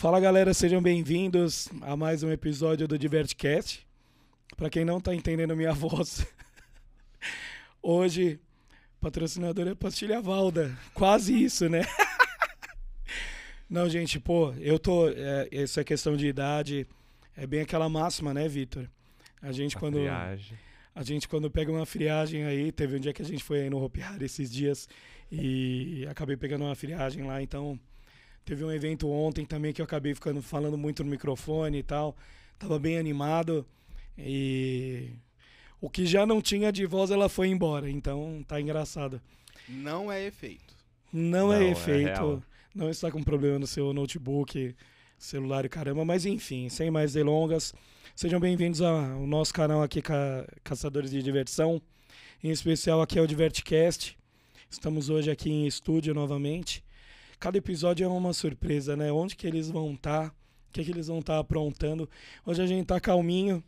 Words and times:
Fala 0.00 0.18
galera, 0.18 0.54
sejam 0.54 0.80
bem-vindos 0.80 1.68
a 1.82 1.94
mais 1.94 2.22
um 2.22 2.32
episódio 2.32 2.88
do 2.88 2.98
Divertcast. 2.98 3.86
Para 4.56 4.70
quem 4.70 4.82
não 4.82 4.98
tá 4.98 5.14
entendendo 5.14 5.50
a 5.50 5.54
minha 5.54 5.74
voz, 5.76 6.26
hoje 7.82 8.40
patrocinador 8.98 9.68
é 9.68 9.74
Pastilha 9.74 10.22
Valda. 10.22 10.74
Quase 10.94 11.44
isso, 11.44 11.68
né? 11.68 11.82
não, 13.68 13.90
gente, 13.90 14.18
pô, 14.18 14.54
eu 14.54 14.78
tô. 14.78 15.10
É, 15.10 15.46
essa 15.52 15.82
é 15.82 15.84
questão 15.84 16.16
de 16.16 16.26
idade. 16.26 16.86
É 17.36 17.46
bem 17.46 17.60
aquela 17.60 17.86
máxima, 17.86 18.32
né, 18.32 18.48
Vitor? 18.48 18.88
A 19.42 19.52
gente 19.52 19.76
A 19.76 19.80
quando. 19.80 19.98
friagem. 19.98 20.58
A 20.94 21.02
gente, 21.02 21.28
quando 21.28 21.50
pega 21.50 21.70
uma 21.70 21.84
friagem 21.84 22.44
aí, 22.44 22.72
teve 22.72 22.96
um 22.96 23.00
dia 23.00 23.12
que 23.12 23.20
a 23.20 23.26
gente 23.26 23.44
foi 23.44 23.60
aí 23.60 23.68
no 23.68 23.84
Hopi 23.84 24.00
Hari 24.00 24.24
esses 24.24 24.50
dias 24.50 24.88
e 25.30 26.06
acabei 26.08 26.38
pegando 26.38 26.64
uma 26.64 26.74
friagem 26.74 27.22
lá, 27.22 27.42
então 27.42 27.78
teve 28.44 28.64
um 28.64 28.70
evento 28.72 29.08
ontem 29.08 29.44
também 29.44 29.72
que 29.72 29.80
eu 29.80 29.84
acabei 29.84 30.14
ficando 30.14 30.42
falando 30.42 30.76
muito 30.78 31.04
no 31.04 31.10
microfone 31.10 31.78
e 31.78 31.82
tal. 31.82 32.16
Tava 32.58 32.78
bem 32.78 32.98
animado 32.98 33.64
e 34.18 35.10
o 35.80 35.88
que 35.88 36.04
já 36.06 36.26
não 36.26 36.42
tinha 36.42 36.70
de 36.70 36.84
voz 36.86 37.10
ela 37.10 37.28
foi 37.28 37.48
embora, 37.48 37.88
então 37.90 38.44
tá 38.46 38.60
engraçado. 38.60 39.20
Não 39.68 40.10
é 40.10 40.26
efeito. 40.26 40.74
Não, 41.12 41.48
Não, 41.48 41.52
é 41.52 41.64
é 41.66 41.70
efeito, 41.70 42.06
real. 42.08 42.42
não 42.74 42.90
está 42.90 43.10
com 43.10 43.22
problema 43.22 43.58
no 43.58 43.66
seu 43.66 43.92
notebook, 43.92 44.74
celular 45.18 45.64
e 45.64 45.68
caramba, 45.68 46.04
mas 46.04 46.24
enfim, 46.26 46.68
sem 46.68 46.90
mais 46.90 47.12
delongas, 47.14 47.72
sejam 48.14 48.38
bem-vindos 48.38 48.80
ao 48.80 49.26
nosso 49.26 49.52
canal 49.54 49.82
aqui, 49.82 50.00
Ca- 50.02 50.46
Caçadores 50.62 51.10
de 51.10 51.22
Diversão, 51.22 51.80
em 52.44 52.50
especial 52.50 53.00
aqui 53.02 53.18
é 53.18 53.22
o 53.22 53.26
Divertcast. 53.26 54.16
Estamos 54.70 55.08
hoje 55.10 55.30
aqui 55.30 55.50
em 55.50 55.66
estúdio 55.66 56.14
novamente. 56.14 56.82
Cada 57.40 57.56
episódio 57.56 58.04
é 58.04 58.08
uma 58.08 58.34
surpresa, 58.34 58.94
né? 58.94 59.10
Onde 59.10 59.34
que 59.34 59.46
eles 59.46 59.70
vão 59.70 59.94
estar? 59.94 60.28
O 60.28 60.72
que, 60.72 60.84
que 60.84 60.90
eles 60.90 61.06
vão 61.06 61.20
estar 61.20 61.38
aprontando? 61.38 62.08
Hoje 62.44 62.60
a 62.60 62.66
gente 62.66 62.86
tá 62.86 63.00
calminho, 63.00 63.64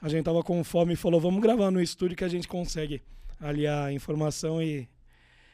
a 0.00 0.08
gente 0.08 0.24
tava 0.24 0.44
com 0.44 0.62
fome 0.62 0.92
e 0.92 0.96
falou, 0.96 1.20
vamos 1.20 1.42
gravar 1.42 1.72
no 1.72 1.82
estúdio 1.82 2.16
que 2.16 2.22
a 2.22 2.28
gente 2.28 2.46
consegue 2.46 3.02
aliar 3.40 3.92
informação 3.92 4.62
e, 4.62 4.88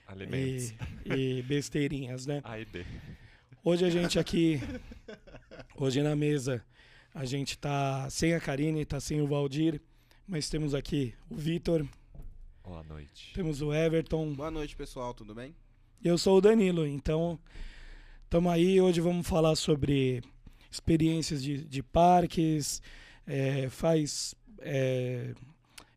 Alimentos. 0.06 0.75
e, 1.06 1.39
e 1.39 1.42
besteirinhas, 1.42 2.27
né? 2.27 2.42
A 2.45 2.61
e 2.61 2.67
B. 2.67 2.84
Hoje 3.64 3.86
a 3.86 3.91
gente 3.91 4.19
aqui, 4.19 4.61
hoje 5.75 6.03
na 6.03 6.14
mesa, 6.14 6.62
a 7.14 7.25
gente 7.25 7.57
tá 7.57 8.07
sem 8.11 8.34
a 8.34 8.41
Karine, 8.41 8.84
tá 8.84 9.01
sem 9.01 9.23
o 9.23 9.27
Valdir, 9.27 9.81
mas 10.29 10.48
temos 10.51 10.75
aqui 10.75 11.14
o 11.31 11.36
Vitor, 11.36 11.86
Boa 12.62 12.83
noite. 12.83 13.33
temos 13.34 13.62
o 13.62 13.73
Everton, 13.73 14.34
Boa 14.34 14.51
noite, 14.51 14.77
pessoal, 14.77 15.14
tudo 15.14 15.34
bem? 15.34 15.55
Eu 16.05 16.19
sou 16.19 16.39
o 16.39 16.41
Danilo, 16.41 16.86
então 16.86 17.39
estamos 18.25 18.53
aí, 18.53 18.81
hoje 18.81 19.00
vamos 19.00 19.27
falar 19.27 19.56
sobre 19.56 20.22
experiências 20.70 21.42
de, 21.42 21.64
de 21.64 21.83
parques, 21.83 22.83
é, 23.27 23.69
faz... 23.69 24.34
é, 24.61 25.34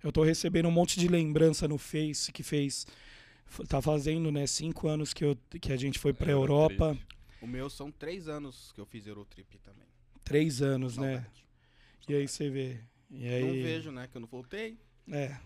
eu 0.03 0.11
tô 0.11 0.23
recebendo 0.23 0.67
um 0.67 0.72
monte 0.72 1.00
de 1.00 1.08
lembrança 1.08 1.67
no 1.67 1.78
Face 1.78 2.31
que 2.31 2.44
fez... 2.44 2.86
Tá 3.70 3.80
fazendo, 3.81 4.31
né? 4.31 4.45
Cinco 4.48 4.88
anos 4.88 5.14
que, 5.14 5.23
eu, 5.23 5.38
que 5.61 5.72
a 5.72 5.78
gente 5.78 6.00
foi 6.00 6.11
pra 6.11 6.31
Eurotrip. 6.31 6.81
Europa. 6.81 7.02
O 7.42 7.48
meu 7.48 7.70
são 7.70 7.92
três 7.92 8.28
anos 8.28 8.72
que 8.73 8.81
eu 8.81 8.86
fiz 8.88 9.06
Eurotrip 9.06 9.59
também. 9.59 9.88
Três 10.23 10.64
anos, 10.64 10.98
né? 10.98 11.17
Saudade. 11.17 11.45
E 12.09 12.16
aí 12.16 12.28
você 12.28 12.50
vê. 12.50 12.80
E 13.09 13.28
aí, 13.28 13.44
Não 13.44 13.53
vejo, 13.64 13.92
né? 13.92 14.08
Que 14.11 14.17
eu 14.17 14.22
não 14.22 14.28
voltei. 14.28 14.78
É. 15.09 15.38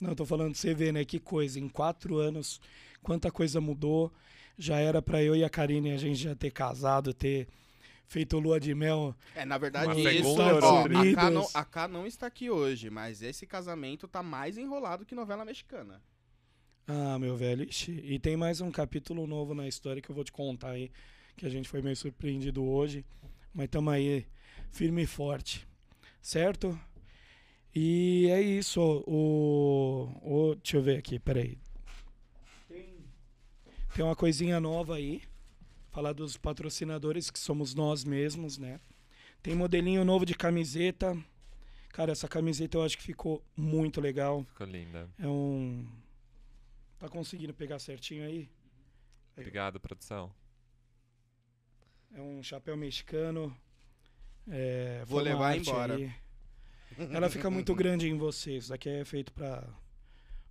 Não, 0.00 0.16
tô 0.16 0.26
falando, 0.26 0.56
você 0.56 0.74
vê, 0.74 0.90
né? 0.90 1.04
Que 1.04 1.20
coisa. 1.20 1.60
Em 1.60 1.68
quatro 1.68 2.18
anos, 2.18 2.60
quanta 3.02 3.30
coisa 3.30 3.60
mudou. 3.60 4.12
Já 4.58 4.78
era 4.78 5.00
pra 5.00 5.22
eu 5.22 5.34
e 5.34 5.44
a 5.44 5.50
Karine 5.50 5.92
a 5.92 5.96
gente 5.96 6.16
já 6.16 6.34
ter 6.34 6.50
casado, 6.50 7.14
ter 7.14 7.48
feito 8.06 8.38
lua 8.38 8.60
de 8.60 8.74
mel. 8.74 9.14
É, 9.34 9.44
na 9.44 9.56
verdade, 9.56 9.98
isso, 10.18 10.38
ó, 10.38 10.80
a, 10.80 11.14
K 11.14 11.30
não, 11.30 11.48
a 11.54 11.64
K 11.64 11.88
não 11.88 12.06
está 12.06 12.26
aqui 12.26 12.50
hoje, 12.50 12.90
mas 12.90 13.22
esse 13.22 13.46
casamento 13.46 14.06
tá 14.06 14.22
mais 14.22 14.58
enrolado 14.58 15.06
que 15.06 15.14
novela 15.14 15.44
mexicana. 15.44 16.00
Ah, 16.86 17.18
meu 17.18 17.36
velho. 17.36 17.64
Ixi. 17.64 17.92
E 18.04 18.18
tem 18.18 18.36
mais 18.36 18.60
um 18.60 18.70
capítulo 18.70 19.26
novo 19.26 19.54
na 19.54 19.66
história 19.66 20.02
que 20.02 20.10
eu 20.10 20.14
vou 20.14 20.24
te 20.24 20.32
contar 20.32 20.70
aí, 20.70 20.90
que 21.36 21.46
a 21.46 21.48
gente 21.48 21.68
foi 21.68 21.80
meio 21.80 21.96
surpreendido 21.96 22.62
hoje. 22.64 23.04
Mas 23.54 23.68
tamo 23.68 23.88
aí, 23.90 24.26
firme 24.70 25.02
e 25.02 25.06
forte. 25.06 25.66
Certo? 26.20 26.78
E 27.74 28.28
é 28.30 28.40
isso. 28.40 28.80
O, 29.06 30.10
o, 30.22 30.54
deixa 30.56 30.76
eu 30.76 30.82
ver 30.82 30.98
aqui, 30.98 31.18
peraí. 31.18 31.58
Tem, 33.94 34.04
uma 34.04 34.16
coisinha 34.16 34.58
nova 34.60 34.96
aí. 34.96 35.22
Falar 35.90 36.12
dos 36.14 36.36
patrocinadores, 36.38 37.30
que 37.30 37.38
somos 37.38 37.74
nós 37.74 38.02
mesmos, 38.04 38.56
né? 38.56 38.80
Tem 39.42 39.54
modelinho 39.54 40.04
novo 40.04 40.24
de 40.24 40.34
camiseta. 40.34 41.16
Cara, 41.90 42.12
essa 42.12 42.26
camiseta 42.26 42.78
eu 42.78 42.82
acho 42.82 42.96
que 42.96 43.02
ficou 43.04 43.44
muito 43.54 44.00
legal. 44.00 44.44
Ficou 44.44 44.66
linda. 44.66 45.10
É 45.18 45.26
um. 45.26 45.86
Tá 46.98 47.08
conseguindo 47.08 47.52
pegar 47.52 47.78
certinho 47.78 48.24
aí? 48.24 48.48
Obrigado, 49.36 49.78
produção. 49.78 50.32
É 52.14 52.20
um 52.20 52.42
chapéu 52.42 52.76
mexicano. 52.76 53.54
É, 54.48 55.02
Vou 55.06 55.20
levar 55.20 55.56
embora. 55.58 55.94
aí. 55.96 56.10
Ela 57.10 57.28
fica 57.28 57.50
muito 57.50 57.74
grande 57.74 58.08
em 58.08 58.16
você. 58.16 58.56
Isso 58.56 58.68
daqui 58.70 58.88
é 58.88 59.04
feito 59.04 59.32
pra, 59.32 59.66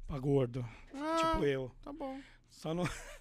pra 0.08 0.20
gordo. 0.20 0.64
Ah, 0.94 1.16
Tipo 1.32 1.46
eu. 1.46 1.72
tá 1.82 1.92
bom. 1.94 2.20
Só 2.50 2.74
não, 2.74 2.84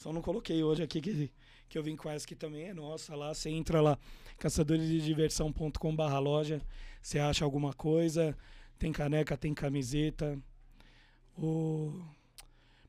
só 0.00 0.14
não 0.14 0.22
coloquei 0.22 0.64
hoje 0.64 0.82
aqui 0.82 0.98
que, 0.98 1.30
que 1.68 1.76
eu 1.76 1.82
vim 1.82 1.94
com 1.94 2.08
essa 2.08 2.26
que 2.26 2.34
também 2.34 2.64
é 2.64 2.72
nossa. 2.72 3.14
Lá 3.14 3.34
você 3.34 3.50
entra 3.50 3.82
lá, 3.82 3.98
caçadoresdediversão.com.br 4.38 6.18
loja. 6.18 6.62
Você 7.02 7.18
acha 7.18 7.44
alguma 7.44 7.74
coisa. 7.74 8.34
Tem 8.78 8.90
caneca, 8.92 9.36
tem 9.36 9.52
camiseta. 9.52 10.38
O. 11.36 11.92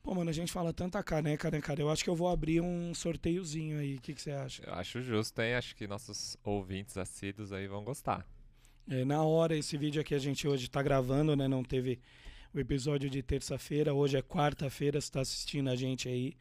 Pô, 0.02 0.16
mano, 0.16 0.30
a 0.30 0.34
gente 0.34 0.54
fala 0.54 0.72
tanta 0.72 1.04
caneca, 1.04 1.52
né, 1.52 1.60
cara? 1.60 1.82
Eu 1.82 1.90
acho 1.90 2.02
que 2.02 2.10
eu 2.10 2.16
vou 2.16 2.30
abrir 2.30 2.62
um 2.62 2.94
sorteiozinho 2.94 3.78
aí. 3.78 3.98
O 3.98 4.02
que 4.02 4.14
que 4.14 4.22
você 4.22 4.32
acha? 4.32 4.64
Eu 4.66 4.74
acho 4.76 5.02
justo, 5.02 5.42
hein? 5.42 5.56
Acho 5.56 5.76
que 5.76 5.86
nossos 5.86 6.38
ouvintes 6.46 6.98
assíduos 6.98 7.52
aí 7.52 7.68
vão 7.68 7.84
gostar. 7.84 8.26
É, 8.90 9.04
na 9.04 9.22
hora, 9.22 9.54
esse 9.58 9.78
vídeo 9.78 10.00
aqui 10.00 10.16
a 10.16 10.20
gente 10.20 10.48
hoje 10.48 10.70
tá 10.70 10.82
gravando, 10.82 11.36
né? 11.36 11.46
Não 11.46 11.62
teve 11.62 12.00
o 12.54 12.60
episódio 12.60 13.10
de 13.10 13.22
terça-feira. 13.22 13.94
Hoje 13.94 14.18
é 14.18 14.22
quarta-feira, 14.22 15.02
você 15.02 15.12
tá 15.12 15.20
assistindo 15.20 15.70
a 15.70 15.76
gente 15.76 16.08
aí. 16.08 16.38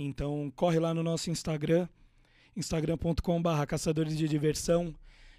Então, 0.00 0.52
corre 0.54 0.78
lá 0.78 0.94
no 0.94 1.02
nosso 1.02 1.28
Instagram, 1.28 1.88
instagram.com.br 2.56 3.66
caçadores 3.66 4.16
de 4.16 4.28
diversão, 4.28 4.94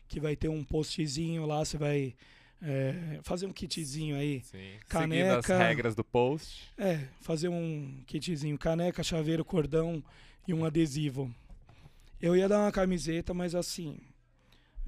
que 0.05 0.19
vai 0.19 0.35
ter 0.35 0.49
um 0.49 0.65
postzinho 0.65 1.45
lá. 1.45 1.63
Você 1.63 1.77
vai 1.77 2.13
é, 2.61 3.19
fazer 3.23 3.45
um 3.45 3.53
kitzinho 3.53 4.17
aí. 4.17 4.41
Sim. 4.41 4.73
Seguindo 4.85 5.29
as 5.29 5.45
Caneca. 5.45 5.57
regras 5.57 5.95
do 5.95 6.03
post. 6.03 6.69
É, 6.77 7.07
fazer 7.21 7.47
um 7.47 8.03
kitzinho, 8.05 8.57
caneca, 8.57 9.01
chaveiro, 9.01 9.45
cordão 9.45 10.03
e 10.45 10.53
um 10.53 10.65
adesivo. 10.65 11.33
Eu 12.21 12.35
ia 12.35 12.49
dar 12.49 12.59
uma 12.59 12.71
camiseta, 12.71 13.33
mas 13.33 13.55
assim, 13.55 13.97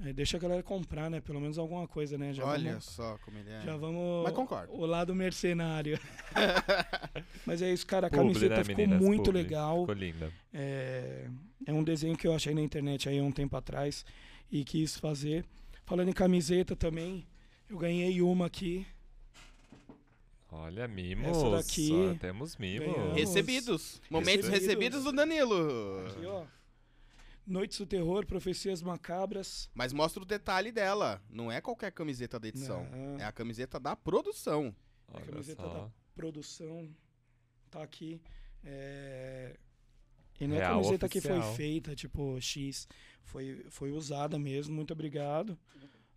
é, 0.00 0.12
deixa 0.12 0.36
a 0.36 0.40
galera 0.40 0.62
comprar, 0.62 1.08
né? 1.10 1.20
Pelo 1.20 1.40
menos 1.40 1.58
alguma 1.58 1.86
coisa, 1.86 2.18
né? 2.18 2.32
Já 2.32 2.44
Olha 2.44 2.70
vamos, 2.70 2.84
só 2.84 3.18
como 3.24 3.38
ele 3.38 3.50
é. 3.50 3.60
já 3.62 3.76
vamos 3.76 4.24
Mas 4.24 4.32
concordo. 4.32 4.72
o 4.72 4.84
lado 4.86 5.14
mercenário. 5.14 5.98
mas 7.46 7.62
é 7.62 7.72
isso, 7.72 7.86
cara, 7.86 8.06
a 8.08 8.10
Publi, 8.10 8.26
camiseta 8.34 8.56
né, 8.56 8.64
ficou 8.64 8.76
meninas? 8.78 9.00
muito 9.02 9.24
Publi. 9.24 9.42
legal. 9.42 9.80
Ficou 9.80 9.94
linda. 9.94 10.32
É, 10.52 11.28
é 11.66 11.72
um 11.72 11.84
desenho 11.84 12.16
que 12.16 12.26
eu 12.26 12.34
achei 12.34 12.54
na 12.54 12.60
internet 12.62 13.08
aí 13.08 13.20
um 13.20 13.30
tempo 13.32 13.56
atrás 13.56 14.04
e 14.50 14.64
quis 14.64 14.96
fazer. 14.96 15.44
Falando 15.84 16.08
em 16.08 16.12
camiseta 16.12 16.74
também, 16.74 17.26
eu 17.68 17.78
ganhei 17.78 18.20
uma 18.22 18.46
aqui. 18.46 18.86
Olha, 20.50 20.86
mimos. 20.86 21.28
Essa 21.36 21.50
daqui 21.50 21.90
Ó, 21.92 22.14
temos 22.18 22.56
mimos. 22.56 22.94
ganhamos. 22.94 23.16
Recebidos. 23.16 24.02
Momentos 24.10 24.48
Recebidos. 24.48 24.66
recebidos 24.68 25.04
do 25.04 25.12
Danilo. 25.12 26.06
Aqui, 26.06 26.26
ó. 26.26 26.44
Noites 27.46 27.78
do 27.78 27.86
Terror, 27.86 28.24
Profecias 28.26 28.82
Macabras. 28.82 29.68
Mas 29.74 29.92
mostra 29.92 30.22
o 30.22 30.26
detalhe 30.26 30.70
dela. 30.70 31.20
Não 31.28 31.50
é 31.50 31.60
qualquer 31.60 31.90
camiseta 31.92 32.38
da 32.38 32.48
edição. 32.48 32.86
Não. 32.90 33.18
É 33.18 33.24
a 33.24 33.32
camiseta 33.32 33.80
da 33.80 33.96
produção. 33.96 34.74
A 35.08 35.16
Olha 35.16 35.26
camiseta 35.26 35.62
só. 35.62 35.68
da 35.68 35.90
produção 36.14 36.88
tá 37.70 37.82
aqui. 37.82 38.20
É, 38.64 39.56
E 40.40 40.46
não 40.46 40.56
é 40.56 40.60
Real 40.60 40.74
camiseta 40.76 41.08
que 41.08 41.20
foi 41.20 41.32
oficial. 41.32 41.54
feita, 41.56 41.94
tipo, 41.96 42.40
X. 42.40 42.86
Foi, 43.24 43.64
foi 43.70 43.90
usada 43.90 44.38
mesmo. 44.38 44.74
Muito 44.74 44.92
obrigado. 44.92 45.58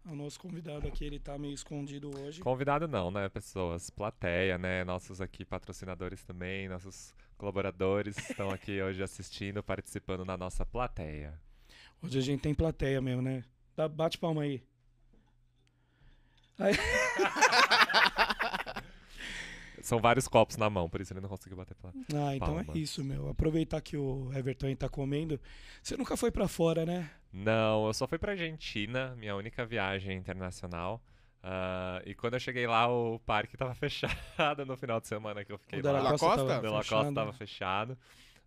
O 0.05 0.13
nosso 0.13 0.39
convidado 0.39 0.87
aqui, 0.87 1.03
ele 1.03 1.19
tá 1.19 1.35
meio 1.35 1.55
escondido 1.55 2.11
hoje. 2.15 2.39
Convidado 2.39 2.87
não, 2.87 3.09
né, 3.09 3.27
pessoas? 3.27 3.89
Plateia, 3.89 4.55
né? 4.55 4.83
Nossos 4.83 5.19
aqui 5.19 5.43
patrocinadores 5.43 6.23
também, 6.23 6.69
nossos 6.69 7.11
colaboradores 7.35 8.17
estão 8.17 8.49
aqui 8.49 8.81
hoje 8.81 9.03
assistindo, 9.03 9.61
participando 9.63 10.25
na 10.25 10.37
nossa 10.37 10.65
plateia. 10.65 11.39
Hoje 12.01 12.17
a 12.17 12.21
gente 12.21 12.41
tem 12.41 12.53
plateia 12.53 13.01
mesmo, 13.01 13.21
né? 13.21 13.43
Dá, 13.75 13.87
bate 13.87 14.17
palma 14.17 14.43
aí. 14.43 14.63
Aí. 16.57 16.73
são 19.85 19.99
vários 19.99 20.27
copos 20.27 20.57
na 20.57 20.67
mão, 20.67 20.89
por 20.89 20.99
isso 20.99 21.13
ele 21.13 21.21
não 21.21 21.29
conseguiu 21.29 21.57
bater 21.57 21.75
pela. 21.75 21.93
Ah, 21.93 22.35
então 22.35 22.55
Palmas. 22.55 22.75
é 22.75 22.79
isso, 22.79 23.03
meu. 23.03 23.29
Aproveitar 23.29 23.79
que 23.81 23.95
o 23.95 24.31
Everton 24.33 24.65
aí 24.65 24.75
tá 24.75 24.89
comendo. 24.89 25.39
Você 25.81 25.95
nunca 25.95 26.17
foi 26.17 26.31
pra 26.31 26.47
fora, 26.47 26.85
né? 26.85 27.11
Não, 27.31 27.85
eu 27.85 27.93
só 27.93 28.07
fui 28.07 28.17
pra 28.17 28.31
Argentina, 28.31 29.15
minha 29.15 29.35
única 29.35 29.63
viagem 29.63 30.17
internacional. 30.17 30.99
Ah, 31.47 32.01
e 32.05 32.15
quando 32.15 32.33
eu 32.33 32.39
cheguei 32.39 32.65
lá, 32.65 32.87
o 32.87 33.19
parque 33.19 33.55
tava 33.55 33.75
fechado 33.75 34.65
no 34.65 34.75
final 34.75 34.99
de 34.99 35.07
semana 35.07 35.45
que 35.45 35.51
eu 35.51 35.59
fiquei 35.59 35.79
O 35.79 35.83
lá. 35.85 35.91
La 36.01 36.09
Costa 36.11 36.25
Costa? 36.27 36.45
tava 36.47 36.67
O 36.67 36.71
La 36.71 36.77
Costa 36.79 36.95
fechado. 36.97 37.13
tava 37.15 37.33
fechado. 37.33 37.97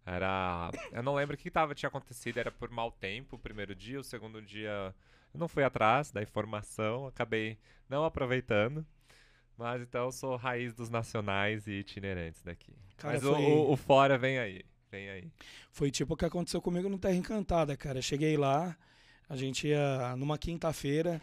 Era. 0.04 0.70
Eu 0.90 1.02
não 1.02 1.14
lembro 1.14 1.34
o 1.36 1.38
que 1.38 1.50
tava, 1.50 1.74
tinha 1.74 1.88
acontecido, 1.88 2.38
era 2.38 2.50
por 2.50 2.70
mau 2.70 2.90
tempo 2.90 3.36
o 3.36 3.38
primeiro 3.38 3.74
dia, 3.74 4.00
o 4.00 4.04
segundo 4.04 4.40
dia 4.42 4.92
eu 5.32 5.38
não 5.38 5.46
fui 5.46 5.62
atrás 5.62 6.10
da 6.10 6.22
informação, 6.22 7.06
acabei 7.06 7.56
não 7.88 8.04
aproveitando. 8.04 8.84
Mas 9.56 9.82
então 9.82 10.06
eu 10.06 10.12
sou 10.12 10.34
raiz 10.36 10.72
dos 10.72 10.88
nacionais 10.88 11.66
e 11.66 11.72
itinerantes 11.72 12.42
daqui. 12.42 12.72
Cara, 12.96 13.14
Mas 13.14 13.24
o- 13.24 13.34
foi- 13.34 13.44
o, 13.44 13.70
o 13.72 13.76
fora 13.76 14.16
vem 14.18 14.38
aí. 14.38 14.64
Vem 14.90 15.08
aí. 15.10 15.30
Foi 15.70 15.90
tipo 15.90 16.14
o 16.14 16.16
que 16.16 16.24
aconteceu 16.24 16.62
comigo 16.62 16.88
no 16.88 16.98
Terra 16.98 17.14
Encantada, 17.14 17.76
cara. 17.76 18.00
Cheguei 18.00 18.36
lá, 18.36 18.76
a 19.28 19.36
gente 19.36 19.68
ia 19.68 20.16
numa 20.16 20.38
quinta-feira, 20.38 21.20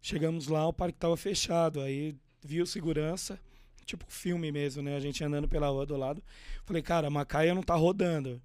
chegamos 0.00 0.48
lá, 0.48 0.66
o 0.66 0.72
parque 0.72 0.98
tava 0.98 1.16
fechado. 1.16 1.80
Aí 1.80 2.14
viu 2.44 2.66
segurança, 2.66 3.38
tipo 3.84 4.04
filme 4.08 4.50
mesmo, 4.52 4.82
né? 4.82 4.96
A 4.96 5.00
gente 5.00 5.22
andando 5.22 5.48
pela 5.48 5.68
rua 5.68 5.86
do 5.86 5.96
lado. 5.96 6.22
Falei, 6.64 6.82
cara, 6.82 7.08
a 7.08 7.10
Macaia 7.10 7.54
não 7.54 7.62
tá 7.62 7.74
rodando. 7.74 8.40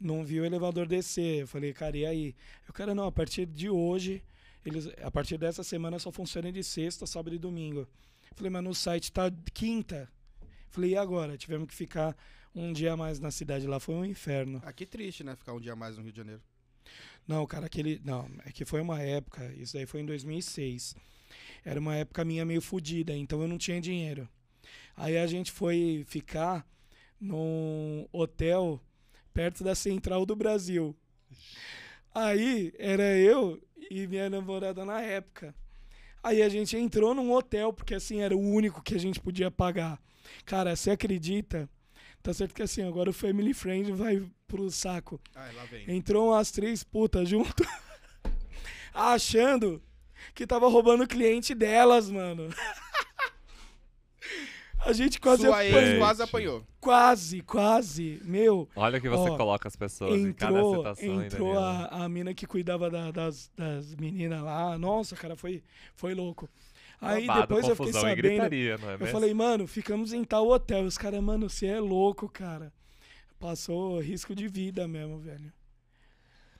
Não 0.00 0.24
vi 0.24 0.40
o 0.40 0.44
elevador 0.44 0.86
descer. 0.86 1.40
Eu 1.40 1.48
falei, 1.48 1.72
cara, 1.72 1.96
e 1.96 2.06
aí? 2.06 2.36
Eu, 2.66 2.72
cara, 2.72 2.94
não, 2.94 3.06
a 3.06 3.12
partir 3.12 3.46
de 3.46 3.68
hoje, 3.68 4.22
eles, 4.64 4.88
a 5.02 5.10
partir 5.10 5.38
dessa 5.38 5.64
semana 5.64 5.98
só 5.98 6.12
funciona 6.12 6.52
de 6.52 6.62
sexta, 6.62 7.06
sábado 7.06 7.34
e 7.34 7.38
domingo. 7.38 7.86
Falei, 8.34 8.50
mas 8.50 8.62
no 8.62 8.74
site 8.74 9.12
tá 9.12 9.30
quinta. 9.52 10.08
Falei, 10.68 10.90
e 10.90 10.96
agora? 10.96 11.36
Tivemos 11.36 11.66
que 11.68 11.74
ficar 11.74 12.16
um 12.54 12.72
dia 12.72 12.92
a 12.92 12.96
mais 12.96 13.20
na 13.20 13.30
cidade 13.30 13.66
lá, 13.66 13.80
foi 13.80 13.94
um 13.94 14.04
inferno. 14.04 14.60
Ah, 14.64 14.72
que 14.72 14.86
triste, 14.86 15.24
né? 15.24 15.34
Ficar 15.36 15.52
um 15.52 15.60
dia 15.60 15.72
a 15.72 15.76
mais 15.76 15.96
no 15.96 16.02
Rio 16.02 16.12
de 16.12 16.18
Janeiro. 16.18 16.42
Não, 17.28 17.46
cara, 17.46 17.66
aquele. 17.66 18.00
Não, 18.02 18.26
é 18.46 18.50
que 18.50 18.64
foi 18.64 18.80
uma 18.80 19.02
época, 19.02 19.52
isso 19.54 19.74
daí 19.74 19.84
foi 19.84 20.00
em 20.00 20.06
2006. 20.06 20.96
Era 21.62 21.78
uma 21.78 21.94
época 21.94 22.24
minha 22.24 22.44
meio 22.46 22.62
fodida, 22.62 23.14
então 23.14 23.42
eu 23.42 23.46
não 23.46 23.58
tinha 23.58 23.78
dinheiro. 23.78 24.26
Aí 24.96 25.18
a 25.18 25.26
gente 25.26 25.52
foi 25.52 26.04
ficar 26.08 26.66
num 27.20 28.08
hotel 28.10 28.80
perto 29.34 29.62
da 29.62 29.74
Central 29.74 30.24
do 30.24 30.34
Brasil. 30.34 30.96
Aí 32.14 32.72
era 32.78 33.16
eu 33.18 33.62
e 33.90 34.06
minha 34.06 34.30
namorada 34.30 34.82
na 34.84 35.02
época. 35.02 35.54
Aí 36.22 36.42
a 36.42 36.48
gente 36.48 36.76
entrou 36.76 37.14
num 37.14 37.30
hotel, 37.32 37.72
porque 37.74 37.94
assim 37.94 38.22
era 38.22 38.34
o 38.34 38.40
único 38.40 38.82
que 38.82 38.94
a 38.94 38.98
gente 38.98 39.20
podia 39.20 39.50
pagar. 39.50 40.00
Cara, 40.46 40.74
você 40.74 40.90
acredita? 40.90 41.68
Tá 42.22 42.32
certo 42.32 42.54
que 42.54 42.62
assim, 42.62 42.82
agora 42.82 43.10
o 43.10 43.12
Family 43.12 43.52
Friend 43.52 43.92
vai 43.92 44.26
pro 44.48 44.68
saco. 44.70 45.20
Ah, 45.36 45.48
lá 45.54 45.64
vem. 45.66 45.84
Entrou 45.94 46.30
umas 46.30 46.50
três 46.50 46.82
putas 46.82 47.28
junto, 47.28 47.62
achando 48.92 49.80
que 50.34 50.46
tava 50.46 50.66
roubando 50.68 51.04
o 51.04 51.08
cliente 51.08 51.54
delas, 51.54 52.10
mano. 52.10 52.48
A 54.86 54.92
gente 54.92 55.20
quase 55.20 55.42
Sua 55.42 55.64
ex 55.66 55.74
apanhou. 55.74 55.98
quase 55.98 56.22
apanhou. 56.22 56.64
Quase, 56.80 57.42
quase. 57.42 58.20
Meu, 58.24 58.68
Olha 58.76 59.00
que 59.00 59.08
você 59.08 59.28
Ó, 59.28 59.36
coloca 59.36 59.66
as 59.66 59.74
pessoas 59.74 60.18
em 60.18 60.32
cada 60.32 60.52
entrou, 60.56 60.76
situação. 60.76 61.22
entrou 61.24 61.58
a, 61.58 61.86
a 62.04 62.08
mina 62.08 62.32
que 62.32 62.46
cuidava 62.46 62.88
da- 62.88 63.10
das, 63.10 63.50
das 63.56 63.94
meninas 63.96 64.40
lá. 64.42 64.78
Nossa, 64.78 65.16
cara, 65.16 65.34
foi, 65.36 65.62
foi 65.96 66.14
louco. 66.14 66.48
Aí 67.00 67.26
Babado, 67.26 67.48
depois 67.48 67.68
eu 67.68 67.74
fiquei 67.76 67.92
sabendo. 67.92 68.16
gritaria, 68.16 68.76
é 68.80 69.02
Eu 69.02 69.06
falei, 69.08 69.34
mano, 69.34 69.66
ficamos 69.66 70.12
em 70.12 70.22
tal 70.24 70.48
hotel. 70.48 70.84
Os 70.84 70.96
caras, 70.96 71.20
mano, 71.20 71.50
você 71.50 71.66
é 71.66 71.80
louco, 71.80 72.28
cara. 72.28 72.72
Passou 73.38 74.00
risco 74.00 74.34
de 74.34 74.48
vida 74.48 74.88
mesmo, 74.88 75.18
velho. 75.18 75.52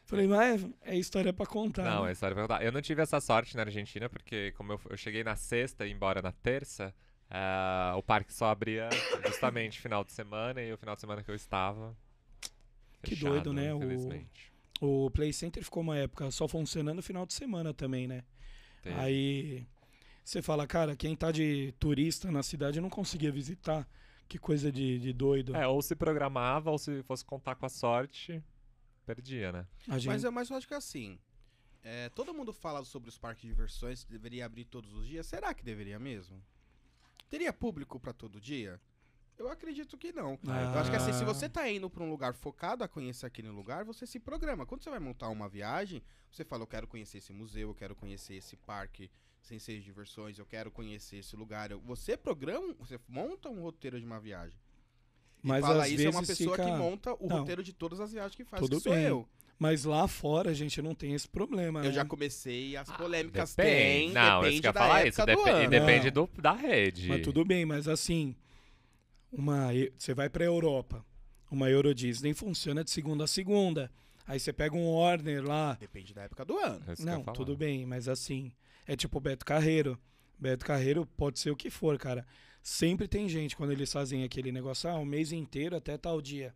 Falei, 0.05 0.27
mas 0.27 0.67
é 0.83 0.97
história 0.97 1.33
pra 1.33 1.45
contar. 1.45 1.85
Não, 1.85 2.05
né? 2.05 2.11
é 2.11 2.13
história 2.13 2.35
pra 2.35 2.45
contar. 2.45 2.65
Eu 2.65 2.73
não 2.73 2.81
tive 2.81 3.03
essa 3.03 3.21
sorte 3.21 3.57
na 3.57 3.63
Argentina, 3.63 4.09
porque 4.09 4.53
como 4.53 4.73
eu, 4.73 4.81
eu 4.91 4.97
cheguei 4.97 5.23
na 5.23 5.37
sexta 5.37 5.87
e 5.87 5.93
embora 5.93 6.23
na 6.23 6.33
terça, 6.33 6.95
ah, 7.31 7.95
o 7.97 8.03
parque 8.03 8.33
só 8.33 8.47
abria 8.47 8.89
justamente 9.27 9.79
final 9.81 10.03
de 10.03 10.13
semana 10.13 10.63
e 10.63 10.73
o 10.73 10.79
final 10.79 10.95
de 10.95 11.01
semana 11.03 11.23
que 11.23 11.31
eu 11.31 11.35
estava. 11.35 11.95
Que 13.03 13.11
fechado, 13.17 13.33
doido, 13.33 13.53
né? 13.53 13.75
O- 13.75 13.79
Infelizmente. 13.79 14.53
O 14.81 15.11
Play 15.11 15.33
Center 15.33 15.63
ficou 15.63 15.83
uma 15.83 15.99
época 15.99 16.31
só 16.31 16.47
funcionando 16.47 16.97
no 16.97 17.03
final 17.03 17.27
de 17.27 17.35
semana 17.35 17.75
também, 17.75 18.07
né? 18.07 18.23
Teve. 18.83 18.97
Aí 18.99 19.67
você 20.25 20.41
fala, 20.41 20.67
cara, 20.67 20.97
quem 20.97 21.17
tá 21.17 21.33
de 21.33 21.75
turista 21.79 22.31
na 22.31 22.43
cidade 22.43 22.81
não 22.81 22.89
conseguia 22.89 23.33
visitar. 23.33 23.87
Que 24.29 24.39
coisa 24.39 24.71
de, 24.71 24.99
de 24.99 25.13
doido. 25.13 25.57
É, 25.57 25.67
ou 25.67 25.81
se 25.81 25.97
programava, 25.97 26.71
ou 26.71 26.79
se 26.79 27.03
fosse 27.05 27.25
contar 27.25 27.55
com 27.55 27.65
a 27.65 27.69
sorte, 27.69 28.43
perdia, 29.07 29.51
né? 29.53 29.67
A 29.89 29.99
gente... 29.99 30.09
Mas, 30.09 30.25
eu- 30.25 30.33
mas 30.33 30.51
eu 30.51 30.57
acho 30.57 30.69
que 30.69 30.75
assim. 30.75 31.19
é, 31.83 32.09
todo 32.11 32.35
mundo 32.35 32.53
fala 32.53 32.85
sobre 32.85 33.09
os 33.09 33.17
parques 33.17 33.43
de 33.43 33.49
diversões, 33.49 34.05
que 34.05 34.11
deveria 34.13 34.45
abrir 34.45 34.67
todos 34.67 34.93
os 34.93 35.07
dias. 35.07 35.27
Será 35.27 35.55
que 35.55 35.65
deveria 35.65 35.99
mesmo? 35.99 36.43
Teria 37.31 37.53
público 37.53 37.99
pra 37.99 38.13
todo 38.13 38.41
dia? 38.41 38.81
Eu 39.39 39.49
acredito 39.49 39.97
que 39.97 40.13
não. 40.13 40.39
Ah. 40.49 40.73
Eu 40.75 40.81
acho 40.81 40.91
que 40.91 40.97
assim, 40.97 41.13
se 41.13 41.25
você 41.25 41.49
tá 41.49 41.71
indo 41.71 41.89
pra 41.89 42.03
um 42.03 42.11
lugar 42.11 42.35
focado 42.35 42.83
a 42.83 42.89
conhecer 42.89 43.25
aquele 43.25 43.49
lugar, 43.49 43.85
você 43.85 44.05
se 44.07 44.19
programa. 44.19 44.67
Quando 44.67 44.83
você 44.83 44.91
vai 44.91 44.99
montar 44.99 45.29
uma 45.29 45.49
viagem, 45.49 46.03
você 46.31 46.45
fala, 46.45 46.65
eu 46.65 46.67
quero 46.67 46.89
conhecer 46.89 47.19
esse 47.19 47.33
museu, 47.33 47.69
eu 47.69 47.75
quero 47.75 47.95
conhecer 47.95 48.35
esse 48.35 48.57
parque 48.57 49.09
sem 49.41 49.59
ser 49.59 49.79
de 49.79 49.85
diversões, 49.85 50.39
eu 50.39 50.47
quero 50.47 50.71
conhecer 50.71 51.17
esse 51.19 51.35
lugar. 51.37 51.71
Eu- 51.71 51.81
Você 51.81 52.17
programa, 52.17 52.75
você 52.79 52.99
monta 53.09 53.49
um 53.49 53.63
roteiro 53.63 53.99
de 53.99 54.05
uma 54.07 54.21
viagem. 54.21 54.59
E 55.43 55.47
Mas 55.47 55.61
fala 55.65 55.85
às 55.85 55.91
isso 55.91 56.07
é 56.07 56.11
uma 56.11 56.21
vezes 56.21 56.37
pessoa 56.39 56.57
que 56.57 56.65
fica- 56.65 56.77
monta 56.77 57.15
o 57.15 57.29
Não. 57.29 57.39
roteiro 57.39 57.63
de 57.63 57.73
todas 57.73 58.01
as 58.01 58.13
viagens 58.13 58.35
que 58.35 58.45
faz, 58.45 58.61
Tudo 58.61 58.77
que 58.77 58.83
sou 58.83 58.93
bem. 58.93 59.05
eu. 59.05 59.29
Mas 59.59 59.85
lá 59.85 60.07
fora 60.07 60.51
a 60.51 60.55
gente 60.55 60.81
não 60.81 60.95
tem 60.95 61.15
esse 61.15 61.27
problema, 61.29 61.81
Eu 61.81 61.87
né? 61.87 61.93
já 61.93 62.05
comecei, 62.05 62.77
as 62.77 62.89
polêmicas 62.93 63.55
Depende. 63.57 63.75
tem, 63.77 64.11
Não, 64.13 64.41
depende 64.41 64.55
isso 64.55 64.61
que 64.63 64.67
eu 64.67 64.69
ia 64.69 64.73
da 64.73 64.81
falar 64.81 65.01
época 65.01 65.09
isso. 65.09 65.21
do 65.21 65.27
depe- 65.27 65.51
ano. 65.51 65.71
depende 65.71 66.05
Não. 66.07 66.13
do, 66.27 66.43
da 66.43 66.53
rede. 66.53 67.09
Mas 67.09 67.23
tudo 67.23 67.45
bem, 67.45 67.65
mas 67.65 67.89
assim, 67.89 68.37
uma 69.33 69.69
você 69.97 70.15
vai 70.15 70.29
pra 70.29 70.45
Europa, 70.45 71.05
uma 71.51 71.69
Euro 71.71 71.95
Disney 71.95 72.35
funciona 72.35 72.85
de 72.85 72.91
segunda 72.91 73.25
a 73.25 73.27
segunda. 73.27 73.91
Aí 74.27 74.39
você 74.39 74.53
pega 74.53 74.77
um 74.77 74.93
Warner 74.95 75.43
lá, 75.45 75.75
Depende 75.81 76.13
da 76.13 76.23
época 76.23 76.45
do 76.45 76.57
ano. 76.59 76.85
É 76.87 76.95
que 76.95 77.03
Não, 77.03 77.23
tudo 77.25 77.57
bem, 77.57 77.87
mas 77.87 78.09
assim, 78.09 78.53
é 78.89 78.97
tipo 78.97 79.21
Beto 79.21 79.45
Carreiro. 79.45 79.97
Beto 80.37 80.65
Carreiro 80.65 81.07
pode 81.07 81.39
ser 81.39 81.51
o 81.53 81.57
que 81.57 81.71
for, 81.71 81.97
cara. 81.99 82.27
Sempre 82.63 83.07
tem 83.07 83.29
gente 83.29 83.57
quando 83.57 83.71
eles 83.73 83.93
fazem 83.93 84.25
aquele 84.25 84.51
negócio, 84.51 84.91
ah, 84.91 84.97
o 84.97 85.05
mês 85.05 85.31
inteiro 85.31 85.77
até 85.77 85.97
tal 85.97 86.21
dia. 86.21 86.55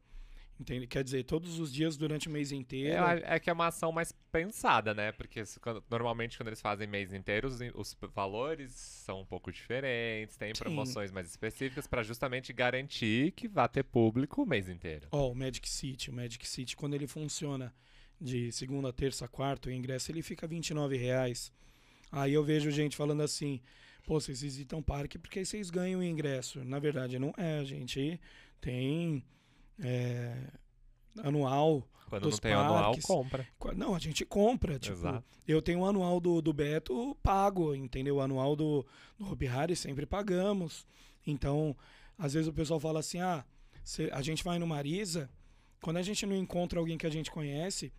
Entende? 0.61 0.87
Quer 0.87 1.03
dizer, 1.03 1.25
todos 1.25 1.59
os 1.59 1.73
dias 1.73 1.97
durante 1.97 2.29
o 2.29 2.31
mês 2.31 2.53
inteiro. 2.53 3.03
É, 3.05 3.37
é 3.37 3.41
que 3.41 3.51
é 3.51 3.53
uma 3.53 3.67
ação 3.67 3.91
mais 3.91 4.13
pensada, 4.31 4.95
né? 4.95 5.11
Porque 5.11 5.43
quando- 5.61 5.83
normalmente 5.91 6.37
quando 6.37 6.49
eles 6.49 6.61
fazem 6.61 6.87
mês 6.87 7.13
inteiro, 7.13 7.49
os, 7.49 7.59
os 7.75 7.97
valores 8.15 8.71
são 8.73 9.23
um 9.23 9.27
pouco 9.27 9.51
diferentes, 9.51 10.37
tem 10.37 10.55
Sim. 10.55 10.63
promoções 10.63 11.11
mais 11.11 11.29
específicas 11.29 11.87
pra 11.87 12.03
justamente 12.03 12.53
garantir 12.53 13.33
que 13.33 13.49
vá 13.49 13.67
ter 13.67 13.83
público 13.83 14.43
o 14.43 14.47
mês 14.47 14.69
inteiro. 14.69 15.09
Ó, 15.11 15.31
o 15.33 15.35
Magic 15.35 15.69
City. 15.69 16.11
O 16.11 16.13
Magic 16.13 16.47
City, 16.49 16.77
quando 16.77 16.95
ele 16.95 17.07
funciona 17.09 17.75
de 18.21 18.53
segunda, 18.53 18.93
terça, 18.93 19.27
quarta, 19.27 19.69
o 19.69 19.73
ingresso 19.73 20.13
ele 20.13 20.23
fica 20.23 20.47
29 20.47 20.97
reais. 20.97 21.51
Aí 22.13 22.35
eu 22.35 22.45
vejo 22.45 22.71
gente 22.71 22.95
falando 22.95 23.23
assim, 23.23 23.61
pô, 24.07 24.21
vocês 24.21 24.43
visitam 24.43 24.83
parque 24.83 25.19
porque 25.19 25.39
aí 25.39 25.47
vocês 25.47 25.71
ganham 25.71 26.01
o 26.01 26.05
ingresso. 26.05 26.63
Na 26.65 26.79
verdade, 26.79 27.19
não 27.19 27.33
é, 27.39 27.59
a 27.59 27.65
gente 27.65 28.21
tem 28.61 29.25
é, 29.83 30.37
anual. 31.23 31.89
Quando 32.09 32.25
Dos 32.25 32.33
não 32.35 32.39
tem 32.41 32.53
anual, 32.53 32.85
parques. 32.91 33.05
compra. 33.07 33.49
Qua- 33.59 33.73
Não, 33.73 33.95
a 33.95 33.99
gente 33.99 34.25
compra, 34.27 34.79
tipo, 34.79 34.95
Exato. 34.95 35.25
eu 35.49 35.63
tenho 35.63 35.81
o 35.81 35.87
anual 35.87 36.21
do, 36.21 36.43
do 36.43 36.53
Beto 36.53 37.17
pago, 37.23 37.75
entendeu? 37.75 38.17
O 38.17 38.21
anual 38.21 38.55
do, 38.55 38.87
do 39.19 39.33
Hopi 39.33 39.47
Hari 39.49 39.75
sempre 39.75 40.05
pagamos. 40.05 40.87
Então, 41.27 41.75
às 42.19 42.35
vezes 42.35 42.49
o 42.49 42.53
pessoal 42.53 42.79
fala 42.79 43.01
assim, 43.01 43.19
ah, 43.21 43.43
cê- 43.83 44.11
a 44.13 44.21
gente 44.21 44.45
vai 44.45 44.59
no 44.59 44.67
Marisa, 44.67 45.31
quando 45.81 45.97
a 45.97 46.03
gente 46.03 46.27
não 46.27 46.37
encontra 46.37 46.79
alguém 46.79 46.99
que 46.99 47.07
a 47.07 47.11
gente 47.11 47.31
conhece, 47.31 47.91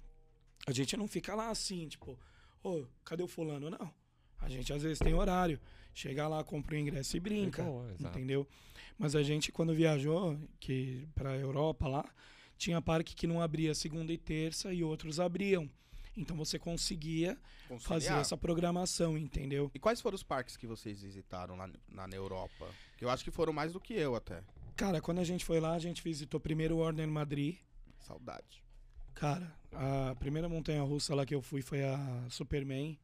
a 0.68 0.72
gente 0.72 0.96
não 0.96 1.08
fica 1.08 1.34
lá 1.34 1.50
assim, 1.50 1.88
tipo, 1.88 2.16
ô, 2.64 2.86
cadê 3.04 3.24
o 3.24 3.28
fulano? 3.28 3.68
Não. 3.72 3.92
A 4.40 4.50
gente 4.50 4.72
às 4.74 4.84
vezes 4.84 5.00
tem 5.00 5.14
horário. 5.14 5.60
Chega 5.94 6.28
lá, 6.28 6.44
compra 6.44 6.76
o 6.76 6.78
ingresso 6.78 7.16
e 7.16 7.20
brinca. 7.20 7.64
exato. 7.94 8.18
entendeu? 8.18 8.48
Mas 8.98 9.16
a 9.16 9.24
gente, 9.24 9.52
quando 9.52 9.74
viajou 9.74 10.38
que 10.60 11.08
pra 11.14 11.36
Europa 11.36 11.88
lá, 11.88 12.06
tinha 12.58 12.82
parque 12.82 13.16
que 13.16 13.28
não 13.28 13.42
abria 13.42 13.76
segunda 13.76 14.12
e 14.12 14.18
terça 14.18 14.74
e 14.74 14.84
outros 14.84 15.20
abriam. 15.20 15.70
Então 16.16 16.38
você 16.38 16.60
conseguia 16.60 17.38
fazer 17.68 17.88
Conciliar. 17.88 18.20
essa 18.20 18.38
programação, 18.38 19.18
entendeu? 19.18 19.72
E 19.74 19.80
quais 19.80 20.00
foram 20.00 20.16
os 20.16 20.24
parques 20.24 20.56
que 20.56 20.68
vocês 20.68 21.02
visitaram 21.02 21.56
lá 21.56 21.68
na, 21.90 22.08
na 22.08 22.16
Europa? 22.16 22.68
Que 22.98 23.06
eu 23.06 23.10
acho 23.10 23.24
que 23.24 23.32
foram 23.32 23.52
mais 23.52 23.74
do 23.74 23.80
que 23.80 23.94
eu 23.94 24.16
até. 24.16 24.44
Cara, 24.76 25.02
quando 25.02 25.20
a 25.20 25.24
gente 25.24 25.44
foi 25.44 25.60
lá, 25.60 25.74
a 25.74 25.80
gente 25.80 26.04
visitou 26.04 26.40
primeiro 26.40 26.76
o 26.76 26.80
Warner 26.80 27.08
Madrid. 27.08 27.58
Saudade. 28.00 28.64
Cara, 29.16 29.56
a 29.72 30.16
primeira 30.16 30.50
montanha 30.50 30.82
russa 30.84 31.16
lá 31.16 31.26
que 31.26 31.34
eu 31.34 31.42
fui 31.42 31.62
foi 31.62 31.84
a 31.84 32.26
Superman, 32.30 32.98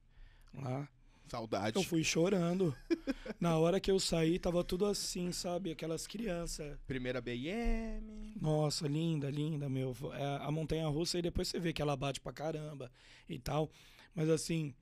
lá. 0.53 0.87
Saudade. 1.29 1.77
Eu 1.77 1.83
fui 1.83 2.03
chorando. 2.03 2.75
Na 3.39 3.57
hora 3.57 3.79
que 3.79 3.91
eu 3.91 3.99
saí, 3.99 4.39
tava 4.39 4.63
tudo 4.63 4.85
assim, 4.85 5.31
sabe? 5.31 5.71
Aquelas 5.71 6.07
crianças. 6.07 6.77
Primeira 6.87 7.21
BM. 7.21 8.35
Nossa, 8.41 8.87
linda, 8.87 9.29
linda, 9.29 9.69
meu. 9.69 9.95
É 10.13 10.45
a 10.45 10.51
montanha 10.51 10.87
russa 10.87 11.19
e 11.19 11.21
depois 11.21 11.47
você 11.47 11.59
vê 11.59 11.71
que 11.71 11.81
ela 11.81 11.95
bate 11.95 12.19
pra 12.19 12.33
caramba 12.33 12.91
e 13.27 13.37
tal. 13.37 13.69
Mas 14.15 14.29
assim. 14.29 14.73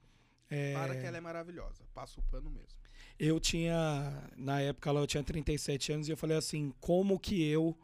É... 0.49 0.73
Para 0.73 0.95
que 0.95 1.05
ela 1.05 1.17
é 1.17 1.21
maravilhosa. 1.21 1.83
Passa 1.93 2.19
o 2.19 2.23
pano 2.23 2.49
mesmo. 2.49 2.77
Eu 3.19 3.39
tinha. 3.39 4.29
Na 4.35 4.61
época 4.61 4.91
lá 4.91 5.01
eu 5.01 5.07
tinha 5.07 5.23
37 5.23 5.91
anos 5.91 6.07
e 6.07 6.11
eu 6.11 6.17
falei 6.17 6.37
assim: 6.37 6.73
como 6.79 7.19
que 7.19 7.43
eu 7.43 7.77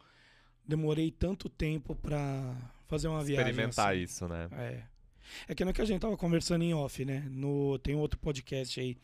demorei 0.66 1.12
tanto 1.12 1.50
tempo 1.50 1.96
pra 1.96 2.56
fazer 2.88 3.08
uma 3.08 3.24
viagem? 3.24 3.50
Experimentar 3.50 3.94
assim? 3.94 4.04
isso, 4.04 4.28
né? 4.28 4.48
É. 4.52 4.93
É 5.48 5.56
que 5.56 5.64
não 5.64 5.72
é 5.72 5.74
que 5.74 5.82
a 5.82 5.86
gente 5.86 6.02
tava 6.02 6.18
conversando 6.18 6.64
em 6.64 6.74
off, 6.74 7.04
né? 7.06 7.26
No, 7.30 7.78
tem 7.80 7.96
outro 7.96 8.20
podcast 8.20 8.80
aí 8.80 8.98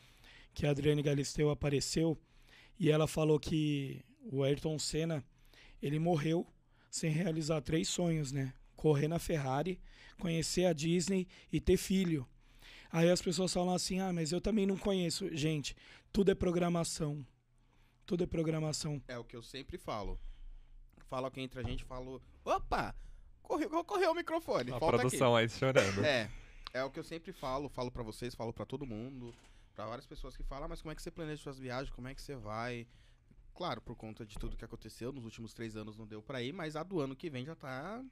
que 0.54 0.66
a 0.66 0.72
Adriane 0.72 1.02
Galisteu 1.02 1.50
apareceu 1.50 2.18
e 2.80 2.90
ela 2.90 3.08
falou 3.08 3.40
que 3.40 4.04
o 4.32 4.44
Ayrton 4.44 4.78
Senna 4.80 5.24
ele 5.82 6.00
morreu 6.00 6.46
sem 6.90 7.12
realizar 7.12 7.62
três 7.62 7.88
sonhos, 7.88 8.32
né? 8.32 8.54
Correr 8.76 9.08
na 9.08 9.20
Ferrari, 9.20 9.80
conhecer 10.18 10.66
a 10.66 10.74
Disney 10.74 11.28
e 11.52 11.60
ter 11.60 11.78
filho. 11.78 12.28
Aí 12.92 13.10
as 13.10 13.22
pessoas 13.22 13.54
falam 13.54 13.74
assim: 13.74 14.00
ah, 14.00 14.12
mas 14.12 14.32
eu 14.32 14.42
também 14.42 14.66
não 14.66 14.78
conheço. 14.78 15.34
Gente, 15.36 15.76
tudo 16.12 16.32
é 16.32 16.36
programação. 16.36 17.26
Tudo 18.06 18.24
é 18.24 18.28
programação. 18.28 19.02
É 19.08 19.18
o 19.18 19.24
que 19.24 19.36
eu 19.36 19.44
sempre 19.44 19.78
falo. 19.78 20.20
Fala 21.08 21.30
que 21.30 21.42
entre 21.42 21.60
a 21.60 21.64
gente 21.64 21.84
falo. 21.84 22.22
Opa! 22.44 22.96
Correu, 23.50 23.84
correu 23.84 24.12
o 24.12 24.16
microfone. 24.16 24.72
A 24.72 24.78
produção 24.78 25.36
aí 25.36 25.50
chorando. 25.50 26.00
aqui. 26.02 26.06
É. 26.06 26.30
É 26.72 26.84
o 26.84 26.92
que 26.92 27.00
eu 27.00 27.04
sempre 27.04 27.34
falo, 27.34 27.68
falo 27.68 27.90
pra 27.90 28.04
vocês, 28.04 28.36
falo 28.36 28.54
pra 28.54 28.64
todo 28.64 28.86
mundo, 28.86 29.34
pra 29.74 29.88
várias 29.88 30.06
pessoas 30.06 30.38
que 30.38 30.44
falam, 30.44 30.66
ah, 30.66 30.68
mas 30.68 30.84
como 30.84 30.92
é 30.92 30.96
que 30.96 31.02
você 31.02 31.10
planeja 31.10 31.42
suas 31.42 31.58
viagens, 31.58 31.90
como 31.90 32.08
é 32.08 32.14
que 32.14 32.22
você 32.22 32.36
vai? 32.36 32.88
Claro, 33.56 33.82
por 33.82 33.96
conta 33.96 34.24
de 34.24 34.38
tudo 34.38 34.56
que 34.56 34.64
aconteceu, 34.64 35.12
nos 35.12 35.26
últimos 35.26 35.52
três 35.52 35.76
anos 35.76 35.98
não 35.98 36.06
deu 36.06 36.22
pra 36.22 36.44
ir, 36.44 36.54
mas 36.54 36.76
a 36.76 36.84
do 36.84 37.00
ano 37.00 37.16
que 37.16 37.28
vem 37.28 37.44
já 37.44 37.56
tá, 37.56 38.06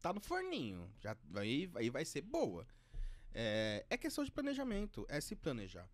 tá 0.00 0.12
no 0.12 0.20
forninho. 0.20 0.88
Já 1.00 1.16
aí, 1.34 1.68
aí 1.74 1.90
vai 1.90 2.04
ser 2.04 2.20
boa. 2.20 2.64
É, 3.34 3.84
é 3.90 3.96
questão 3.96 4.22
de 4.24 4.30
planejamento, 4.30 5.04
é 5.08 5.20
se 5.20 5.34
planejar. 5.34 5.88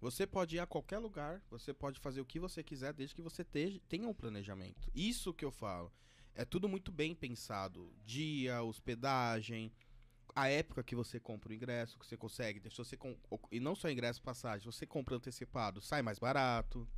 Você 0.00 0.28
pode 0.28 0.54
ir 0.54 0.60
a 0.60 0.66
qualquer 0.66 0.98
lugar, 0.98 1.42
você 1.50 1.74
pode 1.74 1.98
fazer 1.98 2.20
o 2.20 2.24
que 2.24 2.38
você 2.38 2.62
quiser, 2.62 2.92
desde 2.92 3.16
que 3.16 3.20
você 3.20 3.44
tenha 3.88 4.08
um 4.08 4.14
planejamento. 4.14 4.88
Isso 4.94 5.34
que 5.34 5.44
eu 5.44 5.50
falo. 5.50 5.92
É 6.34 6.44
tudo 6.44 6.68
muito 6.68 6.90
bem 6.90 7.14
pensado. 7.14 7.92
Dia, 8.04 8.62
hospedagem, 8.62 9.72
a 10.34 10.48
época 10.48 10.82
que 10.82 10.94
você 10.94 11.20
compra 11.20 11.50
o 11.50 11.54
ingresso, 11.54 11.98
que 11.98 12.06
você 12.06 12.16
consegue. 12.16 12.60
Se 12.70 12.78
você 12.78 12.96
com- 12.96 13.16
e 13.50 13.60
não 13.60 13.74
só 13.74 13.90
ingresso, 13.90 14.22
passagem, 14.22 14.64
você 14.70 14.86
compra 14.86 15.16
antecipado, 15.16 15.80
sai 15.80 16.00
mais 16.02 16.18
barato. 16.18 16.88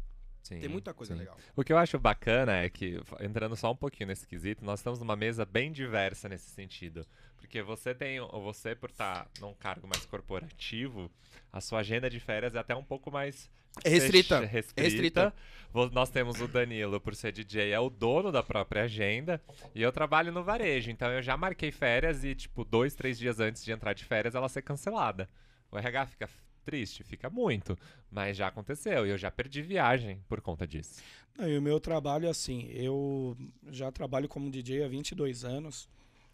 Sim, 0.43 0.61
Tem 0.61 0.69
muita 0.69 0.93
coisa 0.93 1.15
sim. 1.15 1.19
legal. 1.21 1.39
O 1.57 1.65
que 1.65 1.73
eu 1.73 1.79
acho 1.79 1.99
bacana 1.99 2.59
é 2.59 2.69
que, 2.69 3.01
entrando 3.21 3.57
só 3.57 3.73
um 3.73 3.77
pouquinho 3.77 4.09
nesse 4.09 4.27
quesito, 4.27 4.63
nós 4.63 4.81
estamos 4.81 4.99
numa 5.01 5.17
mesa 5.17 5.43
bem 5.45 5.73
diversa 5.73 6.29
nesse 6.29 6.51
sentido. 6.51 7.07
Porque 7.39 7.63
você 7.63 7.95
tem, 7.95 8.21
ou 8.21 8.43
você 8.43 8.75
por 8.75 8.91
estar 8.91 9.27
num 9.41 9.55
cargo 9.55 9.89
mais 9.89 10.05
corporativo, 10.05 11.11
a 11.51 11.63
sua 11.63 11.79
agenda 11.81 12.11
de 12.11 12.21
férias 12.21 12.55
é 12.55 12.59
até 12.59 12.77
um 12.77 12.85
pouco 12.85 13.11
mais 13.11 13.51
É 13.83 13.89
restrita. 13.89 14.41
restrita. 14.41 14.83
Restrita. 14.83 15.35
Vo- 15.73 15.91
Nós 15.91 16.09
temos 16.11 16.41
o 16.41 16.47
Danilo, 16.47 17.01
por 17.01 17.15
ser 17.17 17.33
DJ, 17.33 17.71
é 17.73 17.81
o 17.81 17.91
dono 17.91 18.31
da 18.31 18.43
própria 18.43 18.85
agenda. 18.85 19.43
E 19.75 19.83
eu 19.83 19.91
trabalho 19.91 20.31
no 20.31 20.45
varejo, 20.45 20.91
então 20.91 21.11
eu 21.11 21.21
já 21.23 21.37
marquei 21.37 21.73
férias 21.73 22.23
e, 22.25 22.35
tipo, 22.35 22.65
dois, 22.65 22.95
três 22.95 23.19
dias 23.19 23.41
antes 23.41 23.65
de 23.65 23.73
entrar 23.73 23.93
de 23.93 24.05
férias, 24.05 24.35
ela 24.35 24.49
ser 24.49 24.63
cancelada. 24.63 25.29
O 25.73 25.77
RH 25.79 26.07
fica 26.07 26.29
triste, 26.65 27.03
fica 27.03 27.29
muito. 27.29 27.77
Mas 28.11 28.37
já 28.37 28.47
aconteceu 28.47 29.05
e 29.07 29.11
eu 29.11 29.19
já 29.19 29.31
perdi 29.31 29.61
viagem 29.63 30.21
por 30.29 30.41
conta 30.41 30.67
disso. 30.67 31.03
Não, 31.37 31.49
e 31.49 31.59
o 31.59 31.63
meu 31.63 31.81
trabalho, 31.81 32.29
assim, 32.31 32.69
eu 32.71 33.37
já 33.69 33.91
trabalho 33.91 34.29
como 34.29 34.49
DJ 34.51 34.85
há 34.85 34.89
22 34.89 35.45
anos, 35.45 35.89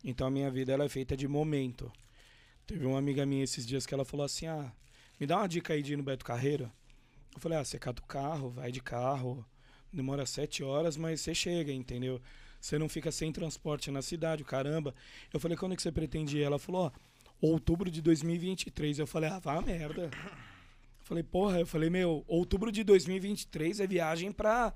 então 0.05 0.27
a 0.27 0.31
minha 0.31 0.51
vida 0.51 0.73
ela 0.73 0.85
é 0.85 0.89
feita 0.91 1.17
de 1.17 1.27
momento. 1.27 1.91
Teve 2.67 2.85
uma 2.85 2.99
amiga 2.99 3.25
minha 3.25 3.43
esses 3.43 3.67
dias 3.67 3.87
que 3.87 3.95
ela 3.95 4.05
falou 4.05 4.27
assim: 4.27 4.47
ah, 4.47 4.71
me 5.19 5.27
dá 5.27 5.39
uma 5.39 5.49
dica 5.49 5.73
aí 5.73 5.83
de 5.83 5.95
ir 5.95 5.97
no 5.97 6.03
Beto 6.03 6.25
Carreiro. 6.25 6.71
Eu 7.35 7.41
falei: 7.41 7.59
ah, 7.59 7.65
você 7.65 7.79
cata 7.79 8.03
o 8.03 8.07
carro, 8.07 8.51
vai 8.51 8.71
de 8.73 8.81
carro, 8.81 9.45
demora 9.93 10.27
sete 10.27 10.63
horas, 10.63 10.97
mas 10.97 11.21
você 11.21 11.35
chega, 11.35 11.73
entendeu? 11.73 12.21
Você 12.61 12.79
não 12.79 12.89
fica 12.89 13.11
sem 13.11 13.33
transporte 13.33 13.91
na 13.91 14.03
cidade, 14.03 14.45
caramba. 14.45 14.95
Eu 15.33 15.41
falei: 15.41 15.57
quando 15.57 15.73
é 15.73 15.77
que 15.77 15.83
você 15.83 15.93
pretende 15.93 16.39
ir? 16.39 16.43
Ela 16.43 16.59
falou: 16.59 16.87
ó, 16.87 16.91
outubro 17.47 17.91
de 17.91 18.03
2023. 18.03 18.99
Eu 18.99 19.07
falei: 19.07 19.31
ah, 19.31 19.39
vá 19.39 19.55
a 19.55 19.63
merda. 19.63 20.11
Eu 21.01 21.05
falei, 21.17 21.25
porra, 21.25 21.59
eu 21.59 21.67
falei, 21.67 21.91
meu, 21.91 22.25
outubro 22.29 22.71
de 22.71 22.85
2023 22.85 23.81
é 23.81 23.87
viagem 23.87 24.31
pra 24.31 24.73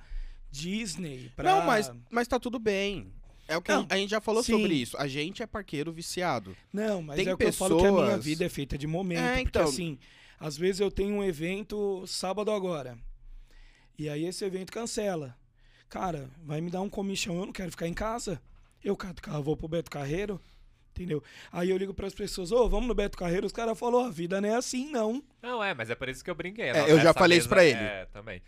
Disney. 0.51 1.31
Pra... 1.37 1.45
Não, 1.51 1.65
mas, 1.65 1.93
mas 2.11 2.27
tá 2.27 2.41
tudo 2.41 2.59
bem. 2.59 3.13
É 3.47 3.57
o 3.57 3.63
que 3.63 3.71
a 3.71 3.75
Não, 3.75 3.83
gente- 3.83 3.93
a 3.93 3.97
gente 3.99 4.11
já 4.11 4.21
falou 4.21 4.43
sim. 4.43 4.53
sobre 4.53 4.75
isso. 4.75 4.97
A 4.97 5.07
gente 5.07 5.43
é 5.43 5.47
parqueiro 5.47 5.93
viciado. 5.93 6.57
Não, 6.73 7.03
mas 7.03 7.17
Tem 7.17 7.29
é 7.29 7.35
o 7.35 7.37
que 7.37 7.45
eu 7.45 7.53
falo 7.53 7.77
que 7.79 7.87
a 7.87 7.93
minha 7.93 8.05
pessoas- 8.05 8.25
vida 8.25 8.45
é 8.45 8.49
feita 8.49 8.77
de 8.79 8.87
momento. 8.87 9.21
É, 9.21 9.35
Porque 9.37 9.49
então. 9.49 9.65
assim, 9.65 9.99
às 10.45 10.59
vezes 10.59 10.79
eu 10.79 10.91
tenho 10.91 11.15
um 11.15 11.25
evento 11.25 12.07
sábado 12.07 12.51
agora. 12.51 12.99
E 13.99 14.11
aí 14.11 14.27
esse 14.27 14.45
evento 14.45 14.71
cancela. 14.71 15.35
Cara, 15.89 16.29
vai 16.45 16.61
me 16.61 16.71
dar 16.71 16.83
um 16.83 16.91
comichão, 16.91 17.39
eu 17.39 17.47
não 17.47 17.53
quero 17.53 17.71
ficar 17.71 17.89
em 17.89 17.95
casa. 17.95 18.39
Eu 18.85 18.95
cato 18.95 19.21
o 19.21 19.23
carro, 19.23 19.43
vou 19.43 19.57
pro 19.57 19.69
Beto 19.69 19.91
Carreiro. 19.91 20.39
Entendeu? 20.91 21.23
Aí 21.51 21.71
eu 21.71 21.79
ligo 21.79 21.95
pras 21.95 22.13
pessoas, 22.13 22.53
ô, 22.53 22.69
vamos 22.69 22.89
no 22.89 22.95
Beto 22.95 23.17
Carreiro. 23.17 23.47
Os 23.47 23.55
caras 23.55 23.79
falaram, 23.79 24.05
a 24.05 24.11
vida 24.11 24.39
não 24.39 24.49
é 24.51 24.55
assim, 24.55 24.91
não. 24.91 25.25
Não, 25.41 25.65
é, 25.65 25.73
mas 25.73 25.89
é 25.89 25.95
por 25.95 26.11
isso 26.11 26.23
que 26.23 26.29
eu 26.29 26.35
brinquei. 26.35 26.67
É, 26.67 26.91
eu 26.91 27.01
já 27.01 27.15
falei 27.15 27.39
isso 27.39 27.49
pra 27.49 27.65
ele. 27.65 27.79
É, 27.79 28.05
também. 28.13 28.43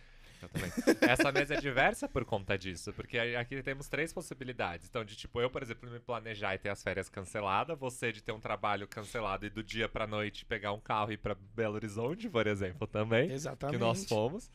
Eu 0.47 0.49
também. 0.49 1.09
Essa 1.11 1.33
mesa 1.33 1.55
é 1.55 1.61
diversa 1.61 2.09
por 2.09 2.25
conta 2.25 2.57
disso, 2.57 2.93
porque 2.93 3.19
aqui 3.19 3.63
temos 3.63 3.89
três 3.89 4.13
possibilidades. 4.13 4.89
Então, 4.89 5.05
de 5.05 5.17
tipo, 5.17 5.41
eu, 5.41 5.51
por 5.51 5.63
exemplo, 5.63 5.91
me 5.91 6.01
planejar 6.01 6.55
e 6.55 6.59
ter 6.59 6.69
as 6.69 6.83
férias 6.83 7.09
canceladas, 7.09 7.79
você 7.79 8.13
de 8.13 8.23
ter 8.23 8.33
um 8.33 8.41
trabalho 8.41 8.87
cancelado 8.87 9.47
e 9.47 9.51
do 9.51 9.63
dia 9.63 9.89
pra 9.89 10.07
noite 10.07 10.45
pegar 10.45 10.73
um 10.73 10.81
carro 10.81 11.11
e 11.11 11.15
ir 11.15 11.19
pra 11.19 11.35
Belo 11.35 11.75
Horizonte, 11.75 12.29
por 12.29 12.47
exemplo, 12.47 12.87
também, 12.87 13.31
Exatamente. 13.31 13.77
que 13.77 13.85
nós 13.85 14.05
fomos. 14.05 14.51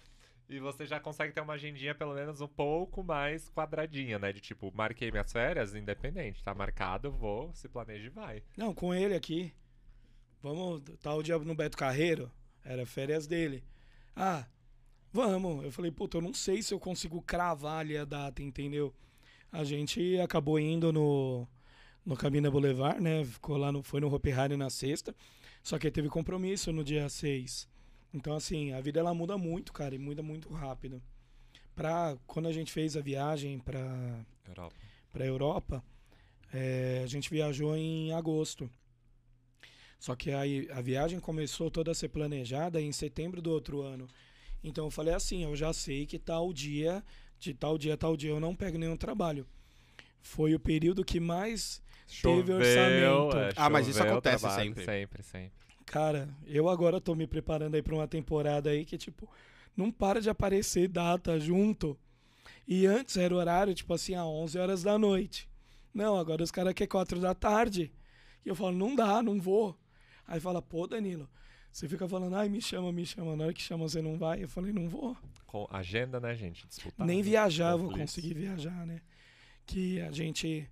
E 0.50 0.60
você 0.60 0.86
já 0.86 1.00
consegue 1.00 1.32
ter 1.32 1.40
uma 1.40 1.54
agendinha 1.54 1.96
pelo 1.96 2.14
menos 2.14 2.42
um 2.42 2.48
pouco 2.48 3.02
mais 3.02 3.50
quadradinha, 3.52 4.20
né? 4.20 4.34
De 4.34 4.42
tipo, 4.42 4.70
marquei 4.76 5.10
minhas 5.10 5.32
férias, 5.32 5.74
independente, 5.74 6.44
tá 6.44 6.54
marcado, 6.54 7.10
vou, 7.10 7.54
se 7.54 7.70
planeja 7.70 8.08
e 8.08 8.10
vai. 8.10 8.44
Não, 8.58 8.74
com 8.74 8.94
ele 8.94 9.16
aqui. 9.16 9.54
Vamos, 10.44 10.82
tá 11.02 11.14
o 11.14 11.24
dia 11.24 11.38
no 11.40 11.56
Beto 11.56 11.78
Carreiro. 11.78 12.30
Era 12.66 12.86
férias 12.86 13.28
dele. 13.28 13.64
Ah, 14.14 14.46
vamos. 15.12 15.63
Eu 15.65 15.72
falei, 15.72 15.91
puta, 15.91 16.18
eu 16.18 16.22
não 16.22 16.34
sei 16.34 16.62
se 16.62 16.74
eu 16.74 16.80
consigo 16.80 17.22
cravar 17.22 17.80
ali 17.80 17.98
a 17.98 18.06
data, 18.06 18.41
entendeu? 18.41 18.94
A 19.51 19.63
gente 19.63 20.20
acabou 20.20 20.60
indo 20.60 20.94
no, 20.94 21.48
no 22.06 22.15
Cabina 22.15 22.50
Boulevard, 22.50 23.01
né? 23.01 23.24
Ficou 23.25 23.58
lá 23.58 23.72
no, 23.72 23.84
foi 23.84 24.00
no 24.00 24.13
Hopi 24.13 24.32
Hari 24.32 24.56
na 24.56 24.70
sexta. 24.70 25.15
Só 25.63 25.77
que 25.77 25.91
teve 25.91 26.10
compromisso 26.10 26.72
no 26.72 26.84
dia 26.84 27.08
6. 27.08 27.68
Então, 28.13 28.36
assim, 28.36 28.74
a 28.74 28.82
vida 28.82 29.00
ela 29.00 29.13
muda 29.13 29.38
muito, 29.38 29.72
cara, 29.72 29.96
e 29.96 29.98
muda 29.98 30.22
muito 30.22 30.50
rápido. 30.50 31.01
Pra, 31.75 32.18
quando 32.27 32.48
a 32.48 32.51
gente 32.51 32.72
fez 32.72 32.98
a 32.98 33.01
viagem 33.01 33.60
pra, 33.60 34.25
Europa. 34.48 34.75
para 35.12 35.24
a 35.24 35.27
Europa, 35.27 35.84
é, 36.53 37.01
a 37.03 37.08
gente 37.08 37.30
viajou 37.30 37.75
em 37.75 38.12
agosto. 38.13 38.70
Só 40.00 40.15
que 40.15 40.32
aí 40.32 40.68
a 40.72 40.82
viagem 40.82 41.20
começou 41.20 41.70
toda 41.70 41.91
a 41.91 41.96
ser 41.96 42.10
planejada 42.10 42.82
em 42.82 42.91
setembro 42.91 43.41
do 43.41 43.51
outro 43.51 43.82
ano. 43.82 44.08
Então 44.63 44.86
eu 44.86 44.91
falei 44.91 45.13
assim, 45.13 45.44
eu 45.44 45.56
já 45.56 45.74
sei 45.74 46.06
que 46.06 46.20
tal 46.20 46.53
dia, 46.53 47.03
de 47.39 47.53
tal 47.53 47.77
dia, 47.77 47.98
tal 47.98 48.15
dia 48.15 48.30
eu 48.30 48.39
não 48.39 48.56
pego 48.56 48.77
nenhum 48.77 48.98
trabalho. 48.98 49.48
Foi 50.22 50.53
o 50.53 50.60
período 50.60 51.03
que 51.03 51.20
mais 51.20 51.82
Teve 52.22 52.51
orçamento. 52.53 53.38
é, 53.38 53.53
Ah, 53.56 53.70
mas 53.70 53.88
isso 53.88 53.98
choveu, 53.98 54.13
acontece 54.13 54.41
trabalho, 54.41 54.63
sempre. 54.63 54.86
Sempre, 54.86 55.24
sempre. 55.24 55.51
Cara, 55.86 56.30
eu 56.46 56.70
agora 56.70 57.01
tô 57.01 57.15
me 57.15 57.25
preparando 57.25 57.75
aí 57.75 57.82
pra 57.82 57.96
uma 57.96 58.08
temporada 58.08 58.70
aí 58.70 58.86
que, 58.86 58.98
tipo, 58.98 59.30
não 59.75 59.91
para 59.91 60.22
de 60.22 60.30
aparecer 60.30 60.88
data 60.88 61.39
junto. 61.39 61.98
E 62.68 62.86
antes 62.86 63.18
era 63.18 63.34
horário, 63.36 63.74
tipo 63.74 63.94
assim, 63.94 64.13
a 64.13 64.25
11 64.25 64.58
horas 64.60 64.84
da 64.84 64.98
noite. 64.98 65.50
Não, 65.94 66.18
agora 66.18 66.44
os 66.44 66.51
caras 66.51 66.74
querem 66.74 66.89
4 66.89 67.20
da 67.20 67.34
tarde. 67.34 67.91
E 68.46 68.50
eu 68.50 68.56
falo, 68.56 68.72
não 68.77 68.96
dá, 68.96 69.22
não 69.24 69.39
vou. 69.39 69.77
Aí 70.27 70.39
fala, 70.39 70.62
pô, 70.62 70.88
Danilo, 70.88 71.30
você 71.72 71.88
fica 71.88 72.08
falando, 72.08 72.36
ai, 72.36 72.50
me 72.50 72.62
chama, 72.62 72.92
me 72.92 73.06
chama. 73.06 73.36
Na 73.36 73.46
hora 73.46 73.54
que 73.54 73.62
chama, 73.62 73.88
você 73.88 74.01
não 74.01 74.18
vai. 74.18 74.44
Eu 74.44 74.50
falei, 74.50 74.74
não 74.74 74.90
vou. 74.90 75.16
Com 75.46 75.68
agenda, 75.72 76.20
né, 76.20 76.36
gente? 76.36 76.68
Disputada. 76.68 77.06
Nem 77.06 77.22
viajar 77.22 77.72
eu 77.72 77.78
vou 77.80 77.92
conseguir 77.92 78.34
viajar, 78.34 78.86
né? 78.86 79.01
Que 79.66 80.01
a 80.01 80.12
gente. 80.12 80.70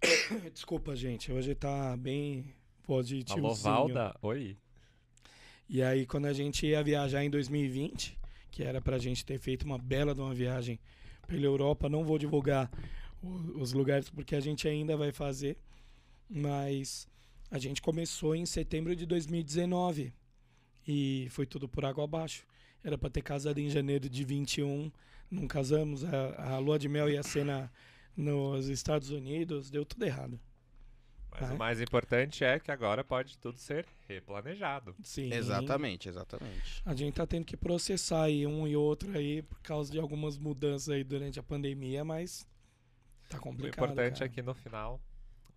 Desculpa, 0.54 0.96
gente, 0.96 1.30
hoje 1.30 1.54
tá 1.54 1.96
bem 1.98 2.54
positivo. 2.84 3.46
Alô, 3.46 3.54
Valda? 3.54 4.16
Oi. 4.22 4.56
E 5.68 5.82
aí, 5.82 6.06
quando 6.06 6.26
a 6.26 6.32
gente 6.32 6.66
ia 6.66 6.82
viajar 6.82 7.22
em 7.22 7.30
2020, 7.30 8.18
que 8.50 8.62
era 8.64 8.80
pra 8.80 8.98
gente 8.98 9.24
ter 9.24 9.38
feito 9.38 9.64
uma 9.64 9.78
bela 9.78 10.14
de 10.14 10.20
uma 10.20 10.34
viagem 10.34 10.80
pela 11.26 11.44
Europa, 11.44 11.88
não 11.88 12.04
vou 12.04 12.18
divulgar 12.18 12.70
os 13.22 13.72
lugares 13.72 14.08
porque 14.08 14.34
a 14.34 14.40
gente 14.40 14.66
ainda 14.66 14.96
vai 14.96 15.12
fazer, 15.12 15.58
mas 16.28 17.06
a 17.50 17.58
gente 17.58 17.82
começou 17.82 18.34
em 18.34 18.46
setembro 18.46 18.94
de 18.94 19.04
2019. 19.06 20.12
e 20.86 21.28
foi 21.30 21.46
tudo 21.46 21.68
por 21.68 21.84
água 21.84 22.04
abaixo. 22.04 22.46
Era 22.82 22.96
pra 22.96 23.10
ter 23.10 23.22
casado 23.22 23.58
em 23.58 23.68
janeiro 23.68 24.08
de 24.08 24.24
21, 24.24 24.90
não 25.30 25.46
casamos. 25.46 26.02
A, 26.04 26.54
a 26.54 26.58
lua 26.58 26.78
de 26.78 26.88
mel 26.88 27.08
ia 27.10 27.22
ser 27.22 27.44
na, 27.44 27.70
nos 28.16 28.68
Estados 28.68 29.10
Unidos, 29.10 29.70
deu 29.70 29.84
tudo 29.84 30.04
errado. 30.04 30.40
Mas 31.30 31.40
Vai. 31.42 31.54
o 31.54 31.58
mais 31.58 31.80
importante 31.80 32.42
é 32.42 32.58
que 32.58 32.72
agora 32.72 33.04
pode 33.04 33.38
tudo 33.38 33.56
ser 33.58 33.86
replanejado. 34.08 34.96
Sim. 35.02 35.32
Exatamente, 35.32 36.08
exatamente. 36.08 36.82
A 36.84 36.94
gente 36.94 37.14
tá 37.14 37.26
tendo 37.26 37.44
que 37.44 37.56
processar 37.56 38.24
aí 38.24 38.46
um 38.46 38.66
e 38.66 38.74
outro 38.74 39.16
aí 39.16 39.42
por 39.42 39.60
causa 39.60 39.92
de 39.92 39.98
algumas 40.00 40.36
mudanças 40.38 40.88
aí 40.88 41.04
durante 41.04 41.38
a 41.38 41.42
pandemia, 41.42 42.04
mas 42.04 42.44
tá 43.28 43.36
O 43.38 43.40
complicado. 43.40 43.74
importante 43.84 44.14
cara. 44.20 44.24
é 44.24 44.28
que 44.28 44.42
no 44.42 44.54
final 44.54 45.00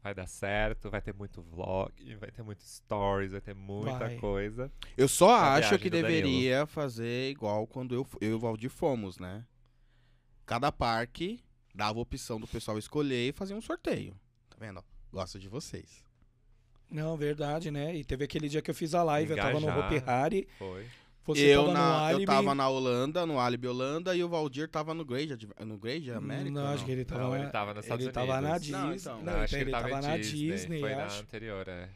vai 0.04 0.14
dar 0.14 0.28
certo, 0.28 0.90
vai 0.90 1.02
ter 1.02 1.14
muito 1.14 1.42
vlog, 1.42 2.16
vai 2.16 2.30
ter 2.30 2.44
muito 2.44 2.62
stories, 2.62 3.32
vai 3.32 3.40
ter 3.42 3.56
muita 3.56 3.98
Vai. 4.00 4.18
coisa. 4.18 4.70
Eu 4.98 5.08
só 5.08 5.34
A 5.34 5.54
acho 5.54 5.80
que 5.80 5.90
do 5.90 6.02
Danilo. 6.02 6.08
deveria 6.22 6.66
fazer 6.66 7.30
igual 7.32 7.66
quando 7.66 7.96
eu, 7.96 8.06
eu 8.20 8.32
e 8.32 8.34
o 8.34 8.40
Valdir 8.40 8.70
fomos, 8.70 9.18
né? 9.18 9.46
Cada 10.46 10.72
parque 10.74 11.40
dava 11.74 11.98
a 12.00 12.02
opção 12.02 12.40
do 12.40 12.46
pessoal 12.46 12.78
escolher 12.78 13.30
e 13.30 13.32
fazer 13.32 13.54
um 13.54 13.62
sorteio. 13.62 14.14
Tá 14.50 14.58
vendo? 14.60 14.84
Gosto 15.12 15.40
de 15.40 15.48
vocês. 15.48 16.04
Não, 16.92 17.16
verdade, 17.16 17.72
né? 17.72 17.96
E 17.96 18.04
teve 18.04 18.26
aquele 18.26 18.50
dia 18.50 18.62
que 18.62 18.70
eu 18.70 18.76
fiz 18.76 18.94
a 18.94 19.02
live, 19.04 19.32
eu 19.32 19.38
tava 19.38 19.60
no 19.60 19.68
Engajar. 19.68 19.86
Hopi 19.86 20.04
Hari, 20.06 20.48
Foi. 20.60 20.86
Você 21.26 21.42
eu, 21.56 21.62
tava 21.66 21.68
no 21.68 21.74
na, 21.74 21.90
eu 22.12 22.16
Alibi. 22.18 22.26
tava 22.26 22.56
na 22.56 22.70
Holanda, 22.70 23.26
no 23.26 23.40
Alibi 23.40 23.68
Holanda, 23.68 24.16
e 24.16 24.24
o 24.24 24.30
Valdir 24.30 24.68
tava 24.70 24.94
no 24.94 25.06
Grade, 25.06 25.48
no 25.60 25.78
Grade 25.78 26.12
América? 26.12 26.52
Não, 26.52 26.68
acho 26.68 26.84
que 26.86 26.92
ele 26.92 27.06
tava, 27.06 27.22
Não, 27.24 27.32
na, 27.32 27.40
ele 27.40 27.50
tava 27.50 27.74
nos 27.74 27.86
Estados 27.86 28.04
ele 28.06 28.14
tava 28.14 28.42
na 28.42 28.50
Unidos. 28.50 28.62
Disney. 28.64 28.78
Não, 28.80 28.88
Não, 28.88 28.96
então. 28.96 29.20
então, 29.22 29.34
Não, 29.34 29.42
acho 29.42 29.56
que 29.56 29.62
ele 29.62 29.72
tava, 29.72 30.02
na 30.02 30.18
Disney, 30.18 30.80
Foi 30.80 30.96
na 30.96 31.06
acho. 31.06 31.22
anterior, 31.22 31.68
é. 31.68 31.90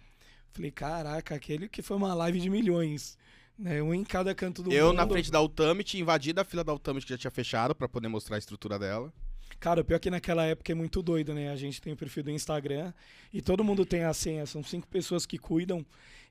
Falei, 0.53 0.72
caraca, 0.72 1.36
aquele 1.36 1.67
que 1.69 1.81
foi 1.81 1.98
uma 1.98 2.13
live 2.13 2.39
de 2.39 2.50
milhões. 2.50 3.17
Né? 3.60 3.81
Um 3.81 3.93
em 3.93 4.03
cada 4.03 4.34
canto 4.36 4.62
do 4.63 4.72
Eu 4.72 4.88
mundo. 4.88 4.98
na 4.98 5.07
frente 5.07 5.31
da 5.31 5.41
Ultimate, 5.41 6.00
invadido 6.00 6.39
a 6.41 6.43
fila 6.46 6.63
da 6.63 6.72
Ultimate 6.74 7.05
que 7.05 7.12
já 7.13 7.17
tinha 7.17 7.31
fechado 7.31 7.75
pra 7.75 7.88
poder 7.89 8.07
mostrar 8.07 8.36
a 8.36 8.39
estrutura 8.39 8.77
dela. 8.79 9.12
Cara, 9.60 9.81
o 9.81 9.84
pior 9.84 9.98
é 9.98 10.00
que 10.00 10.12
naquela 10.12 10.46
época 10.46 10.72
é 10.72 10.75
muito 10.75 11.01
doido, 11.01 11.34
né? 11.34 11.51
A 11.51 11.55
gente 11.55 11.81
tem 11.81 11.91
o 11.91 11.98
perfil 11.98 12.24
do 12.24 12.29
Instagram 12.31 12.93
e 13.34 13.41
todo 13.41 13.63
mundo 13.63 13.84
tem 13.86 14.03
a 14.03 14.13
senha. 14.13 14.46
São 14.46 14.62
cinco 14.63 14.88
pessoas 14.88 15.25
que 15.25 15.39
cuidam. 15.39 15.84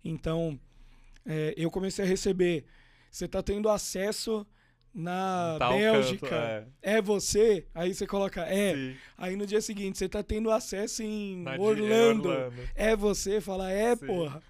Então, 0.04 0.58
é, 1.26 1.52
eu 1.56 1.68
comecei 1.70 2.04
a 2.04 2.08
receber. 2.08 2.64
Você 3.16 3.26
tá 3.26 3.42
tendo 3.42 3.70
acesso 3.70 4.46
na 4.94 5.56
Tal 5.58 5.72
Bélgica. 5.72 6.28
canto, 6.28 6.68
é. 6.82 6.96
é. 6.96 7.00
você? 7.00 7.64
Aí 7.74 7.94
você 7.94 8.06
coloca, 8.06 8.42
é. 8.42 8.74
Sim. 8.74 8.94
Aí 9.16 9.36
no 9.36 9.46
dia 9.46 9.62
seguinte, 9.62 9.96
você 9.96 10.06
tá 10.06 10.22
tendo 10.22 10.50
acesso 10.50 11.02
em 11.02 11.42
Orlando. 11.58 12.28
Orlando. 12.28 12.52
É 12.74 12.94
você? 12.94 13.40
Fala, 13.40 13.70
é, 13.72 13.96
Sim. 13.96 14.06
porra. 14.06 14.42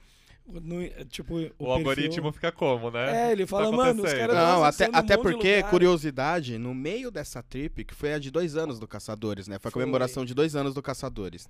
No- 0.48 0.84
tipo, 1.06 1.34
o, 1.34 1.38
O, 1.38 1.42
perfil- 1.42 1.70
algoritmo 1.70 2.32
fica 2.32 2.50
como, 2.50 2.90
né? 2.90 3.28
É, 3.28 3.32
ele 3.32 3.46
fala, 3.46 3.70
mano, 3.70 4.02
os 4.02 4.12
caras 4.12 4.34
Não, 4.34 4.64
até, 4.64 4.88
um 4.88 4.94
até 4.94 5.16
porque, 5.16 5.56
lugar. 5.58 5.70
curiosidade, 5.70 6.58
no 6.58 6.74
meio 6.74 7.08
dessa 7.12 7.44
trip, 7.44 7.84
que 7.84 7.94
foi 7.94 8.14
a 8.14 8.18
de 8.18 8.32
dois 8.32 8.56
anos 8.56 8.80
do 8.80 8.88
Caçadores, 8.88 9.46
né? 9.46 9.60
Foi 9.60 9.68
a 9.68 9.72
Foi. 9.72 9.82
comemoração 9.82 10.24
de 10.24 10.34
dois 10.34 10.56
anos 10.56 10.74
do 10.74 10.82
Caçadores. 10.82 11.48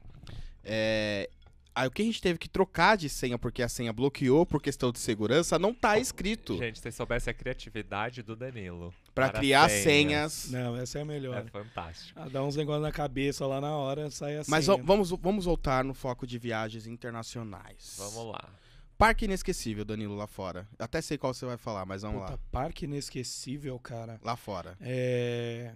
É, 0.62 1.30
Aí 1.78 1.87
o 1.87 1.90
que 1.90 2.00
a 2.00 2.04
gente 2.06 2.23
teve 2.23 2.38
que 2.38 2.49
trocar 2.49 2.97
de 2.97 3.06
senha, 3.09 3.38
porque 3.38 3.62
a 3.62 3.68
senha 3.68 3.92
bloqueou 3.92 4.47
por 4.47 4.62
questão 4.62 4.90
de 4.90 4.99
segurança, 4.99 5.59
não 5.59 5.75
tá 5.75 5.99
escrito. 5.99 6.56
Gente, 6.56 6.76
se 6.78 6.83
vocês 6.85 6.95
soubessem 6.95 7.30
a 7.30 7.35
criatividade 7.35 8.23
do 8.23 8.35
Danilo. 8.35 8.95
Pra 9.14 9.28
para 9.28 9.38
criar 9.40 9.68
senhas. 9.68 10.33
senhas. 10.33 10.50
Não, 10.50 10.75
essa 10.76 10.99
é 10.99 11.02
a 11.02 11.04
melhor. 11.04 11.37
É 11.37 11.45
fantástico. 11.50 12.18
Ah, 12.18 12.28
dá 12.30 12.42
uns 12.42 12.56
negócios 12.56 12.83
na 12.83 12.90
cabeça 12.92 13.47
lá 13.47 13.61
na 13.61 13.76
hora, 13.76 14.11
sai 14.11 14.37
assim. 14.38 14.50
Mas 14.50 14.66
va- 14.66 14.76
vamos, 14.83 15.11
vamos 15.11 15.45
voltar 15.45 15.85
no 15.85 15.92
foco 15.92 16.26
de 16.26 16.38
viagens 16.38 16.87
internacionais. 16.87 17.97
Vamos 17.99 18.33
lá. 18.33 18.49
Parque 18.97 19.26
inesquecível, 19.26 19.85
Danilo, 19.85 20.16
lá 20.16 20.26
fora. 20.26 20.66
Até 20.78 21.02
sei 21.02 21.18
qual 21.18 21.35
você 21.35 21.45
vai 21.45 21.59
falar, 21.59 21.85
mas 21.85 22.00
vamos 22.00 22.21
Puta, 22.23 22.33
lá. 22.33 22.38
parque 22.50 22.87
inesquecível, 22.87 23.78
cara. 23.78 24.18
Lá 24.25 24.35
fora. 24.37 24.75
É, 24.80 25.75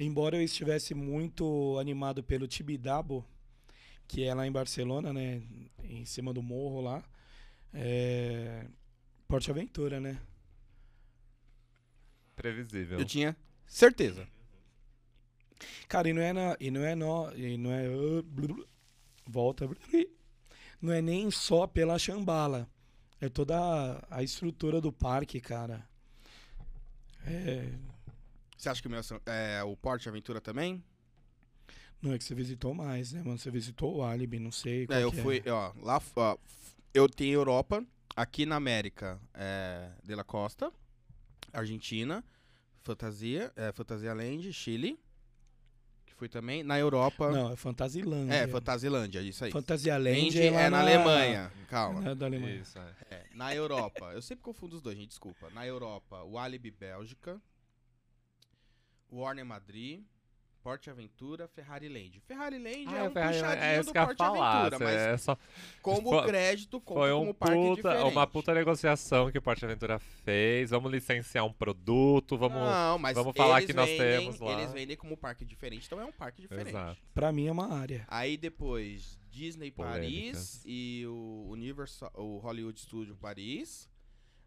Embora 0.00 0.36
eu 0.36 0.42
estivesse 0.42 0.94
muito 0.94 1.76
animado 1.78 2.22
pelo 2.24 2.48
Tibidabo, 2.48 3.24
que 4.06 4.24
é 4.24 4.34
lá 4.34 4.46
em 4.46 4.52
Barcelona, 4.52 5.12
né? 5.12 5.42
Em 5.82 6.04
cima 6.04 6.32
do 6.32 6.42
morro 6.42 6.80
lá. 6.80 7.02
É... 7.72 8.66
Porte 9.26 9.50
Aventura, 9.50 10.00
né? 10.00 10.20
Previsível. 12.36 12.98
Eu 12.98 13.04
tinha 13.04 13.36
certeza. 13.66 14.28
Cara, 15.88 16.08
e 16.08 16.12
não 16.12 16.22
é 16.22 16.32
na, 16.32 16.56
e 16.60 16.70
não 16.70 16.84
é 16.84 16.94
no, 16.94 17.32
e 17.36 17.56
não 17.56 17.72
é 17.72 17.88
uh, 17.88 18.22
blu, 18.22 18.48
blu, 18.48 18.68
volta. 19.26 19.66
blu, 19.66 19.78
blu, 19.90 20.06
Não 20.80 20.92
é 20.92 21.00
nem 21.00 21.30
só 21.30 21.66
pela 21.66 21.98
chambala. 21.98 22.68
É 23.20 23.28
toda 23.28 23.58
a, 23.58 24.18
a 24.18 24.22
estrutura 24.22 24.80
do 24.80 24.92
parque, 24.92 25.40
cara. 25.40 25.88
É, 27.26 27.72
Você 28.56 28.68
acha 28.68 28.82
que 28.82 28.88
o, 28.88 28.90
meu, 28.90 29.00
é, 29.26 29.62
o 29.62 29.76
Porte 29.76 30.08
Aventura 30.08 30.40
também? 30.40 30.84
Não 32.04 32.12
é 32.14 32.18
que 32.18 32.24
você 32.24 32.34
visitou 32.34 32.74
mais, 32.74 33.12
né, 33.12 33.22
mano? 33.22 33.38
Você 33.38 33.50
visitou 33.50 33.96
o 33.96 34.04
Alibi, 34.04 34.38
não 34.38 34.52
sei. 34.52 34.86
qual 34.86 34.98
É, 34.98 35.02
eu 35.02 35.10
que 35.10 35.22
fui, 35.22 35.42
ó, 35.48 35.72
lá, 35.80 36.00
ó, 36.16 36.36
eu 36.92 37.08
tenho 37.08 37.34
Europa, 37.34 37.84
aqui 38.14 38.44
na 38.44 38.56
América, 38.56 39.18
é, 39.32 39.90
De 40.02 40.14
La 40.14 40.22
Costa, 40.22 40.70
Argentina, 41.52 42.22
Fantasia, 42.82 43.50
é, 43.56 43.72
Fantasia 43.72 44.12
Land, 44.12 44.52
Chile, 44.52 45.00
que 46.04 46.14
fui 46.14 46.28
também, 46.28 46.62
na 46.62 46.78
Europa, 46.78 47.30
Não, 47.30 47.52
é 47.52 47.56
Fantasilândia. 47.56 48.34
é, 48.34 48.46
Fantasilândia, 48.46 49.20
isso 49.22 49.44
aí. 49.44 49.50
Fantasialand 49.50 50.20
Land 50.20 50.38
é, 50.40 50.46
é 50.46 50.70
na 50.70 50.80
Alemanha, 50.80 51.52
calma. 51.68 52.04
É 52.10 52.14
da 52.14 52.26
Alemanha. 52.26 52.56
Isso, 52.56 52.78
é. 52.78 52.94
É, 53.10 53.26
na 53.34 53.54
Europa, 53.54 54.12
eu 54.12 54.20
sempre 54.20 54.44
confundo 54.44 54.76
os 54.76 54.82
dois, 54.82 54.96
gente, 54.96 55.08
desculpa. 55.08 55.48
Na 55.50 55.66
Europa, 55.66 56.22
o 56.22 56.38
Alibi 56.38 56.70
Bélgica, 56.70 57.40
Warner 59.10 59.44
Madrid, 59.46 60.04
Porte 60.64 60.88
Aventura, 60.88 61.46
Ferrari 61.46 61.90
Land. 61.90 62.20
Ferrari 62.26 62.56
Land 62.58 62.86
é 62.94 62.98
Ah, 63.00 63.04
um 63.04 63.10
Ferrari, 63.12 63.34
puxadinho 63.36 63.64
é 63.64 63.82
do 63.82 63.92
Porte 63.92 64.16
falar. 64.16 64.60
Aventura, 64.62 64.78
mas 64.84 64.96
é 64.96 65.16
só, 65.18 65.38
como 65.82 66.08
foi- 66.10 66.26
crédito, 66.26 66.80
conta 66.80 67.00
foi 67.00 67.12
um 67.12 67.18
como 67.18 67.34
parque 67.34 67.54
puta, 67.54 67.74
diferente. 67.90 68.12
uma 68.12 68.26
puta 68.26 68.54
negociação 68.54 69.30
que 69.30 69.36
o 69.36 69.42
Porte 69.42 69.62
Aventura 69.62 69.98
fez. 69.98 70.70
Vamos 70.70 70.90
licenciar 70.90 71.44
um 71.44 71.52
produto, 71.52 72.38
vamos... 72.38 72.58
Não, 72.58 72.98
mas 72.98 73.14
vamos 73.14 73.36
falar 73.36 73.62
que 73.62 73.74
nós 73.74 73.90
vendem- 73.90 74.20
temos 74.20 74.40
lá. 74.40 74.52
Eles 74.52 74.72
vendem 74.72 74.96
como 74.96 75.18
parque 75.18 75.44
diferente, 75.44 75.84
então 75.86 76.00
é 76.00 76.04
um 76.06 76.12
parque 76.12 76.40
diferente. 76.40 76.70
Exato. 76.70 76.98
Pra 77.12 77.30
mim 77.30 77.46
é 77.46 77.52
uma 77.52 77.70
área. 77.70 78.06
Aí 78.08 78.38
depois, 78.38 79.18
Disney 79.30 79.70
Paris 79.70 80.62
e 80.64 81.04
o 81.06 81.46
Universal, 81.50 82.10
o 82.14 82.38
Hollywood 82.38 82.80
Studio 82.80 83.14
Paris. 83.16 83.86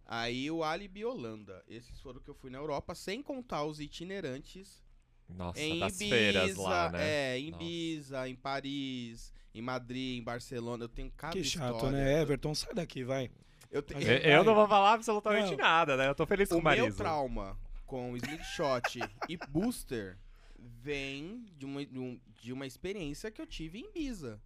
Aí 0.03 0.49
o 0.49 0.63
Alibi 0.63 1.06
Holanda. 1.06 1.63
Esses 1.67 1.99
foram 2.01 2.19
que 2.21 2.30
eu 2.30 2.34
fui 2.34 2.49
na 2.49 2.58
Europa, 2.58 2.95
sem 2.95 3.21
contar 3.21 3.65
os 3.65 3.80
itinerantes 3.80 4.82
Nossa, 5.30 5.60
em 5.60 5.80
das 5.80 5.96
Ibiza, 6.00 6.16
feiras 6.16 6.56
lá, 6.56 6.90
né? 6.92 7.00
é, 7.36 7.40
em 7.40 7.52
Nossa. 7.52 7.63
Ibiza, 7.63 8.30
em 8.30 8.36
Paris, 8.36 9.34
em 9.54 9.62
Madrid, 9.62 10.20
em 10.20 10.24
Barcelona. 10.24 10.84
Eu 10.86 10.90
tenho 10.90 11.12
cada 11.16 11.34
que 11.34 11.44
chato, 11.44 11.76
história. 11.76 11.92
né? 11.98 12.22
Everton, 12.22 12.56
sai 12.56 12.74
daqui, 12.74 13.04
vai. 13.04 13.30
Eu 13.70 13.82
te- 13.82 13.94
Eu, 13.94 14.00
eu 14.02 14.44
não 14.46 14.56
vou 14.56 14.68
falar 14.68 14.94
absolutamente 14.94 15.52
Não. 15.52 15.58
nada, 15.58 15.98
né? 15.98 16.08
Eu 16.08 16.16
tô 16.16 16.26
feliz 16.26 16.48
com 16.48 16.56
O 16.56 16.60
o 16.60 16.62
meu 16.63 16.78
Marisa. 16.78 16.98
trauma 16.98 17.58
com 17.86 18.16
Slingshot 18.18 19.00
e 19.28 19.38
Booster 19.50 20.18
vem 20.58 21.46
de 21.58 21.66
uma, 21.66 21.86
de, 21.86 22.00
um- 22.00 22.20
uma 22.54 22.66
experiência 22.66 23.30
que 23.30 23.42
eu 23.42 23.46
tive 23.46 23.80
em 23.80 23.90
Ibiza. 23.90 24.42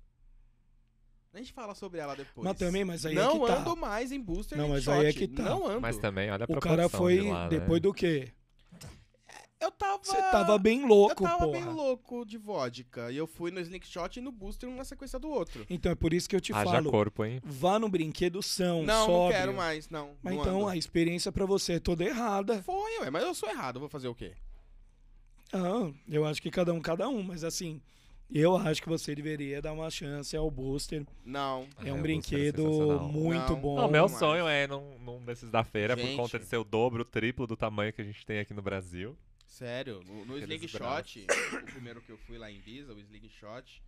A 1.33 1.37
gente 1.37 1.53
fala 1.53 1.73
sobre 1.73 1.99
ela 1.99 2.13
depois. 2.15 2.43
Mas 2.45 2.57
também, 2.57 2.83
mas 2.83 3.05
aí 3.05 3.15
não 3.15 3.29
é 3.29 3.39
que 3.39 3.53
tá. 3.55 3.61
ando 3.61 3.77
mais 3.77 4.11
em 4.11 4.19
Booster 4.19 4.57
Não, 4.57 4.67
mas 4.67 4.83
shot. 4.83 4.97
aí 4.97 5.05
é 5.05 5.13
que 5.13 5.27
tá. 5.27 5.43
Não 5.43 5.65
ando. 5.65 5.79
Mas 5.81 5.97
também, 5.97 6.29
olha 6.29 6.45
a 6.49 6.51
O 6.51 6.59
cara 6.59 6.89
foi 6.89 7.19
de 7.19 7.29
lá, 7.29 7.43
né? 7.43 7.49
depois 7.59 7.81
do 7.81 7.93
quê? 7.93 8.33
Eu 9.61 9.69
tava... 9.71 9.99
Você 10.03 10.17
tava 10.31 10.57
bem 10.57 10.87
louco, 10.87 11.23
Eu 11.23 11.27
tava 11.29 11.45
porra. 11.45 11.51
bem 11.51 11.63
louco 11.65 12.25
de 12.25 12.37
vodka. 12.37 13.11
E 13.11 13.17
eu 13.17 13.27
fui 13.27 13.51
no 13.51 13.59
Slingshot 13.59 14.17
e 14.17 14.21
no 14.21 14.31
Booster, 14.31 14.67
um 14.67 14.75
na 14.75 14.83
sequência 14.83 15.19
do 15.19 15.29
outro. 15.29 15.65
Então 15.69 15.91
é 15.91 15.95
por 15.95 16.13
isso 16.13 16.27
que 16.27 16.35
eu 16.35 16.41
te 16.41 16.51
Haja 16.51 16.71
falo. 16.71 16.89
corpo, 16.89 17.23
hein? 17.23 17.39
Vá 17.43 17.77
no 17.77 17.87
brinquedo 17.87 18.41
são, 18.41 18.83
não, 18.83 18.85
não 19.01 19.05
sóbrio. 19.05 19.37
quero 19.39 19.53
mais, 19.53 19.87
não. 19.89 20.15
Mas 20.23 20.33
não 20.33 20.41
então 20.41 20.59
ando. 20.61 20.67
a 20.69 20.75
experiência 20.77 21.31
pra 21.31 21.45
você 21.45 21.73
é 21.73 21.79
toda 21.79 22.03
errada. 22.03 22.63
Foi, 22.63 22.99
ué, 23.01 23.09
mas 23.11 23.23
eu 23.23 23.35
sou 23.35 23.47
errado, 23.49 23.75
eu 23.75 23.81
vou 23.81 23.89
fazer 23.89 24.07
o 24.07 24.15
quê? 24.15 24.33
Ah, 25.53 25.91
eu 26.09 26.25
acho 26.25 26.41
que 26.41 26.49
cada 26.49 26.73
um, 26.73 26.79
cada 26.81 27.07
um. 27.09 27.21
Mas 27.21 27.43
assim, 27.43 27.81
eu 28.33 28.55
acho 28.55 28.81
que 28.81 28.87
você 28.89 29.13
deveria 29.13 29.61
dar 29.61 29.73
uma 29.73 29.89
chance 29.89 30.35
ao 30.35 30.49
Booster. 30.49 31.05
Não. 31.25 31.67
É, 31.83 31.89
É, 31.89 31.93
um 31.93 31.97
é 31.97 32.01
brinquedo 32.01 32.63
muito 33.11 33.51
Não. 33.53 33.59
bom. 33.59 33.75
Não, 33.75 33.89
meu 33.91 34.03
mas- 34.09 34.17
sonho 34.17 34.47
é 34.47 34.65
num, 34.65 34.97
num 34.99 35.19
desses 35.23 35.49
da 35.51 35.63
feira 35.63 35.95
por 35.95 36.03
Gente. 36.05 36.15
conta 36.17 36.39
de 36.39 36.45
ser 36.45 36.57
o 36.57 36.63
dobro, 36.63 37.01
o 37.01 37.05
triplo 37.05 37.45
do 37.45 37.55
tamanho 37.57 37.91
que 37.93 38.01
a 38.01 38.05
gente 38.05 38.25
tem 38.25 38.39
aqui 38.39 38.53
no 38.53 38.61
Brasil. 38.61 39.15
Sério, 39.61 40.01
no, 40.07 40.25
no 40.25 40.39
Slingshot, 40.39 41.27
o 41.61 41.65
primeiro 41.65 42.01
que 42.01 42.11
eu 42.11 42.17
fui 42.17 42.35
lá 42.35 42.49
em 42.49 42.57
Ibiza, 42.57 42.95
o 42.95 42.99
Slingshot, 42.99 43.83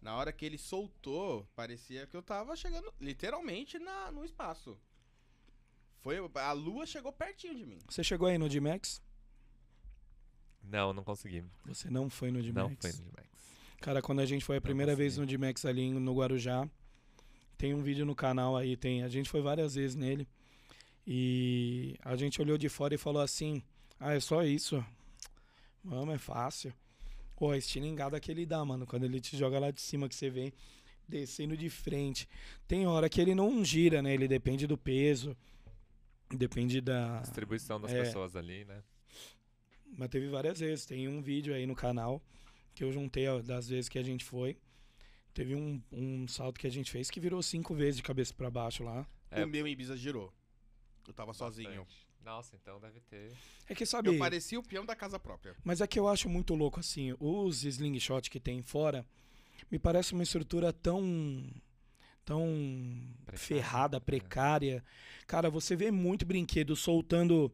na 0.00 0.16
hora 0.16 0.32
que 0.32 0.44
ele 0.44 0.58
soltou, 0.58 1.46
parecia 1.54 2.08
que 2.08 2.16
eu 2.16 2.22
tava 2.24 2.56
chegando 2.56 2.92
literalmente 3.00 3.78
na, 3.78 4.10
no 4.10 4.24
espaço. 4.24 4.76
Foi, 6.00 6.16
a 6.34 6.50
lua 6.50 6.86
chegou 6.86 7.12
pertinho 7.12 7.54
de 7.54 7.64
mim. 7.64 7.78
Você 7.88 8.02
chegou 8.02 8.26
aí 8.26 8.36
no 8.36 8.48
D-Max? 8.48 9.00
Não, 10.60 10.92
não 10.92 11.04
consegui. 11.04 11.44
Você 11.66 11.88
não 11.88 12.10
foi 12.10 12.32
no 12.32 12.42
D-Max? 12.42 12.70
Não 12.70 12.76
foi 12.76 12.92
no 13.04 13.12
Max. 13.12 13.28
Cara, 13.80 14.02
quando 14.02 14.22
a 14.22 14.26
gente 14.26 14.44
foi 14.44 14.56
a 14.56 14.60
primeira 14.60 14.96
vez 14.96 15.18
no. 15.18 15.24
D-Max 15.24 15.64
ali 15.64 15.88
no 15.88 16.16
Guarujá, 16.16 16.68
tem 17.56 17.74
um 17.74 17.80
vídeo 17.80 18.04
no 18.04 18.16
canal 18.16 18.56
aí, 18.56 18.76
tem. 18.76 19.04
A 19.04 19.08
gente 19.08 19.30
foi 19.30 19.40
várias 19.40 19.76
vezes 19.76 19.94
nele. 19.94 20.26
E 21.06 21.96
a 22.02 22.16
gente 22.16 22.42
olhou 22.42 22.58
de 22.58 22.68
fora 22.68 22.92
e 22.92 22.98
falou 22.98 23.22
assim: 23.22 23.62
ah, 24.00 24.14
é 24.14 24.18
só 24.18 24.42
isso. 24.42 24.84
Vamos, 25.84 26.14
é 26.14 26.18
fácil. 26.18 26.72
Pô, 27.36 27.50
a 27.50 27.58
estilingada 27.58 28.20
que 28.20 28.30
ele 28.30 28.46
dá, 28.46 28.64
mano, 28.64 28.86
quando 28.86 29.04
ele 29.04 29.20
te 29.20 29.36
joga 29.36 29.58
lá 29.58 29.70
de 29.70 29.80
cima 29.80 30.08
que 30.08 30.14
você 30.14 30.30
vem 30.30 30.52
descendo 31.08 31.56
de 31.56 31.68
frente. 31.68 32.28
Tem 32.68 32.86
hora 32.86 33.08
que 33.08 33.20
ele 33.20 33.34
não 33.34 33.64
gira, 33.64 34.00
né? 34.00 34.14
Ele 34.14 34.28
depende 34.28 34.66
do 34.66 34.78
peso, 34.78 35.36
depende 36.30 36.80
da. 36.80 37.20
Distribuição 37.20 37.80
das 37.80 37.92
É. 37.92 38.02
pessoas 38.04 38.36
ali, 38.36 38.64
né? 38.64 38.82
Mas 39.98 40.08
teve 40.08 40.28
várias 40.28 40.60
vezes. 40.60 40.86
Tem 40.86 41.08
um 41.08 41.20
vídeo 41.20 41.52
aí 41.54 41.66
no 41.66 41.74
canal 41.74 42.22
que 42.74 42.84
eu 42.84 42.92
juntei 42.92 43.28
ó, 43.28 43.42
das 43.42 43.68
vezes 43.68 43.88
que 43.88 43.98
a 43.98 44.02
gente 44.04 44.24
foi. 44.24 44.56
Teve 45.34 45.54
um, 45.54 45.82
um 45.90 46.28
salto 46.28 46.60
que 46.60 46.66
a 46.66 46.70
gente 46.70 46.90
fez 46.90 47.10
que 47.10 47.18
virou 47.18 47.42
cinco 47.42 47.74
vezes 47.74 47.96
de 47.96 48.02
cabeça 48.02 48.32
pra 48.34 48.50
baixo 48.50 48.84
lá. 48.84 49.06
É. 49.30 49.44
O 49.44 49.48
meu 49.48 49.66
em 49.66 49.72
Ibiza 49.72 49.96
girou. 49.96 50.32
Eu 51.06 51.12
tava 51.12 51.32
sozinho. 51.34 51.86
Nossa, 52.24 52.56
então 52.56 52.80
deve 52.80 53.00
ter. 53.00 53.32
É 53.68 53.74
que 53.74 53.84
sabe. 53.84 54.08
Eu 54.08 54.18
parecia 54.18 54.58
o 54.58 54.62
peão 54.62 54.86
da 54.86 54.94
casa 54.94 55.18
própria. 55.18 55.56
Mas 55.64 55.80
é 55.80 55.86
que 55.86 55.98
eu 55.98 56.08
acho 56.08 56.28
muito 56.28 56.54
louco 56.54 56.80
assim, 56.80 57.14
os 57.18 57.64
slingshot 57.64 58.30
que 58.30 58.38
tem 58.38 58.62
fora, 58.62 59.04
me 59.70 59.78
parece 59.78 60.12
uma 60.12 60.22
estrutura 60.22 60.72
tão 60.72 61.50
tão 62.24 62.46
Precária, 63.24 63.38
ferrada, 63.38 63.96
é. 63.96 64.00
precária. 64.00 64.84
Cara, 65.26 65.50
você 65.50 65.74
vê 65.74 65.90
muito 65.90 66.24
brinquedo 66.24 66.76
soltando 66.76 67.52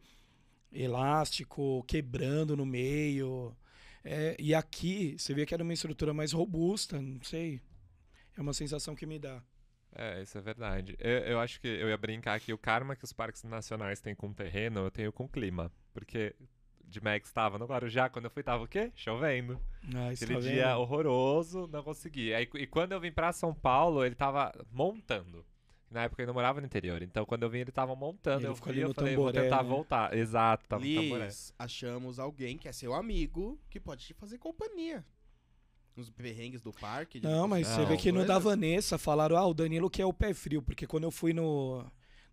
elástico, 0.73 1.83
quebrando 1.85 2.57
no 2.57 2.67
meio. 2.67 3.57
É, 4.05 4.37
e 4.39 4.55
aqui 4.55 5.17
você 5.19 5.35
vê 5.35 5.47
que 5.47 5.55
era 5.55 5.63
uma 5.63 5.73
estrutura 5.73 6.13
mais 6.13 6.33
robusta, 6.33 7.01
não 7.01 7.23
sei. 7.23 7.61
É 8.37 8.41
uma 8.41 8.53
sensação 8.53 8.95
que 8.95 9.07
me 9.07 9.19
dá. 9.19 9.43
É, 9.99 10.23
isso 10.23 10.39
é 10.39 10.41
verdade. 10.41 10.97
Eu, 11.01 11.19
eu 11.19 11.41
acho 11.41 11.61
que 11.61 11.67
eu 11.67 11.89
ia 11.89 11.97
brincar 11.97 12.39
que 12.39 12.53
o 12.53 12.59
karma 12.59 12.95
que 12.95 13.03
os 13.05 13.13
parques 13.13 13.43
nacionais 13.43 14.01
têm 14.01 14.15
com 14.15 14.29
o 14.29 14.35
terreno, 14.35 14.81
eu 14.81 14.91
tenho 14.93 15.13
com 15.13 15.25
o 15.25 15.29
clima. 15.29 15.73
Porque 15.93 16.37
de 16.85 17.03
Max 17.03 17.29
estava 17.29 17.59
no 17.59 17.67
Guarujá, 17.67 18.09
quando 18.09 18.27
eu 18.27 18.31
fui, 18.31 18.45
tava 18.45 18.63
o 18.63 18.69
quê? 18.69 18.93
Chovendo. 18.95 19.61
Ah, 19.95 20.13
isso 20.13 20.23
Aquele 20.23 20.41
tá 20.41 20.49
dia 20.49 20.69
vendo? 20.69 20.81
horroroso, 20.81 21.67
não 21.67 21.83
consegui. 21.83 22.33
Aí, 22.33 22.49
e 22.55 22.67
quando 22.67 22.93
eu 22.93 23.01
vim 23.01 23.11
pra 23.11 23.33
São 23.33 23.53
Paulo, 23.53 24.05
ele 24.05 24.15
tava 24.15 24.53
montando. 24.71 25.45
Na 25.91 26.05
época 26.05 26.21
eu 26.21 26.25
ainda 26.25 26.33
morava 26.33 26.61
no 26.61 26.67
interior. 26.67 27.03
Então 27.03 27.25
quando 27.25 27.43
eu 27.43 27.51
vim, 27.51 27.59
ele 27.59 27.73
tava 27.73 27.97
montando. 27.97 28.47
Ele 28.47 28.47
eu 28.47 28.59
ali 28.67 28.81
eu 28.81 28.89
no 28.89 28.95
falei, 28.95 29.17
vou 29.17 29.27
tamboré, 29.27 29.43
tentar 29.43 29.63
né? 29.65 29.69
voltar. 29.69 30.15
Exato, 30.17 30.69
tava 30.69 30.85
no 30.85 30.95
tamboré. 30.95 31.25
Liz, 31.25 31.53
achamos 31.59 32.19
alguém 32.19 32.57
que 32.57 32.69
é 32.69 32.73
seu 32.73 32.95
amigo 32.95 33.59
que 33.69 33.81
pode 33.81 34.05
te 34.05 34.15
fazer 34.15 34.39
companhia. 34.39 35.05
Nos 35.99 36.09
perrengues 36.11 36.63
do 36.63 36.73
parque. 36.73 37.21
Não, 37.21 37.49
mas 37.49 37.67
você 37.67 37.81
Não. 37.81 37.87
vê 37.89 37.97
que 37.97 38.13
no 38.13 38.25
da. 38.25 38.39
Vanessa 38.39 38.97
falaram, 38.97 39.37
ah, 39.37 39.45
o 39.47 39.53
Danilo 39.53 39.91
que 39.91 40.01
é 40.01 40.07
o 40.07 40.13
pé 40.13 40.33
frio, 40.33 40.63
porque 40.63 40.87
quando 40.87 41.03
eu 41.05 41.11
fui 41.11 41.33
no, 41.33 41.85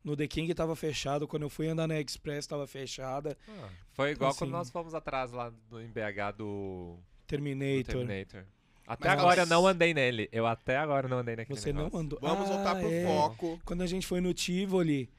no 0.04 0.16
The 0.16 0.28
King 0.28 0.54
tava 0.54 0.76
fechado, 0.76 1.28
quando 1.28 1.42
eu 1.44 1.50
fui 1.50 1.68
andar 1.68 1.88
na 1.88 2.00
Express 2.00 2.46
tava 2.46 2.68
fechada, 2.68 3.36
Ah, 3.50 3.70
foi 3.94 4.12
igual 4.12 4.30
Então, 4.30 4.38
quando 4.38 4.50
assim- 4.52 4.58
nós 4.60 4.70
fomos 4.70 4.94
atrás 4.94 5.32
lá 5.32 5.52
do, 5.68 5.82
em 5.82 5.88
BH 5.88 6.32
do, 6.38 6.98
do 6.98 7.00
Terminator. 7.26 7.86
Terminator. 8.06 8.44
Até 8.88 9.10
Mas 9.10 9.18
agora 9.20 9.36
eu 9.38 9.40
elas- 9.40 9.50
não 9.50 9.66
andei 9.68 9.96
nele. 9.96 10.30
Eu 10.32 10.46
até 10.46 10.78
agora 10.78 11.08
não 11.08 11.18
andei 11.18 11.36
naquele 11.36 11.60
Você 11.60 11.74
não 11.74 11.86
negócio. 11.86 12.06
andou. 12.06 12.20
Vamos 12.22 12.48
Ah, 12.52 12.54
voltar 12.54 12.76
pro 12.76 12.88
é. 12.92 13.04
foco. 13.04 13.60
Quando 13.66 13.82
a 13.82 13.88
gente 13.88 14.06
foi 14.06 14.22
no 14.22 14.32
Tivoli, 14.32 15.10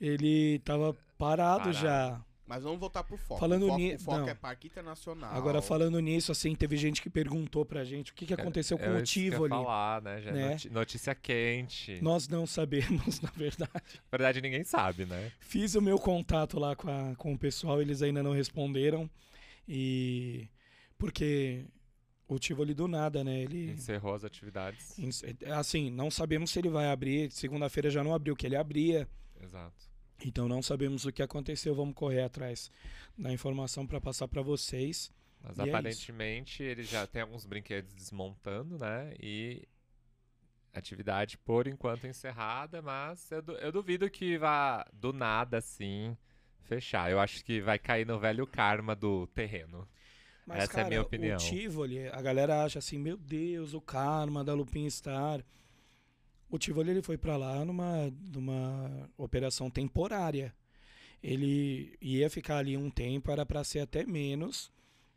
ele 0.00 0.60
tava 0.60 0.94
parado, 1.18 1.64
Parado. 1.64 1.72
já. 1.72 2.20
Mas 2.46 2.62
vamos 2.62 2.78
voltar 2.78 3.02
pro 3.02 3.16
foco. 3.16 3.40
Falando 3.40 3.64
o 3.64 3.68
foco, 3.68 3.78
ni- 3.80 3.94
o 3.94 3.98
foco 3.98 4.18
não. 4.18 4.28
é 4.28 4.34
parque 4.34 4.68
internacional. 4.68 5.34
Agora, 5.34 5.60
falando 5.60 5.98
nisso, 5.98 6.30
assim, 6.30 6.54
teve 6.54 6.76
gente 6.76 7.02
que 7.02 7.10
perguntou 7.10 7.64
pra 7.66 7.82
gente 7.84 8.12
o 8.12 8.14
que, 8.14 8.24
que 8.24 8.32
aconteceu 8.34 8.78
com 8.78 8.84
É 8.84 8.90
o 8.90 9.02
isso 9.02 9.12
que 9.14 9.18
eu 9.20 9.24
ia 9.24 9.30
Tivoli. 9.32 9.50
falar, 9.50 10.00
né? 10.02 10.20
Já 10.22 10.30
é 10.30 10.32
né? 10.32 10.56
notícia 10.70 11.12
quente. 11.14 12.00
Nós 12.00 12.28
não 12.28 12.46
sabemos, 12.46 13.20
na 13.20 13.30
verdade. 13.34 13.72
Na 13.74 14.08
verdade, 14.10 14.40
ninguém 14.40 14.62
sabe, 14.62 15.04
né? 15.06 15.32
Fiz 15.40 15.74
o 15.74 15.82
meu 15.82 15.98
contato 15.98 16.58
lá 16.58 16.76
com, 16.76 16.88
a- 16.88 17.14
com 17.16 17.32
o 17.34 17.38
pessoal, 17.38 17.82
eles 17.82 18.00
ainda 18.00 18.22
não 18.22 18.32
responderam. 18.32 19.10
E. 19.68 20.48
Porque 20.96 21.64
o 22.28 22.38
Tivoli 22.38 22.74
do 22.74 22.86
nada, 22.86 23.24
né? 23.24 23.40
Ele. 23.40 23.72
Encerrou 23.72 24.14
as 24.14 24.24
atividades. 24.24 24.94
Assim, 25.56 25.90
não 25.90 26.10
sabemos 26.10 26.50
se 26.50 26.58
ele 26.58 26.68
vai 26.68 26.88
abrir. 26.90 27.30
Segunda-feira 27.32 27.90
já 27.90 28.04
não 28.04 28.14
abriu, 28.14 28.36
que 28.36 28.46
ele 28.46 28.56
abria. 28.56 29.08
Exato. 29.42 29.85
Então 30.24 30.48
não 30.48 30.62
sabemos 30.62 31.04
o 31.04 31.12
que 31.12 31.22
aconteceu. 31.22 31.74
Vamos 31.74 31.94
correr 31.94 32.22
atrás 32.22 32.70
da 33.16 33.32
informação 33.32 33.86
para 33.86 34.00
passar 34.00 34.28
para 34.28 34.42
vocês. 34.42 35.12
Mas 35.42 35.58
E 35.58 35.62
é 35.62 35.68
aparentemente 35.68 36.62
ele 36.62 36.82
já 36.82 37.06
tem 37.06 37.22
alguns 37.22 37.44
brinquedos 37.44 37.92
desmontando, 37.94 38.78
né? 38.78 39.14
E 39.20 39.66
atividade 40.72 41.38
por 41.38 41.66
enquanto 41.66 42.06
encerrada, 42.06 42.82
mas 42.82 43.30
eu, 43.30 43.42
eu 43.60 43.72
duvido 43.72 44.10
que 44.10 44.36
vá 44.36 44.86
do 44.92 45.12
nada 45.12 45.58
assim 45.58 46.16
fechar. 46.64 47.10
Eu 47.10 47.20
acho 47.20 47.44
que 47.44 47.60
vai 47.60 47.78
cair 47.78 48.06
no 48.06 48.18
velho 48.18 48.46
karma 48.46 48.94
do 48.94 49.26
terreno. 49.28 49.88
Mas, 50.44 50.64
Essa 50.64 50.64
é 50.64 50.66
a 50.72 50.76
cara, 50.76 50.88
minha 50.88 51.02
opinião. 51.02 51.36
O 51.36 51.40
Tivoli, 51.40 52.08
a 52.08 52.22
galera 52.22 52.64
acha 52.64 52.78
assim, 52.78 52.98
meu 52.98 53.16
Deus, 53.16 53.74
o 53.74 53.80
karma 53.80 54.44
da 54.44 54.54
Lupin 54.54 54.88
Star. 54.88 55.44
O 56.50 56.58
Tivoli 56.58 56.90
ele 56.90 57.02
foi 57.02 57.16
para 57.18 57.36
lá 57.36 57.64
numa, 57.64 58.12
numa 58.32 59.10
operação 59.16 59.68
temporária. 59.70 60.54
Ele 61.22 61.96
ia 62.00 62.30
ficar 62.30 62.58
ali 62.58 62.76
um 62.76 62.90
tempo, 62.90 63.30
era 63.30 63.44
para 63.44 63.64
ser 63.64 63.80
até 63.80 64.04
menos, 64.04 64.70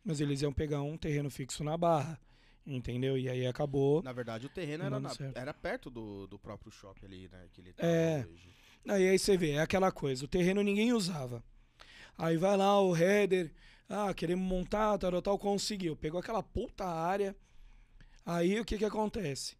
mas 0.04 0.20
eles 0.20 0.42
iam 0.42 0.52
pegar 0.54 0.82
um 0.82 0.98
terreno 0.98 1.30
fixo 1.30 1.64
na 1.64 1.78
Barra, 1.78 2.20
entendeu? 2.66 3.18
E 3.18 3.30
aí 3.30 3.46
acabou. 3.46 4.02
Na 4.02 4.12
verdade, 4.14 4.46
o 4.48 4.50
terreno 4.50 4.86
era, 4.86 5.00
na- 5.00 5.12
era 5.36 5.54
perto 5.54 5.90
do, 5.90 6.26
do 6.28 6.40
próprio 6.40 6.72
shopping 6.72 7.06
ali, 7.06 7.30
né? 7.30 7.48
Que 7.54 7.62
ele 7.62 7.74
tá 7.74 7.86
É. 7.86 8.26
hoje. 8.28 8.50
Aí, 8.88 9.10
aí 9.10 9.20
você 9.20 9.38
vê, 9.38 9.52
é 9.52 9.60
aquela 9.62 9.92
coisa, 9.92 10.26
o 10.26 10.28
terreno 10.28 10.64
ninguém 10.64 10.94
usava. 10.94 11.44
Aí 12.18 12.38
vai 12.38 12.58
lá 12.58 12.82
o 12.82 12.96
header, 12.96 13.52
ah, 13.88 14.14
queremos 14.14 14.44
montar, 14.48 14.98
tal, 14.98 15.22
tal, 15.22 15.38
conseguiu. 15.38 15.96
Pegou 15.96 16.20
aquela 16.20 16.42
puta 16.42 16.86
área. 16.86 17.36
Aí 18.26 18.60
o 18.60 18.66
que 18.66 18.78
que 18.78 18.86
acontece? 18.86 19.56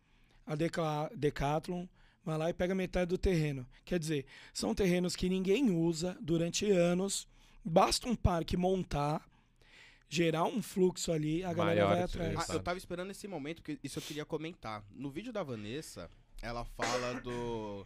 A 0.50 0.56
Decla- 0.56 1.12
Decathlon 1.16 1.86
vai 2.26 2.36
lá 2.36 2.50
e 2.50 2.54
pega 2.54 2.74
metade 2.74 3.10
do 3.10 3.18
terreno. 3.20 3.68
Quer 3.86 4.00
dizer, 4.00 4.26
são 4.52 4.74
terrenos 4.74 5.16
que 5.16 5.30
ninguém 5.30 5.70
usa 5.70 6.18
durante 6.20 6.70
anos. 6.72 7.28
Basta 7.64 8.10
um 8.10 8.16
parque 8.16 8.58
montar, 8.58 9.24
gerar 10.10 10.46
um 10.46 10.60
fluxo 10.62 11.12
ali, 11.12 11.44
a 11.44 11.54
galera 11.54 11.82
Maior 11.86 11.94
vai 11.96 12.04
atrás. 12.04 12.50
Ah, 12.50 12.54
eu 12.54 12.60
tava 12.62 12.80
esperando 12.80 13.12
esse 13.12 13.28
momento, 13.28 13.62
porque 13.62 13.78
isso 13.84 14.00
eu 14.00 14.04
queria 14.04 14.26
comentar. 14.26 14.84
No 14.92 15.12
vídeo 15.12 15.32
da 15.32 15.44
Vanessa, 15.44 16.10
ela 16.42 16.66
fala 16.66 17.22
do, 17.22 17.86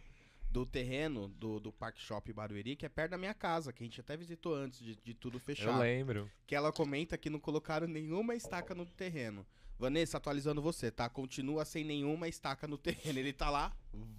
do 0.50 0.64
terreno 0.64 1.28
do, 1.28 1.60
do 1.60 1.70
Park 1.70 1.98
Shop 1.98 2.32
Barueri, 2.32 2.76
que 2.76 2.86
é 2.86 2.88
perto 2.88 3.10
da 3.10 3.18
minha 3.18 3.34
casa, 3.34 3.74
que 3.74 3.82
a 3.82 3.86
gente 3.86 4.00
até 4.00 4.16
visitou 4.16 4.54
antes 4.54 4.78
de, 4.78 4.96
de 5.04 5.12
tudo 5.12 5.36
Eu 5.36 5.40
fechar. 5.40 5.78
lembro. 5.78 6.30
Que 6.46 6.54
ela 6.54 6.72
comenta 6.72 7.18
que 7.18 7.28
não 7.28 7.38
colocaram 7.38 7.86
nenhuma 7.86 8.34
estaca 8.34 8.74
no 8.74 8.86
terreno. 8.86 9.44
Vanessa, 9.78 10.16
atualizando 10.18 10.62
você, 10.62 10.90
tá? 10.90 11.08
Continua 11.08 11.64
sem 11.64 11.84
nenhuma 11.84 12.28
estaca 12.28 12.66
no 12.66 12.76
terreno. 12.78 13.18
Ele 13.18 13.32
tá 13.32 13.50
lá 13.50 13.72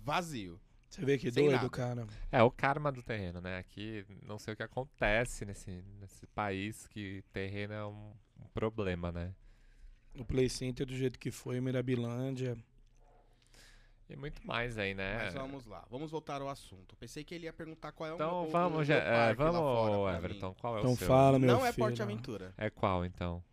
vazio. 0.03 0.59
Você 0.89 1.03
vê 1.03 1.17
que 1.17 1.29
Sem 1.31 1.43
doido, 1.45 1.57
nada. 1.57 1.69
cara. 1.69 2.07
É 2.31 2.41
o 2.41 2.49
karma 2.51 2.91
do 2.91 3.01
terreno, 3.03 3.41
né? 3.41 3.57
Aqui 3.57 4.05
não 4.21 4.37
sei 4.39 4.53
o 4.53 4.57
que 4.57 4.63
acontece 4.63 5.43
nesse, 5.43 5.83
nesse 5.99 6.25
país 6.27 6.87
que 6.87 7.23
terreno 7.33 7.73
é 7.73 7.85
um, 7.85 8.11
um 8.39 8.47
problema, 8.53 9.11
né? 9.11 9.33
O 10.17 10.23
Play 10.23 10.47
Center 10.47 10.85
do 10.85 10.95
jeito 10.95 11.19
que 11.19 11.31
foi, 11.31 11.59
Mirabilândia. 11.59 12.55
E 14.07 14.15
muito 14.15 14.45
mais 14.45 14.77
aí, 14.77 14.93
né? 14.93 15.17
Mas 15.23 15.33
vamos 15.33 15.65
lá, 15.65 15.83
vamos 15.89 16.11
voltar 16.11 16.39
ao 16.39 16.47
assunto. 16.47 16.95
Pensei 16.95 17.23
que 17.23 17.33
ele 17.33 17.45
ia 17.45 17.53
perguntar 17.53 17.91
qual 17.91 18.07
é 18.07 18.13
o 18.13 18.15
Então 18.15 18.41
meu, 18.43 18.51
vamos, 18.51 18.79
o 18.79 18.83
já, 18.83 18.93
meu 18.93 19.03
é, 19.03 19.33
vamos, 19.33 20.13
Everton. 20.15 20.49
mim. 20.49 20.55
Qual 20.61 20.75
é 20.77 20.79
Então 20.79 20.93
o 20.93 20.95
seu? 20.97 21.07
fala, 21.07 21.39
meu 21.39 21.47
Não 21.57 21.65
é 21.65 21.73
filho. 21.73 21.87
Porte 21.87 22.01
Aventura. 22.03 22.53
É 22.55 22.69
qual 22.69 23.03
então? 23.03 23.43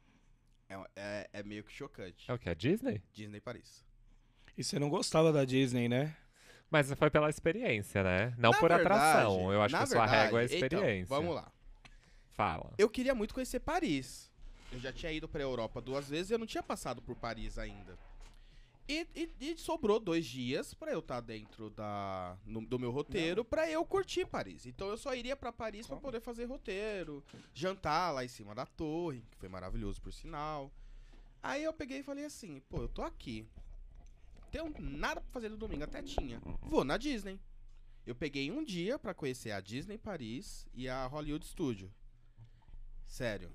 É, 0.72 0.78
é, 0.96 1.30
é 1.32 1.42
meio 1.42 1.62
que 1.64 1.72
chocante. 1.72 2.30
É 2.30 2.34
o 2.34 2.38
que? 2.38 2.48
A 2.48 2.54
Disney? 2.54 3.02
Disney 3.12 3.40
Paris. 3.40 3.84
E 4.56 4.64
você 4.64 4.78
não 4.78 4.88
gostava 4.88 5.32
da 5.32 5.44
Disney, 5.44 5.88
né? 5.88 6.16
Mas 6.70 6.90
foi 6.94 7.10
pela 7.10 7.28
experiência, 7.28 8.02
né? 8.02 8.34
Não 8.38 8.50
Na 8.50 8.58
por 8.58 8.70
verdade- 8.70 8.82
atração. 8.94 9.52
Eu 9.52 9.62
acho 9.62 9.72
na 9.72 9.78
que 9.78 9.84
a 9.84 9.86
sua 9.86 10.06
régua 10.06 10.40
é 10.40 10.44
a 10.44 10.46
verdade, 10.48 10.54
experiência. 10.74 11.04
Então, 11.04 11.16
vamos 11.22 11.34
lá. 11.34 11.52
Fala. 12.30 12.72
Eu 12.78 12.88
queria 12.88 13.14
muito 13.14 13.34
conhecer 13.34 13.60
Paris. 13.60 14.30
Eu 14.72 14.80
já 14.80 14.90
tinha 14.92 15.12
ido 15.12 15.28
pra 15.28 15.42
Europa 15.42 15.82
duas 15.82 16.08
vezes 16.08 16.30
e 16.30 16.34
eu 16.34 16.38
não 16.38 16.46
tinha 16.46 16.62
passado 16.62 17.02
por 17.02 17.14
Paris 17.14 17.58
ainda. 17.58 17.98
E, 18.92 19.08
e- 19.14 19.52
e 19.52 19.56
sobrou 19.56 19.98
dois 19.98 20.26
dias 20.26 20.74
pra 20.74 20.92
eu 20.92 20.98
estar 20.98 21.20
dentro 21.20 21.70
da, 21.70 22.36
no- 22.44 22.66
do 22.66 22.78
meu 22.78 22.90
roteiro 22.90 23.42
pra 23.44 23.70
eu 23.70 23.84
curtir 23.86 24.26
Paris. 24.26 24.66
Então 24.66 24.88
eu 24.88 24.98
só 24.98 25.14
iria 25.14 25.34
pra 25.34 25.50
Paris 25.52 25.86
pra 25.86 25.96
poder 25.96 26.20
fazer 26.20 26.44
roteiro, 26.44 27.24
jantar 27.54 28.10
lá 28.12 28.22
em 28.24 28.28
cima 28.28 28.54
da 28.54 28.66
torre, 28.66 29.22
que 29.30 29.36
foi 29.38 29.48
maravilhoso 29.48 30.00
por 30.02 30.12
sinal. 30.12 30.70
Aí 31.42 31.62
eu 31.64 31.72
peguei 31.72 32.00
e 32.00 32.02
falei 32.02 32.24
assim, 32.26 32.60
pô, 32.68 32.82
eu 32.82 32.88
tô 32.88 33.02
aqui. 33.02 33.46
Tenho 34.50 34.72
nada 34.78 35.20
pra 35.22 35.30
fazer 35.30 35.48
no 35.48 35.56
domingo, 35.56 35.84
até 35.84 36.02
tinha. 36.02 36.40
Vou 36.60 36.84
na 36.84 36.98
Disney. 36.98 37.40
Eu 38.06 38.14
peguei 38.14 38.50
um 38.50 38.62
dia 38.62 38.98
pra 38.98 39.14
conhecer 39.14 39.52
a 39.52 39.60
Disney 39.60 39.96
Paris 39.96 40.66
e 40.74 40.88
a 40.88 41.06
Hollywood 41.06 41.46
Studio. 41.46 41.90
Sério. 43.06 43.50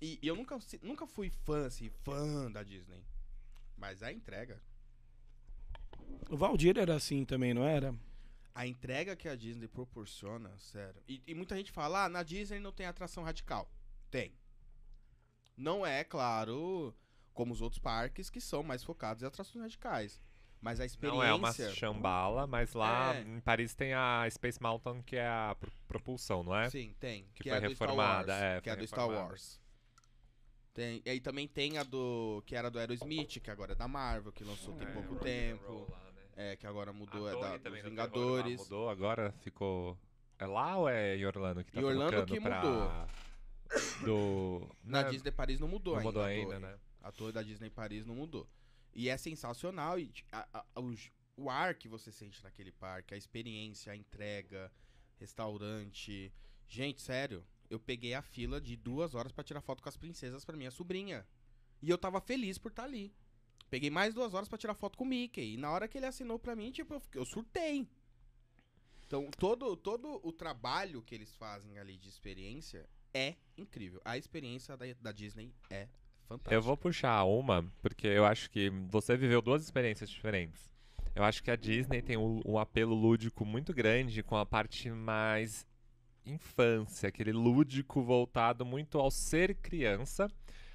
E, 0.00 0.18
e 0.22 0.28
eu 0.28 0.36
nunca, 0.36 0.56
nunca 0.82 1.06
fui 1.06 1.28
fã, 1.30 1.66
assim, 1.66 1.90
fã 2.04 2.50
da 2.52 2.62
Disney. 2.62 3.02
Mas 3.78 4.02
a 4.02 4.12
entrega. 4.12 4.60
O 6.28 6.36
Valdir 6.36 6.76
era 6.78 6.94
assim 6.96 7.24
também, 7.24 7.54
não 7.54 7.64
era? 7.64 7.94
A 8.54 8.66
entrega 8.66 9.14
que 9.14 9.28
a 9.28 9.36
Disney 9.36 9.68
proporciona, 9.68 10.50
sério. 10.58 11.00
E, 11.08 11.22
e 11.26 11.34
muita 11.34 11.56
gente 11.56 11.70
fala, 11.70 12.04
ah, 12.04 12.08
na 12.08 12.22
Disney 12.22 12.58
não 12.58 12.72
tem 12.72 12.86
atração 12.86 13.22
radical. 13.22 13.70
Tem. 14.10 14.32
Não 15.56 15.86
é, 15.86 16.02
claro, 16.04 16.94
como 17.32 17.52
os 17.52 17.60
outros 17.60 17.78
parques 17.80 18.28
que 18.28 18.40
são 18.40 18.62
mais 18.62 18.82
focados 18.82 19.22
em 19.22 19.26
atrações 19.26 19.62
radicais. 19.62 20.20
Mas 20.60 20.80
a 20.80 20.84
experiência. 20.84 21.16
Não 21.16 21.24
é 21.24 21.32
uma 21.32 21.52
chambala, 21.52 22.44
mas 22.48 22.72
lá 22.74 23.14
É. 23.14 23.22
em 23.22 23.38
Paris 23.40 23.74
tem 23.76 23.94
a 23.94 24.26
Space 24.28 24.60
Mountain, 24.60 25.02
que 25.02 25.14
é 25.14 25.26
a 25.28 25.56
pro- 25.58 25.70
propulsão, 25.86 26.42
não 26.42 26.54
é? 26.56 26.68
Sim, 26.68 26.96
tem. 26.98 27.28
Que 27.34 27.44
Que, 27.44 27.48
foi 27.50 27.58
é 27.58 27.64
a 27.64 27.68
do 27.68 27.74
Star 27.76 27.88
reformada, 27.88 28.32
Wars. 28.32 28.42
é, 28.42 28.60
que 28.60 28.70
é 28.70 28.74
do 28.76 28.86
Star. 28.86 29.06
Wars. 29.08 29.60
Tem, 30.78 31.02
e 31.04 31.10
aí 31.10 31.18
também 31.20 31.48
tem 31.48 31.76
a 31.76 31.82
do. 31.82 32.40
Que 32.46 32.54
era 32.54 32.70
do 32.70 32.78
Aerosmith, 32.78 33.40
que 33.40 33.50
agora 33.50 33.72
é 33.72 33.74
da 33.74 33.88
Marvel, 33.88 34.30
que 34.30 34.44
lançou 34.44 34.76
tem 34.76 34.86
É, 34.86 34.92
pouco 34.92 35.16
tempo. 35.16 35.88
lá, 35.90 36.12
né? 36.12 36.22
É, 36.36 36.56
que 36.56 36.68
agora 36.68 36.90
A 36.90 36.92
mudou, 36.92 37.28
é 37.28 37.32
torre 37.32 37.42
da, 37.42 37.56
dos 37.56 37.62
terror 37.72 37.82
Vingadores. 37.90 38.60
Mudou, 38.60 38.88
agora 38.88 39.32
ficou. 39.40 39.98
É 40.38 40.46
lá 40.46 40.76
ou 40.76 40.88
é 40.88 41.16
em 41.16 41.26
Orlando 41.26 41.64
que 41.64 41.72
tá 41.72 41.80
Em 41.80 41.84
Orlando 41.84 42.24
que 42.26 42.40
pra... 42.40 42.62
mudou. 42.62 43.08
Do. 44.04 44.76
Na 44.84 45.02
né, 45.02 45.10
Disney 45.10 45.32
Paris 45.32 45.58
não 45.58 45.66
mudou 45.66 45.94
Não 45.94 45.98
ainda. 45.98 46.08
mudou 46.10 46.22
a 46.22 46.26
ainda, 46.26 46.46
torre. 46.46 46.60
né? 46.60 46.78
A 47.02 47.10
torre 47.10 47.32
da 47.32 47.42
Disney 47.42 47.70
Paris 47.70 48.06
não 48.06 48.14
mudou. 48.14 48.48
E 48.94 49.08
é 49.08 49.16
sensacional. 49.16 49.98
E 49.98 50.12
a- 50.30 50.46
a- 50.76 50.80
o, 50.80 50.94
o 51.36 51.50
ar 51.50 51.74
que 51.74 51.88
você 51.88 52.12
sente 52.12 52.40
naquele 52.44 52.70
parque, 52.70 53.14
a 53.14 53.16
experiência, 53.16 53.92
a 53.92 53.96
entrega, 53.96 54.70
restaurante. 55.18 56.32
Gente, 56.68 57.02
sério, 57.02 57.44
eu 57.70 57.78
peguei 57.78 58.14
a 58.14 58.22
fila 58.22 58.60
de 58.60 58.76
duas 58.76 59.14
horas 59.14 59.32
pra 59.32 59.44
tirar 59.44 59.60
foto 59.60 59.82
com 59.82 59.88
as 59.88 59.96
princesas 59.96 60.44
pra 60.44 60.56
minha 60.56 60.70
sobrinha. 60.70 61.26
E 61.82 61.90
eu 61.90 61.98
tava 61.98 62.20
feliz 62.20 62.58
por 62.58 62.70
estar 62.70 62.84
ali. 62.84 63.12
Peguei 63.70 63.90
mais 63.90 64.14
duas 64.14 64.34
horas 64.34 64.48
pra 64.48 64.58
tirar 64.58 64.74
foto 64.74 64.96
com 64.96 65.04
o 65.04 65.06
Mickey. 65.06 65.54
E 65.54 65.56
na 65.56 65.70
hora 65.70 65.86
que 65.86 65.98
ele 65.98 66.06
assinou 66.06 66.38
pra 66.38 66.56
mim, 66.56 66.70
tipo, 66.70 66.94
eu, 66.94 67.02
eu 67.14 67.24
surtei. 67.24 67.86
Então, 69.06 69.30
todo, 69.38 69.76
todo 69.76 70.20
o 70.22 70.32
trabalho 70.32 71.02
que 71.02 71.14
eles 71.14 71.34
fazem 71.34 71.78
ali 71.78 71.96
de 71.96 72.08
experiência 72.08 72.88
é 73.12 73.36
incrível. 73.56 74.00
A 74.04 74.18
experiência 74.18 74.76
da, 74.76 74.86
da 75.00 75.12
Disney 75.12 75.52
é 75.70 75.88
fantástica. 76.26 76.54
Eu 76.54 76.62
vou 76.62 76.76
puxar 76.76 77.24
uma, 77.24 77.64
porque 77.80 78.06
eu 78.06 78.24
acho 78.24 78.50
que 78.50 78.70
você 78.88 79.16
viveu 79.16 79.40
duas 79.40 79.62
experiências 79.62 80.10
diferentes. 80.10 80.74
Eu 81.14 81.24
acho 81.24 81.42
que 81.42 81.50
a 81.50 81.56
Disney 81.56 82.00
tem 82.00 82.16
um, 82.16 82.40
um 82.44 82.58
apelo 82.58 82.94
lúdico 82.94 83.44
muito 83.44 83.72
grande 83.72 84.22
com 84.22 84.36
a 84.36 84.46
parte 84.46 84.90
mais 84.90 85.66
infância, 86.32 87.08
aquele 87.08 87.32
lúdico 87.32 88.02
voltado 88.02 88.64
muito 88.64 88.98
ao 88.98 89.10
ser 89.10 89.54
criança. 89.54 90.28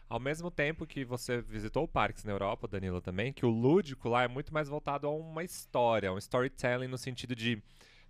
Ao 0.09 0.19
mesmo 0.19 0.51
tempo 0.51 0.85
que 0.85 1.03
você 1.03 1.41
visitou 1.41 1.87
parques 1.87 2.23
na 2.23 2.31
Europa, 2.31 2.67
Danilo 2.67 3.01
também, 3.01 3.33
que 3.33 3.45
o 3.45 3.49
lúdico 3.49 4.09
lá 4.09 4.23
é 4.23 4.27
muito 4.27 4.53
mais 4.53 4.67
voltado 4.67 5.07
a 5.07 5.09
uma 5.09 5.43
história, 5.43 6.13
um 6.13 6.17
storytelling 6.17 6.87
no 6.87 6.97
sentido 6.97 7.35
de 7.35 7.61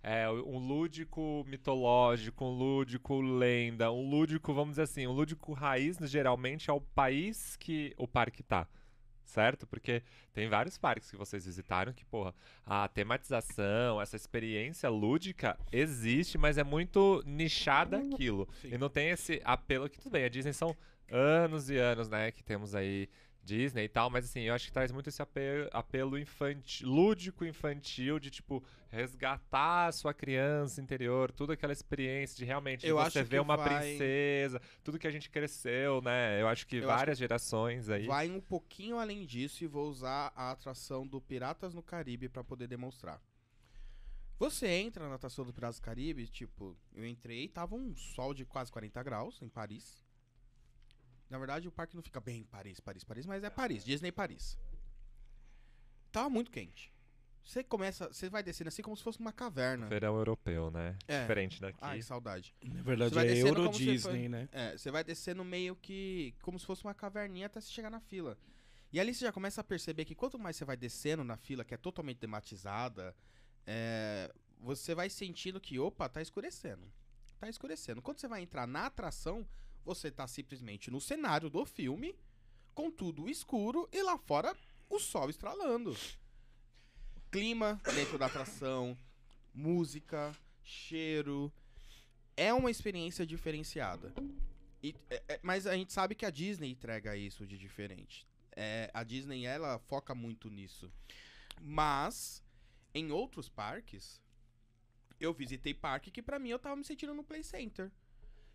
é, 0.02 0.28
um 0.28 0.58
lúdico 0.58 1.44
mitológico, 1.48 2.44
um 2.44 2.50
lúdico 2.50 3.20
lenda, 3.22 3.90
um 3.90 4.06
lúdico, 4.06 4.52
vamos 4.52 4.72
dizer 4.72 4.82
assim, 4.82 5.06
um 5.06 5.12
lúdico 5.12 5.54
raiz, 5.54 5.96
geralmente, 6.02 6.68
é 6.68 6.72
o 6.74 6.80
país 6.80 7.56
que 7.56 7.94
o 7.96 8.06
parque 8.06 8.42
tá. 8.42 8.68
Certo? 9.24 9.66
Porque 9.66 10.02
tem 10.32 10.48
vários 10.48 10.78
parques 10.78 11.10
que 11.10 11.16
vocês 11.16 11.46
visitaram 11.46 11.92
que, 11.92 12.04
porra, 12.04 12.34
a 12.64 12.86
tematização, 12.88 14.00
essa 14.00 14.16
experiência 14.16 14.88
lúdica 14.88 15.58
existe, 15.72 16.36
mas 16.38 16.58
é 16.58 16.62
muito 16.62 17.22
nichada 17.26 17.98
aquilo. 17.98 18.48
Sim. 18.60 18.74
E 18.74 18.78
não 18.78 18.88
tem 18.88 19.10
esse 19.10 19.40
apelo 19.44 19.88
que, 19.88 19.98
tudo 19.98 20.12
bem, 20.12 20.24
a 20.24 20.28
Disney 20.28 20.52
são 20.52 20.76
anos 21.10 21.70
e 21.70 21.76
anos, 21.76 22.08
né, 22.08 22.30
que 22.30 22.42
temos 22.42 22.74
aí 22.74 23.08
Disney 23.44 23.84
e 23.84 23.88
tal, 23.88 24.08
mas 24.08 24.24
assim, 24.24 24.40
eu 24.40 24.54
acho 24.54 24.66
que 24.66 24.72
traz 24.72 24.90
muito 24.90 25.08
esse 25.08 25.20
ape- 25.20 25.68
apelo 25.72 26.18
infantil, 26.18 26.88
lúdico 26.88 27.44
infantil 27.44 28.18
de 28.18 28.30
tipo 28.30 28.64
resgatar 28.90 29.88
a 29.88 29.92
sua 29.92 30.14
criança 30.14 30.80
interior, 30.80 31.30
toda 31.32 31.52
aquela 31.52 31.72
experiência 31.72 32.36
de 32.38 32.44
realmente 32.44 32.80
de 32.82 32.86
Eu 32.88 32.96
você 32.96 33.18
acho 33.18 33.28
ver 33.28 33.36
que 33.36 33.40
uma 33.40 33.56
vai- 33.56 33.68
princesa, 33.88 34.60
tudo 34.82 34.98
que 34.98 35.06
a 35.06 35.10
gente 35.10 35.28
cresceu, 35.28 36.00
né? 36.00 36.40
Eu 36.40 36.48
acho 36.48 36.66
que 36.66 36.76
Eu 36.76 36.88
acho 36.88 36.98
várias 36.98 37.18
gerações 37.18 37.88
aí. 37.90 38.06
Vai 38.06 38.30
um 38.30 38.40
pouquinho 38.40 38.98
além 38.98 39.26
disso 39.26 39.62
e 39.62 39.66
vou 39.66 39.88
usar 39.88 40.32
a 40.34 40.52
atração 40.52 41.06
do 41.06 41.20
Piratas 41.20 41.74
no 41.74 41.82
Caribe 41.82 42.28
pra 42.28 42.42
poder 42.44 42.66
demonstrar. 42.68 43.20
Você 44.38 44.66
entra 44.66 45.08
na 45.08 45.14
atração 45.14 45.44
do 45.44 45.52
Piratas 45.52 45.78
do 45.78 45.82
Caribe, 45.82 46.26
tipo, 46.28 46.76
eu 46.94 47.06
entrei, 47.06 47.48
tava 47.48 47.74
um 47.76 47.94
sol 47.96 48.34
de 48.34 48.44
quase 48.44 48.70
40 48.70 49.02
graus 49.02 49.40
em 49.42 49.48
Paris. 49.48 50.03
Na 51.30 51.38
verdade, 51.38 51.66
o 51.66 51.72
parque 51.72 51.96
não 51.96 52.02
fica 52.02 52.20
bem 52.20 52.40
em 52.40 52.44
Paris, 52.44 52.80
Paris, 52.80 53.02
Paris, 53.04 53.26
mas 53.26 53.42
é 53.42 53.50
Paris, 53.50 53.84
Disney 53.84 54.12
Paris. 54.12 54.56
Tava 56.12 56.28
muito 56.30 56.50
quente. 56.50 56.92
Você 57.44 57.62
começa, 57.62 58.08
você 58.10 58.30
vai 58.30 58.42
descendo 58.42 58.68
assim 58.68 58.80
como 58.82 58.96
se 58.96 59.02
fosse 59.02 59.18
uma 59.20 59.32
caverna. 59.32 59.86
Verão 59.86 60.16
europeu, 60.16 60.70
né? 60.70 60.96
É. 61.06 61.20
Diferente 61.22 61.60
daqui. 61.60 61.78
Ai, 61.82 62.00
saudade. 62.00 62.54
Na 62.62 62.82
verdade 62.82 63.18
é 63.18 63.24
descendo 63.24 63.60
Euro 63.60 63.68
Disney, 63.70 63.98
foi- 63.98 64.28
né? 64.28 64.48
É, 64.50 64.76
você 64.78 64.90
vai 64.90 65.04
descendo 65.04 65.44
meio 65.44 65.76
que 65.76 66.34
como 66.40 66.58
se 66.58 66.64
fosse 66.64 66.82
uma 66.84 66.94
caverninha 66.94 67.46
até 67.46 67.60
você 67.60 67.70
chegar 67.70 67.90
na 67.90 68.00
fila. 68.00 68.38
E 68.90 68.98
ali 68.98 69.12
você 69.12 69.24
já 69.26 69.32
começa 69.32 69.60
a 69.60 69.64
perceber 69.64 70.04
que 70.06 70.14
quanto 70.14 70.38
mais 70.38 70.56
você 70.56 70.64
vai 70.64 70.76
descendo 70.76 71.22
na 71.24 71.36
fila, 71.36 71.64
que 71.64 71.74
é 71.74 71.76
totalmente 71.76 72.18
tematizada, 72.18 73.14
é, 73.66 74.32
você 74.58 74.94
vai 74.94 75.10
sentindo 75.10 75.60
que, 75.60 75.78
opa, 75.78 76.08
tá 76.08 76.22
escurecendo. 76.22 76.90
Tá 77.38 77.48
escurecendo. 77.48 78.00
Quando 78.00 78.20
você 78.20 78.28
vai 78.28 78.40
entrar 78.40 78.66
na 78.66 78.86
atração, 78.86 79.46
você 79.84 80.10
tá 80.10 80.26
simplesmente 80.26 80.90
no 80.90 81.00
cenário 81.00 81.50
do 81.50 81.64
filme, 81.64 82.14
com 82.74 82.90
tudo 82.90 83.28
escuro 83.28 83.88
e 83.92 84.02
lá 84.02 84.18
fora 84.18 84.56
o 84.88 84.98
sol 84.98 85.30
estralando. 85.30 85.96
Clima 87.30 87.80
dentro 87.94 88.18
da 88.18 88.26
atração, 88.26 88.96
música, 89.52 90.36
cheiro. 90.62 91.52
É 92.36 92.52
uma 92.52 92.70
experiência 92.70 93.26
diferenciada. 93.26 94.12
E- 94.82 94.94
é- 95.08 95.22
é- 95.28 95.40
mas 95.42 95.66
a 95.66 95.74
gente 95.74 95.92
sabe 95.92 96.14
que 96.14 96.26
a 96.26 96.30
Disney 96.30 96.70
entrega 96.70 97.16
isso 97.16 97.46
de 97.46 97.56
diferente. 97.56 98.26
É, 98.56 98.90
a 98.94 99.02
Disney, 99.02 99.46
ela 99.46 99.78
foca 99.78 100.14
muito 100.14 100.48
nisso. 100.50 100.92
Mas, 101.60 102.42
em 102.94 103.10
outros 103.10 103.48
parques, 103.48 104.20
eu 105.18 105.32
visitei 105.32 105.74
parque 105.74 106.10
que 106.10 106.22
pra 106.22 106.38
mim 106.38 106.50
eu 106.50 106.58
tava 106.58 106.76
me 106.76 106.84
sentindo 106.84 107.14
no 107.14 107.24
Play 107.24 107.42
Center. 107.42 107.90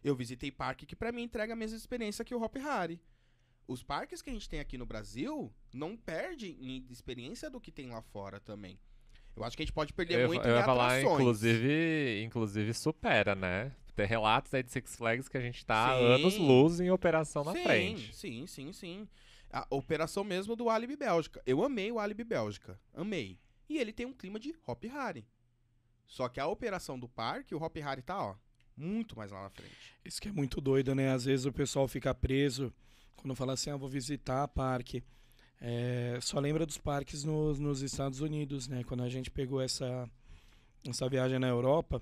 Eu 0.03 0.15
visitei 0.15 0.51
parque 0.51 0.85
que 0.85 0.95
pra 0.95 1.11
mim 1.11 1.23
entrega 1.23 1.53
a 1.53 1.55
mesma 1.55 1.77
experiência 1.77 2.23
que 2.23 2.33
o 2.33 2.41
Hop 2.41 2.55
Harry. 2.57 3.01
Os 3.67 3.83
parques 3.83 4.21
que 4.21 4.29
a 4.29 4.33
gente 4.33 4.49
tem 4.49 4.59
aqui 4.59 4.77
no 4.77 4.85
Brasil 4.85 5.53
não 5.73 5.95
perdem 5.95 6.57
em 6.59 6.85
experiência 6.89 7.49
do 7.49 7.61
que 7.61 7.71
tem 7.71 7.89
lá 7.89 8.01
fora 8.01 8.39
também. 8.39 8.79
Eu 9.35 9.43
acho 9.43 9.55
que 9.55 9.63
a 9.63 9.65
gente 9.65 9.73
pode 9.73 9.93
perder 9.93 10.21
eu, 10.21 10.27
muito 10.27 10.45
eu 10.47 10.55
em 10.55 10.57
ia 10.57 10.63
falar, 10.63 10.87
atrações. 10.87 11.19
inclusive, 11.19 12.23
inclusive 12.23 12.73
supera, 12.73 13.35
né? 13.35 13.71
Tem 13.95 14.07
relatos 14.07 14.53
aí 14.53 14.63
de 14.63 14.71
Six 14.71 14.95
Flags 14.95 15.27
que 15.27 15.37
a 15.37 15.41
gente 15.41 15.65
tá 15.65 15.91
há 15.91 15.97
Sim. 15.97 16.05
anos 16.05 16.37
luz 16.37 16.79
em 16.79 16.89
operação 16.89 17.43
na 17.43 17.51
sim, 17.53 17.63
frente. 17.63 18.15
Sim, 18.15 18.47
sim, 18.47 18.73
sim. 18.73 19.07
A 19.51 19.67
operação 19.69 20.23
mesmo 20.23 20.55
do 20.55 20.69
Alibi 20.69 20.95
Bélgica. 20.95 21.41
Eu 21.45 21.63
amei 21.63 21.91
o 21.91 21.99
Alibi 21.99 22.23
Bélgica. 22.23 22.79
Amei. 22.93 23.37
E 23.69 23.77
ele 23.77 23.93
tem 23.93 24.05
um 24.05 24.13
clima 24.13 24.39
de 24.39 24.55
Hop 24.65 24.83
Harry. 24.85 25.27
Só 26.07 26.27
que 26.27 26.39
a 26.39 26.47
operação 26.47 26.97
do 26.97 27.07
parque, 27.07 27.53
o 27.53 27.61
Hop 27.61 27.75
Harry 27.77 28.01
tá, 28.01 28.19
ó, 28.21 28.35
muito 28.79 29.17
mais 29.17 29.31
lá 29.31 29.43
na 29.43 29.49
frente. 29.49 29.75
Isso 30.03 30.21
que 30.21 30.29
é 30.29 30.31
muito 30.31 30.61
doido, 30.61 30.95
né? 30.95 31.11
Às 31.11 31.25
vezes 31.25 31.45
o 31.45 31.51
pessoal 31.51 31.87
fica 31.87 32.13
preso 32.15 32.73
quando 33.15 33.35
fala 33.35 33.53
assim, 33.53 33.69
ah, 33.69 33.75
vou 33.75 33.89
visitar 33.89 34.47
parque. 34.47 35.03
É, 35.61 36.17
só 36.21 36.39
lembra 36.39 36.65
dos 36.65 36.77
parques 36.77 37.23
nos, 37.23 37.59
nos 37.59 37.81
Estados 37.81 38.21
Unidos, 38.21 38.67
né? 38.67 38.83
Quando 38.83 39.03
a 39.03 39.09
gente 39.09 39.29
pegou 39.29 39.61
essa, 39.61 40.09
essa 40.87 41.09
viagem 41.09 41.37
na 41.37 41.47
Europa, 41.47 42.01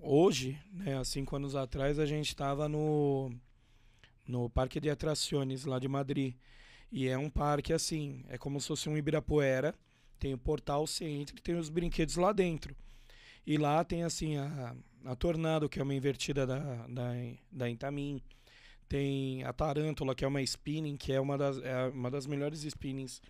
hoje, 0.00 0.58
né, 0.72 0.98
há 0.98 1.04
cinco 1.04 1.36
anos 1.36 1.54
atrás, 1.54 1.98
a 1.98 2.06
gente 2.06 2.28
estava 2.28 2.68
no, 2.68 3.32
no 4.26 4.50
Parque 4.50 4.80
de 4.80 4.90
Atrações 4.90 5.64
lá 5.64 5.78
de 5.78 5.86
Madrid. 5.86 6.34
E 6.90 7.08
é 7.08 7.16
um 7.16 7.30
parque 7.30 7.72
assim, 7.72 8.24
é 8.28 8.36
como 8.36 8.60
se 8.60 8.68
fosse 8.68 8.88
um 8.88 8.96
Ibirapuera, 8.96 9.74
tem 10.18 10.34
o 10.34 10.38
portal, 10.38 10.86
você 10.86 11.04
entra 11.04 11.36
e 11.36 11.40
tem 11.40 11.54
os 11.54 11.68
brinquedos 11.68 12.16
lá 12.16 12.32
dentro. 12.32 12.76
E 13.46 13.56
lá 13.56 13.82
tem 13.82 14.02
assim 14.02 14.36
a, 14.36 14.76
a 15.04 15.14
Tornado, 15.16 15.68
que 15.68 15.80
é 15.80 15.82
uma 15.82 15.94
invertida 15.94 16.46
da, 16.46 16.86
da, 16.86 17.12
da 17.50 17.70
Intamin. 17.70 18.20
Tem 18.88 19.42
a 19.44 19.52
Tarântula, 19.52 20.14
que 20.14 20.24
é 20.24 20.28
uma 20.28 20.42
spinning, 20.42 20.96
que 20.96 21.12
é 21.12 21.20
uma 21.20 21.38
das, 21.38 21.58
é 21.58 21.86
uma 21.88 22.10
das 22.10 22.26
melhores 22.26 22.62
spinnings 22.62 23.22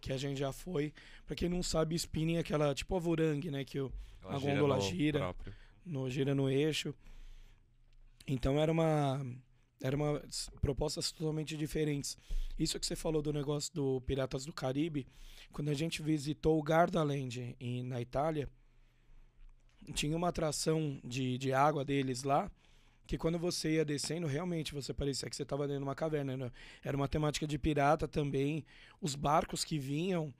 que 0.00 0.12
a 0.12 0.16
gente 0.16 0.38
já 0.38 0.52
foi. 0.52 0.92
Pra 1.26 1.34
quem 1.34 1.48
não 1.48 1.62
sabe, 1.62 1.94
spinning 1.96 2.36
é 2.36 2.40
aquela 2.40 2.74
tipo 2.74 2.96
a 2.96 2.98
Vorangue, 3.00 3.50
né? 3.50 3.64
Que 3.64 3.80
o, 3.80 3.92
Ela 4.22 4.36
A 4.36 4.38
gôndola 4.38 4.76
no 4.76 4.82
gira. 4.82 5.34
no, 5.84 6.10
gira 6.10 6.34
no 6.34 6.48
eixo. 6.48 6.94
Então 8.26 8.60
era 8.60 8.70
uma 8.70 9.24
era 9.80 9.96
uma 9.96 10.22
propostas 10.60 11.12
totalmente 11.12 11.56
diferentes. 11.56 12.16
Isso 12.58 12.78
que 12.78 12.86
você 12.86 12.96
falou 12.96 13.22
do 13.22 13.32
negócio 13.32 13.72
do 13.72 14.00
Piratas 14.02 14.44
do 14.44 14.52
Caribe, 14.52 15.06
quando 15.52 15.68
a 15.68 15.74
gente 15.74 16.02
visitou 16.02 16.58
o 16.58 16.62
Gardaland 16.62 17.56
em, 17.60 17.82
na 17.84 18.00
Itália, 18.00 18.48
tinha 19.94 20.16
uma 20.16 20.28
atração 20.28 21.00
de, 21.04 21.38
de 21.38 21.52
água 21.52 21.84
deles 21.84 22.22
lá, 22.22 22.50
que 23.06 23.16
quando 23.16 23.38
você 23.38 23.76
ia 23.76 23.84
descendo, 23.84 24.26
realmente 24.26 24.74
você 24.74 24.92
parecia 24.92 25.30
que 25.30 25.36
você 25.36 25.42
estava 25.42 25.66
dentro 25.66 25.80
de 25.80 25.88
uma 25.88 25.94
caverna. 25.94 26.36
né? 26.36 26.52
Era 26.84 26.96
uma 26.96 27.08
temática 27.08 27.46
de 27.46 27.58
pirata 27.58 28.06
também. 28.06 28.64
Os 29.00 29.14
barcos 29.14 29.64
que 29.64 29.78
vinham, 29.78 30.32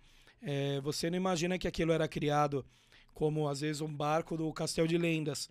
eh, 0.42 0.80
você 0.82 1.08
não 1.08 1.16
imagina 1.16 1.58
que 1.58 1.66
aquilo 1.66 1.92
era 1.92 2.06
criado 2.06 2.64
como 3.14 3.48
às 3.48 3.62
vezes 3.62 3.80
um 3.80 3.92
barco 3.92 4.36
do 4.36 4.52
Castelo 4.52 4.86
de 4.86 4.96
Lendas, 4.96 5.48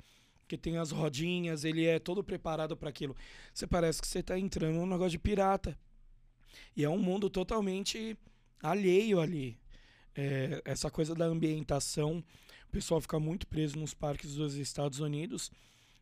que 0.47 0.57
tem 0.57 0.77
as 0.77 0.91
rodinhas, 0.91 1.65
ele 1.65 1.85
é 1.85 1.99
todo 1.99 2.23
preparado 2.23 2.77
para 2.77 2.87
aquilo. 2.87 3.15
Você 3.53 3.67
parece 3.67 3.99
que 3.99 4.07
você 4.07 4.19
está 4.19 4.39
entrando 4.39 4.75
num 4.75 4.85
negócio 4.85 5.11
de 5.11 5.19
pirata. 5.19 5.77
E 6.75 6.85
é 6.85 6.89
um 6.89 6.97
mundo 6.97 7.29
totalmente 7.29 8.17
alheio 8.61 9.19
ali. 9.19 9.59
É, 10.15 10.61
essa 10.63 10.89
coisa 10.89 11.13
da 11.13 11.25
ambientação, 11.25 12.23
o 12.67 12.71
pessoal 12.71 13.01
fica 13.01 13.19
muito 13.19 13.47
preso 13.47 13.77
nos 13.77 13.93
parques 13.93 14.35
dos 14.35 14.55
Estados 14.55 14.99
Unidos, 14.99 15.51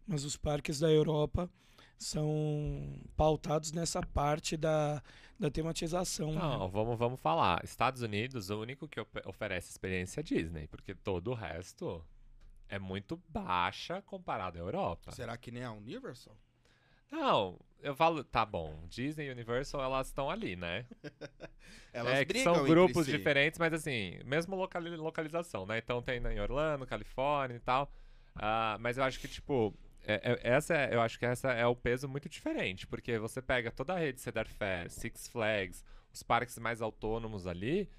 mas 0.08 0.24
os 0.24 0.36
parques 0.36 0.80
da 0.80 0.90
Europa 0.90 1.50
são 1.98 3.00
pautados 3.16 3.72
nessa 3.72 4.02
parte 4.02 4.58
da, 4.58 5.02
da 5.40 5.50
tematização. 5.50 6.34
né? 6.34 6.40
Não, 6.40 6.70
vamos, 6.70 6.98
vamos 6.98 7.20
falar. 7.20 7.64
Estados 7.64 8.02
Unidos, 8.02 8.50
o 8.50 8.60
único 8.60 8.88
que 8.88 9.00
oferece 9.26 9.72
experiência 9.72 10.20
é 10.20 10.24
Disney, 10.24 10.68
porque 10.68 10.94
todo 10.94 11.32
o 11.32 11.34
resto 11.34 12.04
é 12.68 12.80
muito 12.80 13.22
baixa 13.30 14.02
comparado 14.02 14.58
à 14.58 14.62
Europa. 14.62 15.12
Será 15.12 15.38
que 15.38 15.52
nem 15.52 15.64
a 15.64 15.72
Universal? 15.72 16.36
Não, 17.12 17.60
eu 17.82 17.96
falo, 17.96 18.24
tá 18.24 18.46
bom, 18.46 18.84
Disney 18.88 19.28
e 19.28 19.32
Universal, 19.32 19.82
elas 19.82 20.08
estão 20.08 20.30
ali, 20.30 20.56
né? 20.56 20.86
Elas 21.94 22.20
é 22.20 22.26
que 22.26 22.40
são 22.44 22.66
grupos 22.66 23.06
si. 23.06 23.12
diferentes, 23.12 23.58
mas 23.58 23.72
assim, 23.74 24.20
mesmo 24.26 24.54
locali- 24.56 24.98
localização, 24.98 25.66
né? 25.66 25.78
Então 25.78 26.02
tem 26.02 26.18
em 26.22 26.40
Orlando, 26.42 26.86
Califórnia 26.86 27.56
e 27.56 27.60
tal. 27.60 27.90
Ah, 28.36 28.76
mas 28.82 28.98
eu 28.98 29.04
acho 29.06 29.18
que, 29.18 29.30
tipo, 29.30 29.74
é- 30.04 30.34
é- 30.34 30.40
essa 30.56 30.76
é- 30.76 30.94
eu 30.94 31.00
acho 31.02 31.18
que 31.18 31.26
essa 31.26 31.54
é 31.54 31.66
o 31.66 31.74
peso 31.76 32.10
muito 32.10 32.28
diferente, 32.28 32.86
porque 32.86 33.18
você 33.18 33.42
pega 33.42 33.72
toda 33.72 33.94
a 33.94 33.98
rede 33.98 34.20
Cedar 34.20 34.46
Fair, 34.46 34.90
Six 34.92 35.30
Flags, 35.30 35.86
os 36.14 36.22
parques 36.22 36.60
mais 36.60 36.82
autônomos 36.82 37.48
ali, 37.48 37.90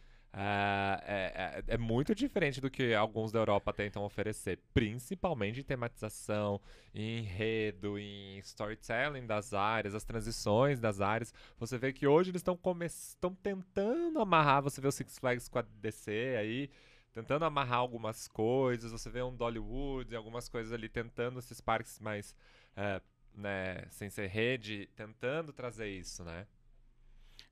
é, 1.07 1.63
é- 1.69 1.75
é 1.75 1.79
muito 1.79 2.15
diferente 2.15 2.61
do 2.61 2.71
que 2.71 2.93
alguns 2.95 3.33
da 3.33 3.39
Europa 3.39 3.73
tentam 3.73 4.05
oferecer, 4.05 4.59
principalmente 4.75 5.61
em 5.61 5.63
tematização, 5.65 6.61
em 6.95 7.21
enredo, 7.21 7.99
em 7.99 8.39
storytelling 8.39 9.27
das 9.27 9.55
áreas, 9.55 9.95
as 9.95 10.05
transições 10.05 10.79
das 10.79 11.01
áreas. 11.01 11.33
Você 11.59 11.79
vê 11.79 11.93
que 11.93 12.07
hoje 12.07 12.31
eles 12.31 12.41
estão 12.41 12.59
estão 12.85 13.35
tentando 13.35 14.21
amarrar, 14.21 14.63
você 14.63 14.81
vê 14.81 14.89
o 14.89 14.93
Six 14.93 15.19
Flags 15.19 15.49
com 15.49 15.59
a 15.59 15.63
DC 15.63 16.37
aí, 16.39 16.71
tentando 17.13 17.45
amarrar 17.47 17.79
algumas 17.79 18.29
coisas, 18.29 18.93
você 18.93 19.09
vê 19.09 19.23
um 19.23 19.35
Dollywood, 19.35 20.15
algumas 20.15 20.49
coisas 20.51 20.73
ali, 20.73 20.89
tentando 20.89 21.39
esses 21.39 21.63
parques 21.63 21.99
mais, 21.99 22.35
é, 22.77 23.01
né, 23.35 23.87
sem 23.91 24.11
ser 24.11 24.27
rede, 24.27 24.87
tentando 24.95 25.51
trazer 25.53 25.89
isso, 25.89 26.23
né? 26.25 26.47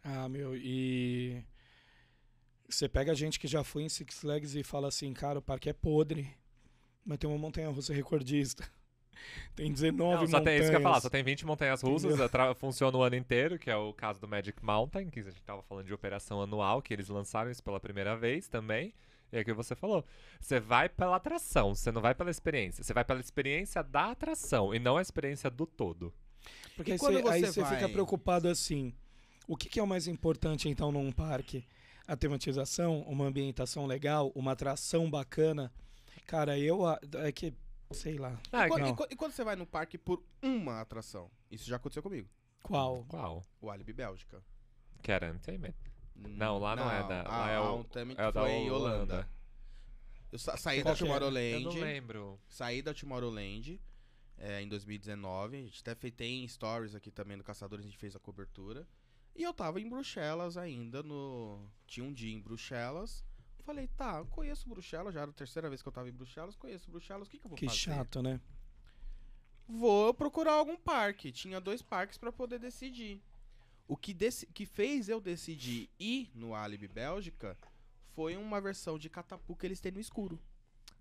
Ah, 0.02 0.28
meu, 0.28 0.54
e 0.54 1.42
você 2.68 2.88
pega 2.88 3.14
gente 3.14 3.38
que 3.38 3.46
já 3.46 3.62
foi 3.64 3.82
em 3.82 3.88
Six 3.88 4.18
Flags 4.18 4.54
e 4.54 4.62
fala 4.62 4.88
assim, 4.88 5.12
cara, 5.12 5.38
o 5.38 5.42
parque 5.42 5.68
é 5.68 5.72
podre, 5.72 6.28
mas 7.04 7.18
tem 7.18 7.28
uma 7.28 7.38
montanha 7.38 7.68
russa 7.68 7.92
recordista. 7.92 8.68
Tem 9.54 9.72
19 9.72 9.96
Não, 9.96 10.26
só 10.28 10.38
montanhas. 10.38 10.44
tem 10.44 10.56
isso 10.58 10.70
que 10.70 10.74
eu 10.76 10.80
ia 10.80 10.82
falar, 10.82 11.00
só 11.00 11.08
tem 11.08 11.22
20 11.22 11.46
montanhas 11.46 11.80
russas, 11.82 12.20
atra- 12.20 12.52
funciona 12.54 12.98
o 12.98 13.02
ano 13.02 13.14
inteiro, 13.14 13.58
que 13.58 13.70
é 13.70 13.76
o 13.76 13.92
caso 13.94 14.20
do 14.20 14.26
Magic 14.26 14.62
Mountain, 14.62 15.08
que 15.08 15.20
a 15.20 15.22
gente 15.22 15.40
tava 15.44 15.62
falando 15.62 15.86
de 15.86 15.94
operação 15.94 16.42
anual, 16.42 16.82
que 16.82 16.92
eles 16.92 17.08
lançaram 17.08 17.48
isso 17.50 17.62
pela 17.62 17.78
primeira 17.78 18.16
vez 18.16 18.48
também. 18.48 18.92
E 19.32 19.38
é 19.38 19.40
o 19.40 19.44
que 19.44 19.52
você 19.52 19.74
falou. 19.76 20.04
Você 20.40 20.58
vai 20.58 20.88
pela 20.88 21.16
atração, 21.16 21.74
você 21.76 21.92
não 21.92 22.02
vai 22.02 22.12
pela 22.14 22.30
experiência. 22.30 22.82
Você 22.82 22.92
vai 22.92 23.04
pela 23.04 23.20
experiência 23.20 23.82
da 23.84 24.10
atração 24.10 24.74
e 24.74 24.80
não 24.80 24.96
a 24.96 25.00
experiência 25.02 25.48
do 25.48 25.64
todo. 25.64 26.12
Porque 26.76 26.90
E 26.90 26.92
aí 26.94 26.98
quando 26.98 27.22
você, 27.22 27.28
aí 27.32 27.40
você 27.42 27.52
você 27.52 27.64
fica 27.64 27.80
vai- 27.82 27.92
preocupado 27.92 28.48
assim, 28.48 28.92
o 29.46 29.56
que, 29.56 29.68
que 29.68 29.78
é 29.78 29.82
o 29.82 29.86
mais 29.86 30.08
importante 30.08 30.68
então 30.68 30.90
num 30.90 31.12
parque? 31.12 31.64
A 32.06 32.16
tematização, 32.16 33.00
uma 33.02 33.24
ambientação 33.26 33.86
legal, 33.86 34.30
uma 34.34 34.52
atração 34.52 35.10
bacana? 35.10 35.72
Cara, 36.26 36.58
eu... 36.58 36.82
É 37.22 37.32
que, 37.32 37.54
sei 37.92 38.18
lá, 38.18 38.38
Ah, 38.52 38.66
E 38.66 38.68
quando, 38.68 38.82
não. 38.82 38.88
e 38.90 38.94
quando- 38.94 39.12
e 39.12 39.16
quando 39.16 39.32
você 39.32 39.44
vai 39.44 39.56
no 39.56 39.66
parque 39.66 39.96
por 39.96 40.22
uma 40.42 40.80
atração? 40.80 41.30
Isso 41.50 41.66
já 41.66 41.76
aconteceu 41.76 42.02
comigo. 42.02 42.28
qual? 42.62 43.04
Qual? 43.08 43.44
O 43.60 43.70
Alibi 43.70 43.92
Bélgica. 43.92 44.42
Que 45.02 45.12
era 45.12 45.28
Entertainment. 45.28 45.74
Não, 46.16 46.58
lá 46.58 46.76
não 46.76 46.90
é 46.90 47.00
da- 47.08 47.22
lá 47.24 47.46
a, 47.46 47.50
é 47.50 47.60
o- 47.60 47.86
É 48.16 48.28
o 48.28 48.32
da 48.32 48.40
foi 48.42 48.50
em 48.52 48.70
Holanda. 48.70 48.96
Holanda. 49.14 49.28
Eu 50.32 50.38
sa- 50.38 50.56
saí 50.56 50.82
Qual 50.82 50.94
da 50.94 50.98
que 50.98 51.04
é? 51.04 51.06
Eu 51.06 51.10
não 51.12 51.18
Tomorrowland. 51.30 51.80
lembro. 51.80 52.40
Saí 52.48 52.82
da 52.82 52.94
Tomorrowland 52.94 53.80
é, 54.38 54.62
em 54.62 54.68
2019. 54.68 55.56
A 55.58 55.62
gente 55.62 55.80
até 55.80 55.94
fez, 55.94 56.12
tem 56.14 56.46
stories 56.48 56.94
aqui 56.94 57.10
também 57.10 57.36
do 57.36 57.44
Caçadores, 57.44 57.84
a 57.84 57.88
gente 57.88 57.98
fez 57.98 58.14
a 58.16 58.18
cobertura. 58.18 58.86
E 59.34 59.42
eu 59.42 59.52
tava 59.52 59.80
em 59.80 59.88
Bruxelas 59.88 60.56
ainda, 60.56 61.02
no. 61.02 61.60
Tinha 61.86 62.06
um 62.06 62.12
dia 62.12 62.32
em 62.34 62.40
Bruxelas. 62.40 63.24
Falei, 63.64 63.88
tá, 63.96 64.18
eu 64.18 64.26
conheço 64.26 64.68
Bruxelas, 64.68 65.14
já 65.14 65.22
era 65.22 65.30
a 65.30 65.34
terceira 65.34 65.70
vez 65.70 65.80
que 65.80 65.88
eu 65.88 65.92
tava 65.92 66.06
em 66.08 66.12
Bruxelas, 66.12 66.54
conheço 66.54 66.90
Bruxelas, 66.90 67.26
o 67.26 67.30
que, 67.30 67.38
que 67.38 67.46
eu 67.46 67.48
vou 67.48 67.56
Que 67.56 67.64
fazer? 67.66 67.78
chato, 67.78 68.20
né? 68.22 68.38
Vou 69.66 70.12
procurar 70.12 70.52
algum 70.52 70.76
parque. 70.76 71.32
Tinha 71.32 71.60
dois 71.60 71.80
parques 71.80 72.18
pra 72.18 72.30
poder 72.30 72.58
decidir. 72.58 73.22
O 73.88 73.96
que, 73.96 74.12
deci- 74.12 74.46
que 74.46 74.66
fez 74.66 75.08
eu 75.08 75.20
decidir 75.20 75.88
ir 75.98 76.30
no 76.34 76.54
Alibi 76.54 76.88
Bélgica 76.88 77.56
foi 78.14 78.36
uma 78.36 78.60
versão 78.60 78.98
de 78.98 79.08
Catapu 79.08 79.56
que 79.56 79.66
eles 79.66 79.80
têm 79.80 79.92
no 79.92 80.00
escuro. 80.00 80.38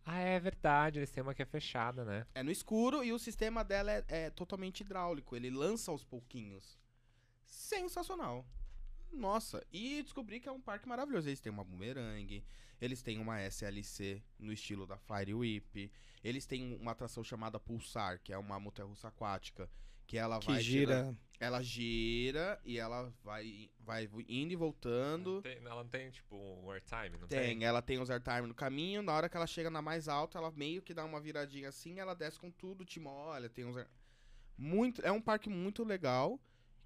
Ah, 0.05 0.19
é 0.19 0.39
verdade, 0.39 0.99
eles 0.99 1.11
têm 1.11 1.21
uma 1.23 1.33
que 1.33 1.41
é 1.41 1.45
fechada, 1.45 2.03
né? 2.03 2.25
É 2.35 2.43
no 2.43 2.51
escuro 2.51 3.03
e 3.03 3.11
o 3.13 3.19
sistema 3.19 3.63
dela 3.63 3.91
é, 3.91 4.03
é 4.07 4.29
totalmente 4.29 4.81
hidráulico. 4.81 5.35
Ele 5.35 5.49
lança 5.49 5.91
aos 5.91 6.03
pouquinhos. 6.03 6.77
Sensacional. 7.53 8.45
Nossa, 9.11 9.63
e 9.71 10.01
descobri 10.01 10.39
que 10.39 10.49
é 10.49 10.51
um 10.51 10.59
parque 10.59 10.87
maravilhoso. 10.89 11.29
Eles 11.29 11.39
têm 11.39 11.51
uma 11.51 11.63
bumerangue, 11.63 12.43
eles 12.81 13.03
têm 13.03 13.19
uma 13.19 13.39
SLC 13.41 14.23
no 14.39 14.51
estilo 14.51 14.87
da 14.87 14.97
Fire 14.97 15.33
Whip, 15.35 15.91
eles 16.23 16.47
têm 16.47 16.75
uma 16.77 16.91
atração 16.93 17.23
chamada 17.23 17.59
Pulsar, 17.59 18.19
que 18.23 18.33
é 18.33 18.37
uma 18.39 18.59
montanha-russa 18.59 19.09
aquática, 19.09 19.69
que 20.07 20.17
ela 20.17 20.39
Que 20.39 20.47
vai 20.47 20.61
gira... 20.61 20.95
tirando- 21.03 21.17
ela 21.39 21.61
gira 21.61 22.59
e 22.63 22.79
ela 22.79 23.13
vai 23.23 23.69
vai 23.81 24.09
indo 24.29 24.53
e 24.53 24.55
Não 24.55 24.59
voltando. 24.59 25.41
tem- 25.41 25.57
ela 25.57 25.83
não 25.83 25.89
tem, 25.89 26.09
tipo, 26.09 26.35
um 26.35 26.71
airtime, 26.71 27.17
não 27.19 27.27
tem? 27.27 27.39
Tem, 27.59 27.63
ela 27.65 27.81
tem 27.81 27.99
os 27.99 28.09
airtime 28.09 28.47
no 28.47 28.53
caminho, 28.55 29.03
na 29.03 29.13
hora 29.13 29.29
que 29.29 29.37
ela 29.37 29.45
chega 29.45 29.69
na 29.69 29.81
mais 29.81 30.07
alta, 30.07 30.37
ela 30.39 30.51
meio 30.51 30.81
que 30.81 30.93
dá 30.93 31.05
uma 31.05 31.19
viradinha 31.21 31.69
assim, 31.69 31.99
ela 31.99 32.15
desce 32.15 32.39
com 32.39 32.49
tudo, 32.49 32.83
te 32.83 32.99
molha, 32.99 33.47
tem 33.49 33.65
uns... 33.65 33.75
air- 33.77 33.89
Muito, 34.57 35.01
é 35.01 35.11
um 35.11 35.21
parque 35.21 35.49
muito 35.49 35.83
legal, 35.83 36.39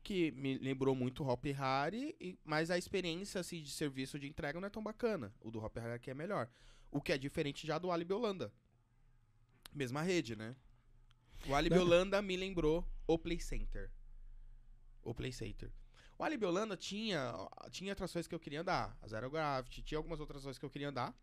que 0.07 0.31
me 0.31 0.57
lembrou 0.57 0.95
muito 0.95 1.21
o 1.21 1.27
Hop 1.27 1.43
Harry, 1.47 2.15
e- 2.21 2.39
mas 2.45 2.71
a 2.71 2.77
experiência 2.77 3.41
assim, 3.41 3.61
de 3.61 3.69
serviço 3.69 4.17
de 4.17 4.25
entrega 4.25 4.57
não 4.57 4.67
é 4.67 4.69
tão 4.69 4.81
bacana. 4.81 5.33
O 5.41 5.51
do 5.51 5.59
Hop 5.61 5.75
Harry 5.75 5.95
aqui 5.95 6.09
é 6.09 6.13
melhor. 6.13 6.49
O 6.89 7.01
que 7.01 7.11
é 7.11 7.17
diferente 7.17 7.67
já 7.67 7.77
do 7.77 7.91
Alibi 7.91 8.13
Holanda. 8.13 8.53
Mesma 9.73 10.01
rede, 10.01 10.33
né? 10.33 10.55
O 11.45 11.53
Alibi. 11.53 11.77
Holanda 11.77 12.21
me 12.21 12.37
lembrou 12.37 12.87
o 13.05 13.19
Play 13.19 13.41
Center. 13.41 13.91
O 15.03 15.13
Play 15.13 15.33
Center. 15.33 15.69
O 16.17 16.23
Alibi 16.23 16.45
Holanda 16.45 16.77
tinha, 16.77 17.33
tinha 17.69 17.91
atrações 17.91 18.27
que 18.27 18.33
eu 18.33 18.39
queria 18.39 18.61
andar. 18.61 18.97
A 19.01 19.07
Zero 19.09 19.29
Gravity, 19.29 19.81
tinha 19.83 19.97
algumas 19.97 20.21
outras 20.21 20.37
atrações 20.37 20.57
que 20.57 20.63
eu 20.65 20.69
queria 20.69 20.87
andar. 20.87 21.13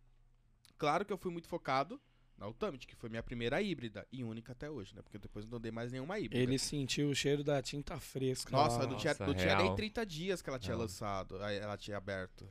Claro 0.77 1.07
que 1.07 1.13
eu 1.13 1.17
fui 1.17 1.33
muito 1.33 1.49
focado 1.49 1.99
na 2.37 2.47
Ultimate, 2.49 2.87
que 2.87 2.97
foi 2.97 3.09
minha 3.09 3.23
primeira 3.23 3.63
híbrida. 3.63 4.07
E 4.13 4.25
única 4.25 4.53
até 4.53 4.69
hoje, 4.71 4.95
né? 4.95 5.03
Porque 5.03 5.19
depois 5.19 5.47
não 5.47 5.59
andei 5.59 5.71
mais 5.71 5.93
nenhuma 5.93 6.19
híbrida. 6.19 6.43
Ele 6.43 6.59
sentiu 6.59 7.09
o 7.11 7.15
cheiro 7.15 7.45
da 7.45 7.63
tinta 7.63 7.99
fresca. 8.01 8.51
Nossa, 8.51 8.87
não 8.87 8.97
tinha, 8.97 9.13
Nossa, 9.13 9.27
não 9.27 9.35
tinha 9.35 9.55
nem 9.57 9.65
real. 9.67 9.77
30 9.77 10.05
dias 10.07 10.43
que 10.43 10.49
ela 10.49 10.59
tinha 10.59 10.75
Não. 10.75 10.83
lançado. 10.83 11.37
Ela 11.43 11.77
tinha 11.77 11.97
aberto. 11.97 12.49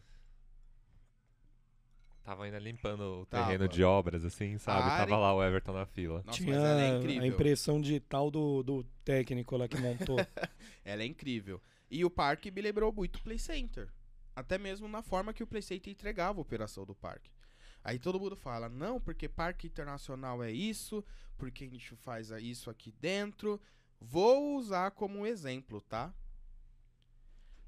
Tava 2.23 2.45
ainda 2.45 2.57
limpando 2.57 3.01
o 3.21 3.25
Tava. 3.25 3.45
terreno 3.47 3.67
de 3.67 3.83
obras, 3.83 4.23
assim, 4.23 4.57
sabe? 4.57 4.87
Ah, 4.89 4.97
Tava 4.99 5.17
lá 5.17 5.33
o 5.35 5.43
Everton 5.43 5.73
na 5.73 5.85
fila. 5.85 6.23
Nossa, 6.25 6.37
Tinha 6.37 6.55
mas 6.55 6.63
ela 6.63 6.81
é 6.81 6.91
a 6.91 6.97
incrível. 6.99 7.25
impressão 7.25 7.81
digital 7.81 8.31
do, 8.31 8.63
do 8.63 8.83
técnico 9.03 9.57
lá 9.57 9.67
que 9.67 9.75
montou. 9.77 10.15
Ela 10.85 11.03
é 11.03 11.05
incrível. 11.05 11.61
E 11.91 12.05
o 12.05 12.09
parque 12.09 12.49
me 12.49 12.61
lembrou 12.61 12.93
muito 12.93 13.17
o 13.17 13.21
Play 13.23 13.37
Center. 13.37 13.89
Até 14.33 14.57
mesmo 14.57 14.87
na 14.87 15.01
forma 15.01 15.33
que 15.33 15.43
o 15.43 15.47
Play 15.47 15.61
Center 15.61 15.91
entregava 15.91 16.39
a 16.39 16.41
operação 16.41 16.85
do 16.85 16.95
parque. 16.95 17.29
Aí 17.83 17.99
todo 17.99 18.19
mundo 18.19 18.35
fala, 18.35 18.69
não, 18.69 18.99
porque 18.99 19.27
parque 19.27 19.67
internacional 19.67 20.41
é 20.41 20.51
isso, 20.51 21.03
porque 21.37 21.65
a 21.65 21.69
gente 21.69 21.95
faz 21.97 22.29
isso 22.29 22.69
aqui 22.69 22.91
dentro. 22.91 23.59
Vou 23.99 24.55
usar 24.55 24.91
como 24.91 25.25
exemplo, 25.25 25.81
tá? 25.81 26.13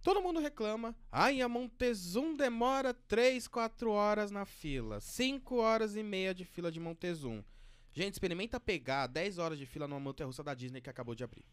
Todo 0.02 0.22
mundo 0.22 0.40
reclama. 0.40 0.96
Ai, 1.12 1.42
a 1.42 1.50
Montezum 1.50 2.36
demora 2.36 2.94
3, 2.94 3.48
4 3.48 3.90
horas 3.90 4.30
na 4.30 4.46
fila. 4.46 5.02
5 5.02 5.56
horas 5.56 5.96
e 5.96 6.04
meia 6.04 6.34
de 6.34 6.46
fila 6.46 6.72
de 6.72 6.80
Montezum. 6.80 7.44
Gente, 7.92 8.14
experimenta 8.14 8.60
pegar 8.60 9.08
10 9.08 9.40
horas 9.40 9.58
de 9.58 9.66
fila 9.66 9.88
numa 9.88 10.00
montanha 10.00 10.28
russa 10.28 10.44
da 10.44 10.54
Disney 10.54 10.80
que 10.80 10.90
acabou 10.90 11.16
de 11.16 11.24
abrir. 11.24 11.46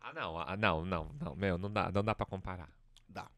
Ah, 0.00 0.12
não, 0.12 0.38
ah, 0.38 0.56
não, 0.56 0.84
não, 0.84 1.10
não, 1.20 1.34
meu, 1.34 1.56
não 1.56 1.72
dá, 1.72 1.90
não 1.90 2.04
dá 2.04 2.14
pra 2.14 2.26
comparar. 2.26 2.70
Dá. 3.08 3.30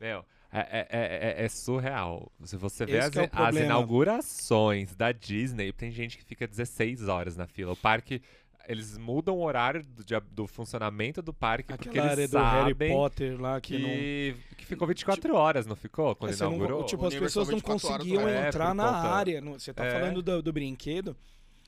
Meu, 0.00 0.24
é, 0.52 0.60
é, 0.60 0.86
é, 0.90 1.42
é- 1.42 1.44
é 1.44 1.48
surreal. 1.48 2.30
Se 2.44 2.56
você 2.56 2.86
vê 2.86 2.98
as, 3.00 3.10
que 3.10 3.18
é 3.18 3.30
as 3.32 3.54
inaugurações 3.56 4.94
da 4.94 5.12
Disney, 5.12 5.72
tem 5.72 5.90
gente 5.90 6.16
que 6.18 6.24
fica 6.24 6.46
16 6.46 7.08
horas 7.08 7.36
na 7.36 7.46
fila. 7.46 7.72
O 7.72 7.76
parque, 7.76 8.22
eles 8.66 8.96
mudam 8.98 9.36
o 9.36 9.42
horário 9.44 9.82
do, 9.84 10.04
de- 10.04 10.20
do 10.32 10.46
funcionamento 10.46 11.20
do 11.22 11.32
parque 11.32 11.74
porque 11.74 11.88
Aquela 11.90 12.10
área 12.10 12.20
eles 12.22 12.30
do 12.30 12.38
Harry 12.38 12.70
sabem 12.72 12.92
Potter 12.92 13.40
lá 13.40 13.60
que, 13.60 13.78
não. 13.78 13.88
que, 13.88 14.36
que 14.56 14.64
ficou 14.66 14.88
24 14.88 15.34
horas, 15.34 15.66
não 15.66 15.76
ficou? 15.76 16.14
Quando 16.16 16.32
É, 16.32 16.34
você 16.34 16.44
não- 16.44 16.54
inaugurou? 16.54 16.84
tipo, 16.84 17.06
as 17.06 17.14
pessoas 17.14 17.48
não 17.48 17.56
24 17.56 17.88
horas, 17.88 17.98
conseguiam 18.06 18.28
entrar 18.46 18.74
na 18.74 18.84
conta- 18.86 18.98
área. 19.08 19.40
Você 19.42 19.72
tá 19.74 19.84
É. 19.84 19.90
falando 19.90 20.22
do, 20.22 20.42
do 20.42 20.52
brinquedo, 20.52 21.16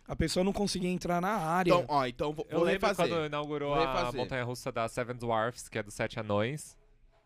a 0.09 0.17
pessoa 0.17 0.43
não 0.43 0.53
conseguia 0.53 0.91
entrar 0.91 1.21
na 1.21 1.29
área. 1.37 1.71
Então, 1.71 1.85
ó, 1.89 2.07
então 2.07 2.33
vou, 2.33 2.47
Eu 2.51 2.59
vou 2.59 2.67
lembro 2.67 2.87
refazer. 2.89 3.09
quando 3.15 3.27
inaugurou 3.27 3.75
Vou 3.75 3.85
a 3.85 4.13
montanha-russa 4.13 4.73
da 4.73 4.89
Seven 4.89 5.17
Dwarfs, 5.17 5.69
que 5.69 5.79
é 5.79 5.83
dos 5.83 5.95
Sete 5.95 6.19
Anões, 6.19 6.77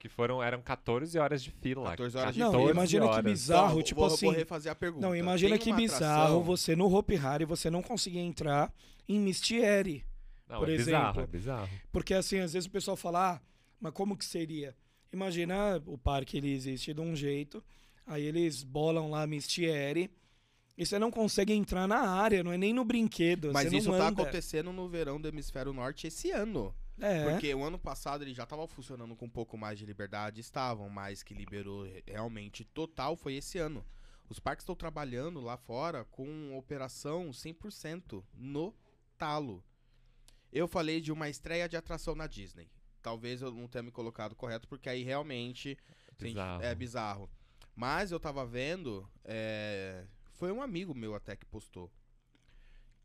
que 0.05 0.09
foram, 0.11 0.43
eram 0.43 0.61
14 0.61 1.19
horas 1.19 1.43
de 1.43 1.51
fila. 1.51 1.85
14 1.93 2.19
horas 2.19 2.35
de 2.35 2.41
não, 2.41 2.51
14 2.53 2.71
imagina 2.71 3.09
que 3.09 3.23
bizarro, 3.23 3.71
Então, 3.73 3.83
tipo 3.83 4.01
vou, 4.03 4.15
assim. 4.15 4.27
Vou 4.27 4.35
refazer 4.35 4.71
a 4.71 4.75
pergunta. 4.75 5.07
Não, 5.07 5.17
imagina 5.17 5.57
Tem 5.57 5.59
que 5.59 5.73
bizarro 5.73 6.23
atração- 6.25 6.43
você 6.43 6.77
no 6.77 6.95
Hopi 6.95 7.17
Hari 7.17 7.47
você 7.47 7.71
não 7.71 7.81
conseguia 7.81 8.21
entrar 8.21 8.71
em 9.09 9.19
Mistieri. 9.19 10.05
Não, 10.47 10.59
por 10.59 10.69
é 10.69 10.77
bizarro, 10.77 11.05
exemplo. 11.07 11.23
é 11.23 11.27
bizarro. 11.27 11.71
Porque 11.91 12.13
assim, 12.13 12.39
às 12.39 12.53
vezes 12.53 12.67
o 12.67 12.71
pessoal 12.71 12.99
fala, 12.99 13.37
ah, 13.37 13.41
mas 13.81 13.95
como 13.95 14.15
que 14.15 14.27
seria? 14.27 14.77
Imagina 15.11 15.83
o 15.87 15.97
parque 15.97 16.37
ele 16.37 16.53
existe 16.53 16.93
de 16.93 17.01
um 17.01 17.17
jeito, 17.17 17.65
aí 18.07 18.25
eles 18.25 18.63
bolam 18.63 19.09
lá 19.11 19.27
Mistieri 19.27 20.11
e 20.77 20.85
você 20.85 20.99
não 20.99 21.11
consegue 21.11 21.55
entrar 21.55 21.89
na 21.89 22.01
área, 22.11 22.45
não 22.45 22.53
é 22.53 22.59
nem 22.59 22.75
no 22.75 22.85
brinquedo. 22.85 23.53
Mas 23.55 23.71
você 23.71 23.79
isso 23.79 23.91
não 23.91 23.97
tá 23.97 24.09
anda. 24.09 24.21
acontecendo 24.23 24.71
no 24.71 24.87
verão 24.87 25.19
do 25.19 25.27
hemisfério 25.29 25.73
norte 25.73 26.07
esse 26.09 26.31
ano. 26.31 26.75
É. 27.01 27.31
Porque 27.31 27.53
o 27.55 27.63
ano 27.65 27.79
passado 27.79 28.23
ele 28.23 28.33
já 28.35 28.47
tava 28.47 28.67
funcionando 28.69 29.17
com 29.17 29.27
um 29.27 29.31
pouco 29.31 29.57
mais 29.59 29.79
de 29.79 29.85
liberdade, 29.87 30.41
estavam, 30.41 30.89
mas 30.89 31.23
que 31.23 31.35
liberou 31.35 31.85
re- 31.85 32.03
realmente 32.07 32.65
total 32.65 33.17
foi 33.17 33.35
esse 33.35 33.59
ano. 33.59 33.85
Os 34.29 34.39
parques 34.39 34.63
estão 34.63 34.75
trabalhando 34.77 35.41
lá 35.41 35.57
fora 35.57 36.05
com 36.05 36.57
operação 36.57 37.31
100% 37.31 38.25
no 38.35 38.75
talo. 39.19 39.63
Eu 40.53 40.69
falei 40.69 41.01
de 41.01 41.11
uma 41.13 41.29
estreia 41.29 41.69
de 41.69 41.77
atração 41.77 42.15
na 42.15 42.27
Disney. 42.27 42.71
Talvez 43.03 43.43
eu 43.43 43.51
não 43.53 43.67
tenha 43.69 43.83
me 43.83 43.91
colocado 43.91 44.35
correto, 44.35 44.67
porque 44.69 44.89
aí 44.89 45.03
realmente 45.03 45.77
tem- 46.17 46.29
Bizarro. 46.31 46.63
é 46.63 46.75
bizarro. 46.75 47.31
Mas 47.75 48.13
eu 48.13 48.21
tava 48.21 48.47
vendo, 48.47 49.07
é, 49.25 50.07
foi 50.33 50.53
um 50.53 50.63
amigo 50.63 50.95
meu 50.95 51.15
até 51.15 51.35
que 51.37 51.45
postou. 51.45 51.91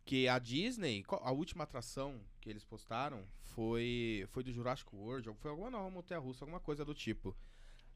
Que 0.05 0.27
a 0.27 0.39
Disney, 0.39 1.03
a 1.21 1.31
última 1.31 1.63
atração 1.65 2.21
que 2.49 2.53
eles 2.53 2.65
postaram 2.65 3.23
foi, 3.43 4.25
foi 4.31 4.43
do 4.43 4.51
Jurassic 4.51 4.89
World, 4.95 5.29
foi 5.37 5.51
alguma 5.51 5.69
nova 5.69 5.87
montanha 5.91 6.19
russa, 6.19 6.43
alguma 6.43 6.59
coisa 6.59 6.83
do 6.83 6.95
tipo. 6.95 7.37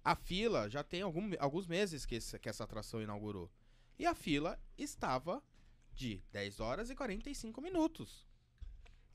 A 0.04 0.16
fila 0.16 0.70
já 0.70 0.84
tem 0.84 1.02
algum- 1.02 1.32
alguns 1.40 1.66
meses 1.66 2.06
que, 2.06 2.16
esse- 2.16 2.38
que 2.38 2.48
essa 2.48 2.64
atração 2.64 3.02
inaugurou. 3.02 3.50
E 3.98 4.06
a 4.06 4.14
fila 4.14 4.60
estava 4.78 5.42
de 5.92 6.22
10 6.32 6.60
horas 6.60 6.92
e 6.92 6.96
45 6.96 7.62
minutos. 7.62 8.28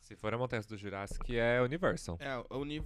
Se 0.00 0.16
for 0.16 0.34
a 0.34 0.38
montanha 0.38 0.62
do 0.62 0.76
Jurassic, 0.76 1.36
é 1.36 1.62
Universal. 1.62 2.18
É, 2.20 2.26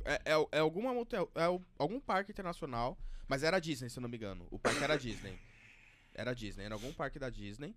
é, 0.05 0.33
é- 0.35 0.49
é 0.53 0.59
alguma 0.59 0.93
montanha, 0.93 1.27
é 1.35 1.45
algum 1.79 2.01
parque 2.01 2.33
internacional, 2.33 2.99
mas 3.27 3.43
era 3.43 3.59
Disney, 3.61 3.89
se 3.89 3.99
eu 3.99 4.03
não 4.03 4.11
me 4.11 4.17
engano. 4.19 4.47
O 4.51 4.59
parque 4.59 4.83
era 4.85 4.99
Disney. 4.99 5.39
Era 6.13 6.35
Disney, 6.35 6.65
era 6.65 6.75
algum 6.75 6.93
parque 6.93 7.19
da 7.19 7.31
Disney. 7.31 7.75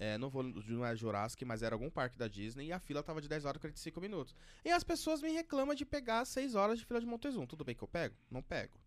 É, 0.00 0.16
não 0.16 0.30
vou, 0.30 0.44
não 0.44 0.86
é 0.86 0.94
Jurassic, 0.94 1.44
mas 1.44 1.60
era 1.60 1.74
algum 1.74 1.90
parque 1.90 2.16
da 2.16 2.28
Disney 2.28 2.66
e 2.66 2.72
a 2.72 2.78
fila 2.78 3.02
tava 3.02 3.20
de 3.20 3.26
10 3.28 3.44
horas 3.44 3.56
e 3.56 3.60
45 3.60 4.00
minutos. 4.00 4.32
E 4.64 4.70
as 4.70 4.84
pessoas 4.84 5.20
me 5.20 5.32
reclamam 5.32 5.74
de 5.74 5.84
pegar 5.84 6.24
6 6.24 6.54
horas 6.54 6.78
de 6.78 6.84
fila 6.86 7.00
de 7.00 7.06
Montezum. 7.06 7.44
Tudo 7.46 7.64
bem 7.64 7.74
que 7.74 7.82
eu 7.82 7.88
pego? 7.88 8.14
Não 8.30 8.40
pego. 8.40 8.78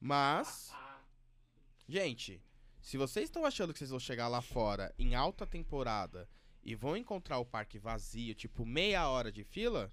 Mas, 0.00 0.72
gente, 1.86 2.40
se 2.80 2.96
vocês 2.96 3.24
estão 3.24 3.44
achando 3.44 3.72
que 3.72 3.78
vocês 3.78 3.90
vão 3.90 4.00
chegar 4.00 4.28
lá 4.28 4.40
fora 4.40 4.94
em 4.98 5.14
alta 5.14 5.46
temporada 5.46 6.26
e 6.64 6.74
vão 6.74 6.96
encontrar 6.96 7.38
o 7.38 7.44
parque 7.44 7.78
vazio, 7.78 8.34
tipo 8.34 8.64
meia 8.64 9.08
hora 9.08 9.30
de 9.30 9.44
fila, 9.44 9.92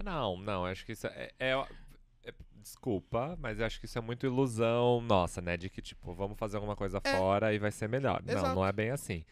Ah, 0.00 0.04
Não, 0.04 0.36
não, 0.36 0.64
acho 0.64 0.86
que 0.86 0.92
isso 0.92 1.08
é- 1.08 1.32
é- 1.40 1.68
Desculpa, 2.60 3.36
mas 3.40 3.58
eu 3.60 3.66
acho 3.66 3.78
que 3.80 3.86
isso 3.86 3.96
é 3.98 4.00
muito 4.00 4.26
ilusão 4.26 5.00
nossa, 5.00 5.40
né? 5.40 5.56
De 5.56 5.70
que, 5.70 5.80
tipo, 5.80 6.12
vamos 6.12 6.36
fazer 6.38 6.56
alguma 6.56 6.76
coisa 6.76 7.00
É. 7.04 7.16
fora 7.16 7.54
e 7.54 7.58
vai 7.58 7.70
ser 7.70 7.88
melhor. 7.88 8.22
Não, 8.24 8.34
Exato. 8.34 8.54
não 8.54 8.66
é 8.66 8.72
bem 8.72 8.90
assim. 8.90 9.24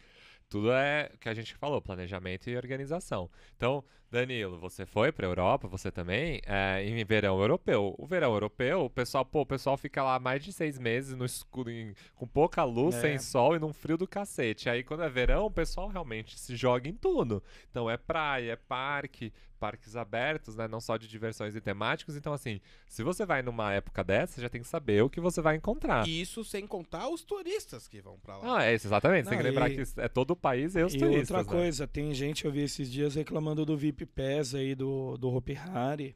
Tudo 0.49 0.71
é 0.71 1.11
o 1.13 1.17
que 1.17 1.27
a 1.27 1.33
gente 1.33 1.53
falou, 1.55 1.81
planejamento 1.81 2.49
e 2.49 2.55
organização. 2.55 3.29
Então, 3.57 3.83
Danilo, 4.09 4.57
você 4.57 4.85
foi 4.85 5.11
pra 5.11 5.27
Europa, 5.27 5.67
você 5.67 5.91
também, 5.91 6.39
é, 6.45 6.81
em 6.85 7.03
verão 7.03 7.37
europeu. 7.41 7.93
O 7.97 8.05
verão 8.07 8.31
europeu, 8.33 8.85
o 8.85 8.89
pessoal, 8.89 9.25
pô, 9.25 9.41
o 9.41 9.45
pessoal 9.45 9.75
fica 9.77 10.01
lá 10.01 10.17
mais 10.17 10.41
de 10.41 10.53
seis 10.53 10.79
meses 10.79 11.13
no 11.17 11.25
escuro, 11.25 11.69
em- 11.69 11.93
com 12.15 12.25
pouca 12.25 12.63
luz, 12.63 12.95
É. 12.95 13.01
sem 13.01 13.19
sol 13.19 13.57
e 13.57 13.59
num 13.59 13.73
frio 13.73 13.97
do 13.97 14.07
cacete. 14.07 14.69
Aí, 14.69 14.83
quando 14.83 15.03
é 15.03 15.09
verão, 15.09 15.45
o 15.47 15.51
pessoal 15.51 15.89
realmente 15.89 16.39
se 16.39 16.55
joga 16.55 16.87
em 16.87 16.93
tudo. 16.95 17.43
Então, 17.69 17.89
é 17.89 17.97
praia, 17.97 18.53
é 18.53 18.55
parque, 18.55 19.33
parques 19.57 19.95
abertos, 19.95 20.55
né? 20.55 20.67
Não 20.67 20.79
só 20.79 20.95
de 20.95 21.07
diversões 21.07 21.55
e 21.55 21.59
temáticos. 21.61 22.15
Então, 22.15 22.31
assim, 22.31 22.61
se 22.87 23.03
você 23.03 23.25
vai 23.25 23.41
numa 23.41 23.73
época 23.73 24.03
dessa, 24.03 24.35
você 24.35 24.41
já 24.41 24.49
tem 24.49 24.61
que 24.61 24.67
saber 24.67 25.03
o 25.03 25.09
que 25.09 25.19
você 25.19 25.41
vai 25.41 25.55
encontrar. 25.57 26.07
E 26.07 26.21
isso 26.21 26.43
sem 26.45 26.65
contar 26.65 27.09
os 27.09 27.23
turistas 27.23 27.87
que 27.87 27.99
vão 27.99 28.17
pra 28.19 28.37
lá. 28.37 28.59
Ah, 28.59 28.63
é 28.65 28.75
isso, 28.75 28.87
exatamente. 28.87 29.25
Você 29.25 29.29
tem 29.31 29.37
Não, 29.39 29.43
que 29.43 29.49
lembrar 29.49 29.69
e- 29.71 29.75
que 29.85 29.99
é 29.99 30.07
todo 30.07 30.31
o 30.31 30.35
país 30.35 30.75
e 30.75 30.83
os 30.83 30.93
E 30.93 30.97
turistas. 30.99 31.31
outra 31.31 31.37
né? 31.39 31.59
coisa, 31.59 31.87
tem 31.87 32.13
gente, 32.13 32.45
eu 32.45 32.51
vi 32.51 32.61
esses 32.61 32.89
dias 32.91 33.15
reclamando 33.15 33.65
do 33.65 33.75
VIP 33.75 34.05
Pass 34.05 34.55
aí 34.55 34.73
do, 34.75 35.17
do 35.17 35.29
Hopi 35.33 35.55
Hari, 35.57 36.15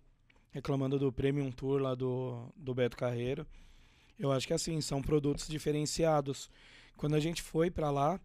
reclamando 0.52 0.98
do 1.00 1.12
Premium 1.12 1.52
Tour 1.52 1.82
lá 1.82 1.96
do, 1.96 2.48
do 2.56 2.74
Beto 2.74 2.96
Carreiro. 2.96 3.46
Eu 4.20 4.32
acho 4.32 4.46
que 4.46 4.54
assim, 4.54 4.80
são 4.82 5.02
produtos 5.02 5.48
diferenciados. 5.48 6.50
Quando 6.96 7.16
a 7.16 7.20
gente 7.20 7.42
foi 7.42 7.72
pra 7.72 7.90
lá, 7.90 8.20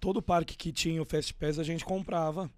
todo 0.00 0.20
parque 0.20 0.56
que 0.56 0.72
tinha 0.72 1.00
o 1.00 1.04
Fast 1.04 1.32
Pass 1.34 1.58
a 1.58 1.62
gente 1.62 1.84
comprava, 1.84 2.50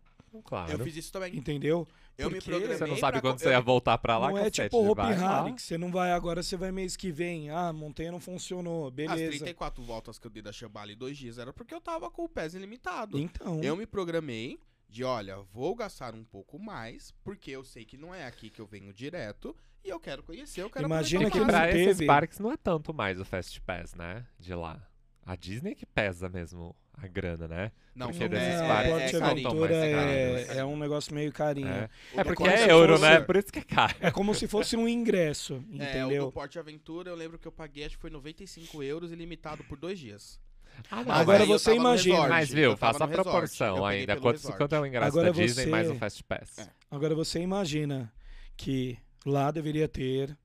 Claro. 0.45 0.73
Eu 0.73 0.79
fiz 0.81 0.97
isso 0.97 1.13
também. 1.13 1.37
entendeu? 1.37 1.87
Eu 2.17 2.29
me 2.31 2.37
Porque 2.37 2.51
programei. 2.51 2.77
Você 2.77 2.87
não 2.87 2.97
sabe 2.97 3.13
pra 3.21 3.21
quando 3.31 3.39
você 3.39 3.47
eu 3.47 3.53
ia 3.53 3.59
me- 3.59 3.65
voltar 3.65 3.97
pra 3.99 4.19
lá, 4.19 4.31
não 4.31 4.39
é 4.39 4.51
tipo 4.51 4.77
o 4.77 4.91
Hopi. 4.91 5.01
Hari, 5.03 5.53
que 5.55 5.63
você 5.63 5.79
não 5.79 5.91
vai 5.91 6.11
agora, 6.13 6.43
você 6.43 6.57
vai 6.57 6.73
mês 6.73 6.97
que 6.97 7.13
vem. 7.13 7.49
Ah, 7.51 7.69
a 7.69 7.73
montanha 7.73 8.11
não 8.11 8.19
funcionou, 8.21 8.89
As 8.89 8.93
beleza. 8.93 9.31
34 9.31 9.83
voltas 9.85 10.19
que 10.19 10.27
eu 10.27 10.31
dei 10.31 10.43
da 10.43 10.51
Chambala 10.53 10.91
em 10.93 10.97
dois 10.97 11.17
dias 11.17 11.39
era 11.39 11.53
porque 11.53 11.73
eu 11.75 11.81
tava 11.81 12.11
com 12.11 12.25
o 12.25 12.29
pés 12.29 12.55
ilimitado. 12.55 13.17
Então, 13.19 13.61
Eu 13.63 13.77
me 13.77 13.87
programei 13.87 14.59
de, 14.89 15.05
olha, 15.05 15.37
vou 15.53 15.75
gastar 15.77 16.15
um 16.15 16.25
pouco 16.25 16.59
mais, 16.59 17.13
porque 17.23 17.51
eu 17.53 17.63
sei 17.63 17.85
que 17.85 17.97
não 17.97 18.13
é 18.15 18.27
aqui 18.27 18.51
que 18.51 18.61
eu 18.61 18.67
venho 18.67 18.93
direto, 18.93 19.55
e 19.85 19.89
eu 19.91 20.01
quero 20.01 20.23
conhecer, 20.25 20.63
eu 20.63 20.71
quero 20.71 20.87
Imagina 20.87 21.29
É 21.29 21.31
que 21.31 21.45
pra 21.45 21.71
esses 21.71 21.99
teve- 21.99 22.07
parques 22.07 22.39
não 22.41 22.51
é 22.51 22.57
tanto 22.57 22.93
mais 22.93 23.21
o 23.21 23.25
Fast 23.25 23.61
Pass, 23.61 23.95
né? 23.95 24.27
De 24.41 24.53
lá. 24.55 24.83
A 25.25 25.37
Disney 25.37 25.71
é 25.73 25.75
que 25.77 25.87
pesa 25.87 26.29
mesmo 26.29 26.75
a 27.03 27.07
grana, 27.07 27.47
né? 27.49 27.73
Não, 27.95 28.09
porque 28.09 28.25
é, 28.25 28.29
desses 28.29 28.61
é, 28.61 29.07
é, 29.07 29.11
tão 29.11 29.25
Aventura 29.25 29.75
é, 29.75 30.59
é 30.59 30.65
um 30.65 30.77
negócio 30.77 31.15
meio 31.15 31.33
carinho. 31.33 31.69
É, 31.69 31.89
é 32.17 32.25
porque 32.25 32.43
Porte 32.45 32.55
é 32.61 32.71
euro, 32.71 32.95
Aventura- 32.95 33.19
né? 33.19 33.25
Por 33.25 33.37
isso 33.37 33.53
que 33.53 33.59
é 33.59 33.63
caro. 33.63 33.95
É 34.01 34.11
como 34.11 34.35
se 34.35 34.47
fosse 34.47 34.77
um 34.77 34.89
ingresso, 34.89 35.55
É, 35.79 36.05
o 36.05 36.07
entendeu? 36.07 36.27
do 36.27 36.33
Porte 36.33 36.59
Aventura, 36.59 37.11
eu 37.11 37.17
lembro 37.17 37.39
que 37.39 37.47
eu 37.49 37.53
paguei, 37.53 37.85
acho 37.85 37.97
que 37.97 38.01
foi 38.01 38.11
95 38.11 38.83
euros 38.83 39.11
ilimitado 39.13 39.63
por 39.65 39.79
dois 39.79 39.99
dias. 39.99 40.41
Ah, 40.91 41.03
Mas 41.05 41.21
Agora 41.21 41.45
você 41.45 41.75
imagina. 41.75 42.15
resort, 42.17 42.31
Mas, 42.31 42.53
viu, 42.53 42.77
faça 42.77 43.03
a 43.03 43.09
proporção 43.09 43.85
ainda. 43.85 44.17
Quanto, 44.17 44.41
quanto 44.53 44.75
é 44.77 44.81
o 44.81 44.87
ingresso 44.87 45.07
Agora 45.09 45.33
da 45.33 45.41
Disney 45.41 45.65
você- 45.65 45.71
mais 45.71 45.91
o 45.91 45.95
Fast 45.97 46.23
Pass? 46.23 46.59
É. 46.59 46.69
Agora 46.91 47.15
você 47.17 47.41
imagina 47.41 48.13
que 48.57 48.97
lá 49.27 49.51
deveria 49.51 49.89
ter 49.89 50.37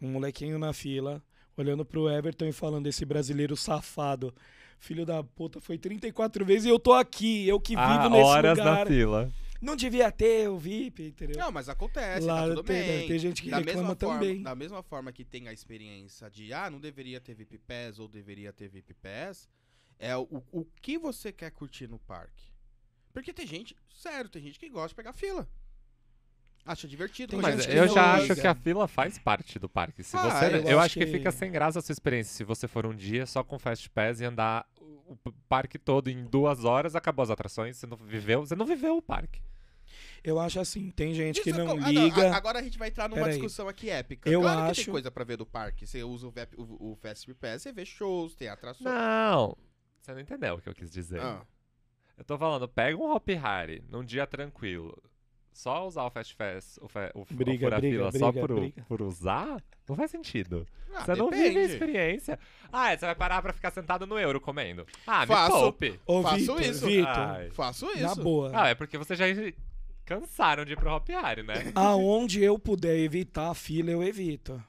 um 0.00 0.08
molequinho 0.12 0.58
na 0.60 0.72
fila, 0.72 1.20
olhando 1.56 1.84
pro 1.84 2.08
Everton 2.08 2.44
e 2.46 2.52
falando: 2.52 2.86
esse 2.86 3.04
brasileiro 3.04 3.56
safado, 3.56 4.32
filho 4.78 5.04
da 5.06 5.22
puta, 5.22 5.60
foi 5.60 5.78
34 5.78 6.44
vezes 6.44 6.66
e 6.66 6.68
eu 6.68 6.78
tô 6.78 6.92
aqui, 6.92 7.46
eu 7.48 7.60
que 7.60 7.70
vivo 7.76 7.82
Ah, 7.82 8.08
nesse 8.08 8.22
horas 8.24 8.58
lugar. 8.58 8.78
na 8.80 8.86
fila. 8.86 9.32
Não 9.60 9.74
devia 9.76 10.12
ter 10.12 10.48
o 10.50 10.58
VIP, 10.58 11.04
entendeu? 11.06 11.38
Não, 11.38 11.50
mas 11.50 11.68
acontece, 11.70 12.26
lá 12.26 12.42
tá 12.42 12.48
tudo 12.48 12.62
tem, 12.64 12.82
bem. 12.86 13.08
tem 13.08 13.18
gente 13.18 13.42
que 13.42 13.50
da 13.50 13.58
reclama 13.58 13.80
mesma 13.88 13.96
forma, 13.96 14.20
também. 14.20 14.42
Da 14.42 14.54
mesma 14.54 14.82
forma 14.82 15.10
que 15.12 15.24
tem 15.24 15.48
a 15.48 15.52
experiência 15.54 16.28
de, 16.30 16.52
ah, 16.52 16.68
não 16.68 16.78
deveria 16.78 17.18
ter 17.20 17.34
VIP 17.34 17.56
Pass 17.58 17.98
ou 17.98 18.06
deveria 18.06 18.52
ter 18.52 18.68
VIP 18.68 18.92
Pass, 18.94 19.48
é 19.98 20.14
o, 20.16 20.42
o 20.52 20.66
que 20.82 20.98
você 20.98 21.32
quer 21.32 21.50
curtir 21.50 21.86
no 21.88 21.98
parque. 21.98 22.52
Porque 23.12 23.32
tem 23.32 23.46
gente, 23.46 23.74
sério, 23.90 24.28
tem 24.28 24.42
gente 24.42 24.58
que 24.58 24.68
gosta 24.68 24.88
de 24.88 24.94
pegar 24.96 25.12
fila. 25.14 25.48
Acha 26.66 26.88
divertido. 26.88 27.30
Tem 27.32 27.40
Mas 27.40 27.66
eu 27.66 27.86
que 27.88 27.94
já 27.94 28.02
não 28.06 28.12
acho 28.14 28.22
liga. 28.22 28.36
que 28.36 28.46
a 28.46 28.54
fila 28.54 28.88
faz 28.88 29.18
parte 29.18 29.58
do 29.58 29.68
parque. 29.68 30.02
Se 30.02 30.16
Ah, 30.16 30.22
você, 30.22 30.46
eu 30.46 30.50
eu, 30.62 30.78
acho 30.78 30.86
acho 30.86 30.94
que... 30.98 31.04
que- 31.06 31.12
fica 31.12 31.30
sem 31.30 31.52
graça 31.52 31.78
a 31.78 31.82
sua 31.82 31.92
experiência. 31.92 32.32
Se 32.34 32.42
você 32.44 32.66
for 32.66 32.86
um 32.86 32.94
dia 32.94 33.26
só 33.26 33.44
com 33.44 33.58
Fast 33.58 33.88
Pass 33.90 34.20
e 34.20 34.24
andar 34.24 34.66
o 34.78 35.16
parque 35.48 35.78
todo 35.78 36.08
em 36.08 36.24
duas 36.24 36.64
horas, 36.64 36.96
acabou 36.96 37.22
as 37.22 37.28
atrações, 37.30 37.76
você 37.76 37.86
não 37.86 37.96
viveu, 37.98 38.40
você 38.46 38.56
não 38.56 38.64
viveu 38.64 38.96
o 38.96 39.02
parque. 39.02 39.42
Eu 40.24 40.40
acho 40.40 40.58
assim, 40.58 40.90
tem 40.90 41.12
gente 41.12 41.42
que 41.42 41.50
Isso 41.50 41.60
é 41.60 41.64
não 41.64 41.76
co- 41.78 41.84
ah, 41.84 41.90
liga. 41.90 42.30
a- 42.32 42.36
agora 42.36 42.58
a 42.58 42.62
gente 42.62 42.78
vai 42.78 42.88
entrar 42.88 43.10
numa 43.10 43.20
Peraí. 43.20 43.34
discussão 43.34 43.68
aqui 43.68 43.90
épica. 43.90 44.28
Eu 44.30 44.40
claro 44.40 44.64
que 44.64 44.70
acho- 44.70 44.84
tem 44.86 44.92
coisa 44.92 45.10
pra 45.10 45.22
ver 45.22 45.36
do 45.36 45.44
parque. 45.44 45.86
Você 45.86 46.02
usa 46.02 46.26
o, 46.26 46.30
VEP 46.30 46.54
o, 46.56 46.92
o 46.92 46.96
Fast 46.96 47.32
Pass, 47.34 47.60
você 47.62 47.72
vê 47.72 47.84
shows, 47.84 48.34
tem 48.34 48.48
atrações. 48.48 48.84
Não, 48.90 49.54
você 50.00 50.14
não 50.14 50.20
entendeu 50.20 50.54
o 50.54 50.60
que 50.62 50.68
eu 50.70 50.74
quis 50.74 50.90
dizer. 50.90 51.20
Ah, 51.20 51.42
Eu 52.16 52.24
tô 52.24 52.38
falando, 52.38 52.66
pega 52.66 52.96
um 52.96 53.12
Hop 53.14 53.28
Hari 53.42 53.84
num 53.90 54.02
dia 54.02 54.26
tranquilo. 54.26 54.96
Só 55.54 55.86
usar 55.86 56.04
o 56.04 56.10
Fast 56.10 56.34
Fest, 56.34 56.78
o, 56.82 56.88
fe, 56.88 57.10
o, 57.14 57.24
Briga, 57.30 57.68
o 57.68 57.70
briga, 57.70 57.80
fila 57.80 58.12
só 58.12 58.32
briga, 58.32 58.46
por, 58.46 58.60
briga. 58.60 58.84
por 58.88 59.00
usar, 59.02 59.62
não 59.88 59.96
faz 59.96 60.10
sentido. 60.10 60.66
Ah, 60.92 61.04
você 61.04 61.14
não 61.14 61.30
vive 61.30 61.42
a 61.42 61.48
depende. 61.48 61.72
experiência. 61.72 62.38
Ah, 62.72 62.92
é, 62.92 62.96
você 62.96 63.06
vai 63.06 63.14
parar 63.14 63.40
pra 63.40 63.52
ficar 63.52 63.70
sentado 63.70 64.06
no 64.06 64.18
euro 64.18 64.40
comendo. 64.40 64.84
Ah, 65.06 65.26
Faço. 65.26 65.54
me 65.54 65.60
poupe. 65.62 66.00
Ô, 66.06 66.22
Faço 66.22 66.36
Vitor, 66.38 66.60
isso. 66.62 66.86
Vitor, 66.86 67.08
Ai. 67.08 67.50
Faço 67.50 67.86
isso. 67.92 68.02
na 68.02 68.14
boa. 68.16 68.50
Ah, 68.52 68.68
é 68.68 68.74
porque 68.74 68.98
vocês 68.98 69.18
já 69.18 69.26
cansaram 70.04 70.64
de 70.64 70.72
ir 70.72 70.76
pro 70.76 70.90
Hop 70.92 71.08
Hari, 71.10 71.42
né? 71.42 71.54
Aonde 71.74 72.42
eu 72.42 72.58
puder 72.58 72.98
evitar 72.98 73.50
a 73.50 73.54
fila, 73.54 73.90
eu 73.90 74.02
evito. 74.02 74.62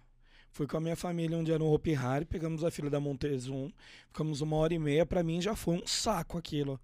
Fui 0.52 0.66
com 0.68 0.78
a 0.78 0.82
minha 0.82 0.96
família 0.96 1.38
um 1.38 1.44
dia 1.44 1.60
no 1.60 1.70
Hopi 1.70 1.94
Hari, 1.94 2.24
pegamos 2.24 2.64
a 2.64 2.72
fila 2.72 2.90
da 2.90 2.98
Montezum, 2.98 3.70
ficamos 4.08 4.40
uma 4.40 4.56
hora 4.56 4.74
e 4.74 4.80
meia, 4.80 5.06
pra 5.06 5.22
mim 5.22 5.42
já 5.42 5.54
foi 5.54 5.76
um 5.76 5.86
saco 5.86 6.38
aquilo. 6.38 6.80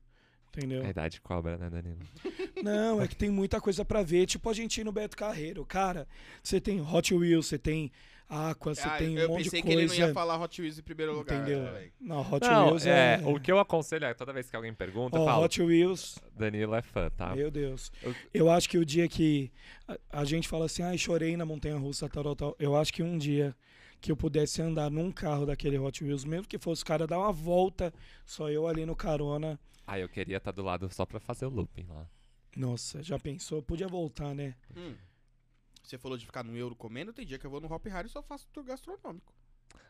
Entendeu? 0.56 0.86
A 0.86 0.90
idade 0.90 1.22
cobra, 1.22 1.58
né, 1.58 1.70
Danilo? 1.70 2.00
Não, 2.62 3.02
é 3.02 3.08
que 3.08 3.16
tem 3.16 3.30
muita 3.30 3.62
coisa 3.62 3.86
pra 3.86 4.04
ver. 4.04 4.26
Tipo 4.26 4.50
a 4.50 4.54
gente 4.54 4.82
ir 4.82 4.84
no 4.84 4.92
Beto 4.92 5.16
Carreiro. 5.16 5.66
Cara, 5.66 6.08
você 6.44 6.60
tem 6.60 6.82
Hot 6.82 7.14
Wheels, 7.14 7.48
você 7.48 7.58
tem 7.58 7.92
Aqua, 8.34 8.74
você 8.74 8.82
Ah, 8.88 8.98
tem 8.98 9.16
eu 9.18 9.28
um 9.28 9.32
monte 9.34 9.44
pensei 9.44 9.62
de 9.62 9.68
que 9.68 9.74
ele 9.74 9.82
não 9.82 9.88
coisa. 9.90 10.08
ia 10.08 10.14
falar 10.14 10.42
Hot 10.42 10.62
Wheels 10.62 10.80
em 10.80 10.82
primeiro 10.84 11.14
lugar. 11.14 11.36
entendeu? 11.42 11.72
velho. 11.74 11.92
Não, 12.00 12.22
Hot 12.22 12.48
não, 12.48 12.66
Wheels 12.68 12.86
é. 12.86 13.20
é, 13.22 13.28
o 13.28 13.38
que 13.40 13.52
eu 13.52 13.60
aconselho 13.60 14.06
é, 14.06 14.14
toda 14.14 14.32
vez 14.32 14.50
que 14.50 14.56
alguém 14.56 14.74
pergunta, 14.74 15.18
eu 15.18 15.22
Ó, 15.22 15.26
falo, 15.26 15.44
Hot 15.44 15.62
Wheels, 15.62 16.18
Danilo 16.38 16.74
é 16.76 16.82
fã, 16.82 17.10
tá? 17.10 17.36
meu 17.36 17.52
Deus. 17.52 17.92
Eu- 18.02 18.16
Eu 18.34 18.50
acho 18.50 18.70
que 18.70 18.78
o 18.78 18.86
dia 18.86 19.06
que 19.10 19.52
a, 19.86 20.22
a 20.22 20.24
gente 20.26 20.48
fala 20.48 20.66
assim, 20.66 20.82
ai, 20.82 20.98
chorei 20.98 21.36
na 21.36 21.46
montanha 21.46 21.76
russa, 21.78 22.08
tal, 22.08 22.24
tal, 22.24 22.36
tal. 22.36 22.56
Eu 22.58 22.74
acho 22.76 22.94
que 22.94 23.04
um 23.04 23.18
dia 23.18 23.54
que 24.00 24.10
eu 24.12 24.16
pudesse 24.16 24.62
andar 24.62 24.90
num 24.90 25.12
carro 25.12 25.46
daquele 25.46 25.78
Hot 25.78 26.02
Wheels, 26.02 26.24
mesmo 26.24 26.48
que 26.48 26.58
fosse 26.58 26.84
o 26.84 26.86
cara 26.86 27.06
dar 27.06 27.20
uma 27.20 27.34
volta, 27.34 27.94
só 28.26 28.50
eu 28.50 28.66
ali 28.66 28.86
no 28.86 28.96
carona. 28.96 29.60
Ah, 29.86 30.00
eu 30.00 30.08
queria 30.10 30.38
estar 30.38 30.52
do 30.52 30.64
lado 30.64 30.90
só 30.94 31.06
pra 31.06 31.20
fazer 31.20 31.46
o 31.46 31.50
looping 31.50 31.86
lá. 31.90 32.08
Nossa, 32.56 33.02
já 33.02 33.18
pensou? 33.20 33.62
Podia 33.62 33.88
voltar, 33.88 34.34
né? 34.36 34.56
Hum. 34.76 34.96
Você 35.84 35.98
falou 35.98 36.18
de 36.18 36.26
ficar 36.26 36.44
no 36.44 36.56
euro 36.56 36.76
comendo, 36.76 37.12
tem 37.14 37.26
dia 37.26 37.38
que 37.40 37.46
eu 37.46 37.50
vou 37.52 37.60
no 37.62 37.72
Hop 37.74 37.86
Hari 37.88 38.08
e 38.08 38.12
só 38.12 38.22
faço 38.22 38.48
tour 38.54 38.64
gastronômico. 38.64 39.34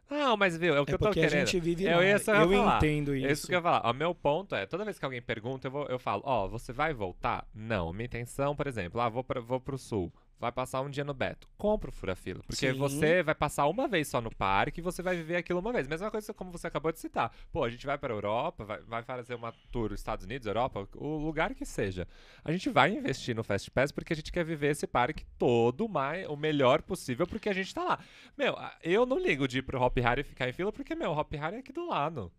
Não, 0.10 0.36
mas 0.36 0.58
viu, 0.58 0.76
é 0.76 0.80
o 0.82 0.86
que 0.86 0.92
é 0.92 0.96
eu 0.96 1.00
tô 1.00 1.06
porque 1.06 1.20
a 1.22 1.30
querendo. 1.30 1.48
gente 1.48 1.60
vive 1.60 1.86
Eu 1.86 1.98
lá. 1.98 2.06
ia 2.06 2.20
só 2.20 2.36
eu 2.36 2.50
falar. 2.50 2.78
entendo 2.78 3.14
É 3.16 3.20
isso. 3.20 3.28
isso 3.32 3.48
que 3.48 3.54
eu 3.54 3.58
ia 3.60 3.64
falar. 3.64 3.90
O 3.90 3.94
meu 3.94 4.14
ponto 4.14 4.54
é, 4.56 4.66
toda 4.66 4.84
vez 4.84 5.00
que 5.00 5.06
alguém 5.06 5.22
pergunta, 5.22 5.68
eu, 5.68 5.72
vou, 5.72 5.86
eu 5.88 5.98
falo, 6.00 6.22
ó, 6.26 6.48
você 6.48 6.74
vai 6.74 6.94
voltar? 6.94 7.48
Não. 7.54 7.94
Minha 7.94 8.06
intenção, 8.06 8.56
por 8.56 8.68
exemplo, 8.68 9.00
ah, 9.00 9.08
vou, 9.10 9.24
pra, 9.24 9.40
vou 9.40 9.60
pro 9.60 9.78
sul. 9.78 10.12
Vai 10.42 10.52
passar 10.52 10.82
um 10.82 10.90
dia 10.90 11.04
no 11.04 11.14
Beto. 11.14 11.48
Compra 11.56 11.92
o 11.92 11.94
fura-fila. 11.94 12.42
Porque 12.48 12.72
Sim. 12.74 12.78
você 12.78 13.22
vai 13.22 13.36
passar 13.36 13.68
uma 13.68 13.88
vez 13.88 14.08
só 14.08 14.20
no 14.20 14.34
parque 14.36 14.80
e 14.80 14.84
você 14.84 15.04
vai 15.04 15.16
viver 15.16 15.36
aquilo 15.36 15.60
uma 15.60 15.72
vez. 15.72 15.88
Mesma 15.88 16.10
coisa 16.10 16.34
como 16.34 16.52
você 16.52 16.66
acabou 16.66 16.92
de 16.92 17.00
citar. 17.00 17.32
Pô, 17.52 17.64
a 17.64 17.70
gente 17.70 17.86
vai 17.86 17.96
pra 17.96 18.12
Europa, 18.12 18.66
vai, 18.66 18.82
vai 18.82 19.04
fazer 19.04 19.36
uma 19.36 19.54
tour 19.72 19.94
Estados 19.94 20.26
Unidos, 20.26 20.48
Europa, 20.48 20.88
o 20.96 21.18
lugar 21.18 21.54
que 21.54 21.64
seja. 21.64 22.08
A 22.44 22.52
gente 22.52 22.70
vai 22.72 22.92
investir 22.92 23.36
no 23.36 23.44
Fast 23.44 23.70
Pass 23.70 23.92
porque 23.92 24.14
a 24.14 24.16
gente 24.16 24.32
quer 24.32 24.44
viver 24.44 24.72
esse 24.72 24.88
parque 24.88 25.24
todo 25.38 25.88
mais, 25.88 26.28
o 26.28 26.36
melhor 26.36 26.82
possível 26.82 27.28
porque 27.28 27.48
a 27.48 27.54
gente 27.54 27.72
tá 27.72 27.84
lá. 27.84 28.00
Meu, 28.36 28.56
a- 28.58 28.76
eu 28.82 29.06
não 29.06 29.20
ligo 29.20 29.48
de 29.48 29.60
ir 29.60 29.62
pro 29.62 29.80
Hop 29.80 29.96
Hari 30.04 30.22
e 30.22 30.24
ficar 30.24 30.50
em 30.50 30.54
fila 30.54 30.72
porque, 30.72 30.96
meu, 30.96 31.12
o 31.12 31.18
Hop 31.20 31.32
Hari 31.40 31.58
é 31.58 31.60
aqui 31.60 31.72
do 31.72 31.88
lado. 31.88 32.32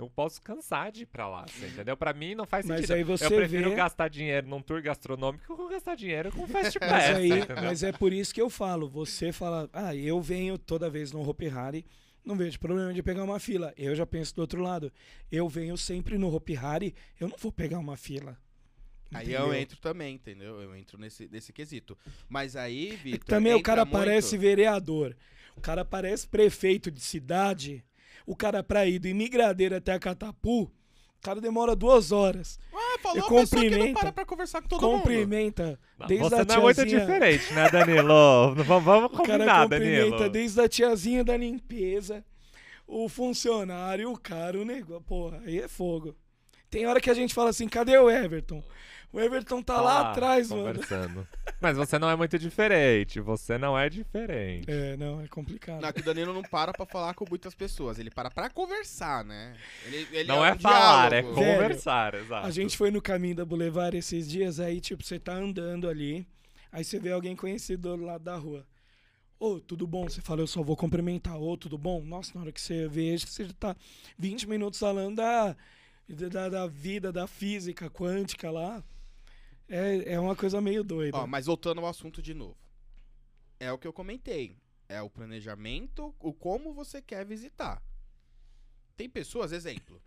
Eu 0.00 0.10
posso 0.10 0.40
cansar 0.42 0.90
de 0.90 1.02
ir 1.02 1.06
pra 1.06 1.28
lá, 1.28 1.46
você 1.46 1.66
entendeu? 1.66 1.96
Pra 1.96 2.12
mim 2.12 2.34
não 2.34 2.46
faz 2.46 2.64
Mas 2.66 2.78
sentido. 2.80 2.94
aí 2.94 3.04
você 3.04 3.26
eu 3.26 3.30
prefiro 3.30 3.70
vê- 3.70 3.76
gastar 3.76 4.08
dinheiro 4.08 4.46
num 4.48 4.62
tour 4.62 4.80
gastronômico 4.82 5.56
que 5.56 5.72
gastar 5.74 5.94
dinheiro 5.94 6.32
com 6.32 6.46
Fast 6.48 6.78
Pass, 6.78 6.90
Mas, 6.90 7.16
aí, 7.16 7.30
entendeu? 7.30 7.56
mas 7.64 7.82
é 7.82 7.92
por 7.92 8.12
isso 8.12 8.34
que 8.34 8.40
eu 8.40 8.48
falo. 8.50 8.88
Você 8.88 9.32
fala, 9.32 9.68
ah, 9.72 9.94
eu 9.94 10.20
venho 10.20 10.56
toda 10.58 10.88
vez 10.90 11.12
no 11.12 11.26
Hopi 11.28 11.48
Hari, 11.48 11.84
não 12.24 12.36
vejo 12.36 12.58
problema 12.58 12.92
de 12.92 13.02
pegar 13.02 13.24
uma 13.24 13.38
fila. 13.38 13.72
Eu 13.76 13.94
já 13.94 14.04
penso 14.06 14.34
do 14.34 14.40
outro 14.40 14.60
lado. 14.62 14.92
Eu 15.30 15.48
venho 15.48 15.76
sempre 15.76 16.16
no 16.18 16.34
Hopi 16.34 16.56
Hari, 16.56 16.94
eu 17.20 17.28
não 17.28 17.36
vou 17.38 17.52
pegar 17.52 17.78
uma 17.78 17.96
fila. 17.96 18.36
Aí 19.12 19.24
Entendeu? 19.24 19.46
eu 19.48 19.54
entro 19.54 19.76
também, 19.80 20.14
entendeu? 20.14 20.60
Eu 20.62 20.74
entro 20.76 20.96
nesse, 20.96 21.28
nesse 21.28 21.52
quesito. 21.52 21.98
Mas 22.28 22.54
aí, 22.54 22.94
Vitor. 23.02 23.24
também 23.26 23.54
o 23.54 23.62
cara 23.62 23.84
muito- 23.84 23.96
parece 23.98 24.38
vereador. 24.38 25.16
O 25.56 25.60
cara 25.60 25.84
parece 25.84 26.28
prefeito 26.28 26.90
de 26.92 27.00
cidade. 27.00 27.84
O 28.26 28.36
cara 28.36 28.62
pra 28.62 28.86
ir 28.86 28.98
do 28.98 29.08
Imigradeira 29.08 29.78
até 29.78 29.92
a 29.92 29.98
Catapu, 29.98 30.62
o 30.62 30.70
cara 31.22 31.40
demora 31.40 31.74
duas 31.76 32.12
horas. 32.12 32.58
Ah, 32.72 32.98
falou 33.00 33.28
pessoa 33.28 33.62
que 33.62 33.70
não 33.70 33.92
para 33.94 34.12
pra 34.12 34.24
conversar 34.24 34.62
com 34.62 34.68
todo 34.68 34.80
mundo. 34.82 34.98
cumprimenta 34.98 35.78
desde 36.06 36.28
você 36.28 36.34
a 36.36 36.44
não 36.44 36.54
é 36.54 36.58
muito 36.60 36.76
tiazinha- 36.76 37.00
diferente, 37.00 37.52
né, 37.52 37.70
Danilo? 37.70 38.54
vamos 38.64 38.84
vamos 38.84 39.10
O 39.12 39.16
cara 39.22 39.28
combinar, 39.38 39.62
cumprimenta 39.64 40.10
Danilo. 40.10 40.30
desde 40.30 40.60
a 40.60 40.68
tiazinha 40.68 41.22
da 41.24 41.36
limpeza, 41.36 42.24
o 42.86 43.08
funcionário, 43.08 44.10
o 44.10 44.18
cara, 44.18 44.58
o 44.58 44.64
negócio. 44.64 45.02
Porra, 45.02 45.42
aí 45.44 45.58
é 45.60 45.68
fogo. 45.68 46.14
Tem 46.70 46.86
hora 46.86 47.00
que 47.00 47.10
a 47.10 47.14
gente 47.14 47.34
fala 47.34 47.50
assim, 47.50 47.68
cadê 47.68 47.98
o 47.98 48.08
Everton? 48.08 48.62
O 49.12 49.18
Everton 49.18 49.60
tá 49.60 49.80
lá 49.80 49.98
Ah, 49.98 50.10
atrás, 50.12 50.50
mano. 50.50 50.66
conversando. 50.66 51.26
Mas 51.60 51.76
você 51.76 51.98
não 51.98 52.08
é 52.08 52.14
muito 52.14 52.38
diferente. 52.38 53.20
Você 53.20 53.58
não 53.58 53.76
é 53.76 53.88
diferente. 53.88 54.70
É, 54.70 54.96
não, 54.96 55.20
é 55.20 55.26
complicado. 55.26 55.80
Não, 55.82 55.92
que 55.92 56.00
o 56.00 56.04
Danilo 56.04 56.32
não 56.32 56.42
para 56.42 56.72
pra 56.72 56.86
falar 56.86 57.12
com 57.14 57.24
muitas 57.28 57.52
pessoas. 57.54 57.98
Ele 57.98 58.08
para 58.10 58.30
pra 58.30 58.48
conversar, 58.48 59.24
né? 59.24 59.56
Ele, 59.84 60.06
ele 60.12 60.28
não 60.28 60.44
é, 60.44 60.50
é, 60.50 60.54
um 60.54 60.58
falar, 60.60 61.12
é 61.12 61.22
diálogo. 61.22 61.34
Conversar, 61.40 62.14
exato. 62.14 62.46
A 62.46 62.50
gente 62.52 62.76
foi 62.76 62.92
no 62.92 63.02
caminho 63.02 63.34
da 63.34 63.44
Boulevard 63.44 63.96
esses 63.96 64.28
dias, 64.28 64.60
aí, 64.60 64.80
tipo, 64.80 65.02
você 65.02 65.18
tá 65.18 65.34
andando 65.34 65.88
ali, 65.88 66.24
aí 66.70 66.84
você 66.84 66.98
vê 67.00 67.10
alguém 67.10 67.34
conhecido 67.34 67.96
do 67.96 68.04
lado 68.04 68.22
da 68.22 68.36
rua. 68.36 68.64
Ô, 69.40 69.58
tudo 69.58 69.86
bom? 69.88 70.04
Você 70.08 70.20
fala, 70.20 70.40
eu 70.42 70.46
só 70.46 70.62
vou 70.62 70.76
cumprimentar. 70.76 71.36
Ô, 71.36 71.56
tudo 71.56 71.76
bom? 71.76 72.00
Nossa, 72.02 72.30
na 72.36 72.42
hora 72.42 72.52
que 72.52 72.60
você 72.60 72.86
vê, 72.86 73.18
você 73.18 73.44
já 73.44 73.52
tá 73.58 73.76
20 74.16 74.48
minutos 74.48 74.78
falando 74.78 75.16
da, 75.16 75.56
da, 76.08 76.48
da 76.48 76.66
vida, 76.68 77.10
da 77.10 77.26
física 77.26 77.90
quântica 77.90 78.50
lá. 78.52 78.84
É, 79.70 80.14
é 80.14 80.20
uma 80.20 80.34
coisa 80.34 80.60
meio 80.60 80.82
doida. 80.82 81.16
Ó, 81.16 81.26
mas 81.28 81.46
voltando 81.46 81.80
ao 81.80 81.86
assunto 81.86 82.20
de 82.20 82.34
novo. 82.34 82.58
É 83.60 83.70
o 83.70 83.78
que 83.78 83.86
eu 83.86 83.92
comentei. 83.92 84.58
É 84.88 85.00
o 85.00 85.08
planejamento, 85.08 86.12
o 86.18 86.32
como 86.32 86.74
você 86.74 87.00
quer 87.00 87.24
visitar. 87.24 87.80
Tem 88.96 89.08
pessoas, 89.08 89.52
exemplo. 89.52 90.02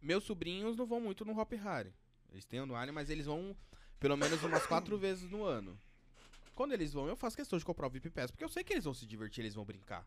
Meus 0.00 0.24
sobrinhos 0.24 0.76
não 0.76 0.84
vão 0.84 1.00
muito 1.00 1.24
no 1.24 1.38
Hop 1.38 1.52
Hari. 1.52 1.94
Eles 2.32 2.44
têm 2.44 2.58
anuário, 2.58 2.92
mas 2.92 3.08
eles 3.08 3.26
vão 3.26 3.56
pelo 4.00 4.16
menos 4.16 4.42
umas 4.42 4.66
quatro 4.66 4.98
vezes 4.98 5.30
no 5.30 5.44
ano. 5.44 5.80
Quando 6.56 6.72
eles 6.72 6.92
vão, 6.92 7.06
eu 7.06 7.14
faço 7.14 7.36
questão 7.36 7.56
de 7.56 7.64
comprar 7.64 7.86
o 7.86 7.90
VIP 7.90 8.10
Pass, 8.10 8.32
porque 8.32 8.44
eu 8.44 8.48
sei 8.48 8.64
que 8.64 8.72
eles 8.72 8.84
vão 8.84 8.92
se 8.92 9.06
divertir, 9.06 9.42
eles 9.42 9.54
vão 9.54 9.64
brincar. 9.64 10.04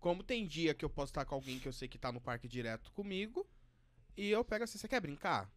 Como 0.00 0.24
tem 0.24 0.46
dia 0.46 0.74
que 0.74 0.84
eu 0.84 0.90
posso 0.90 1.10
estar 1.10 1.24
com 1.24 1.36
alguém 1.36 1.60
que 1.60 1.68
eu 1.68 1.72
sei 1.72 1.86
que 1.86 1.98
tá 1.98 2.10
no 2.10 2.20
parque 2.20 2.48
direto 2.48 2.90
comigo, 2.92 3.46
e 4.16 4.28
eu 4.30 4.44
pego 4.44 4.64
assim, 4.64 4.78
você 4.78 4.88
quer 4.88 5.00
brincar? 5.00 5.48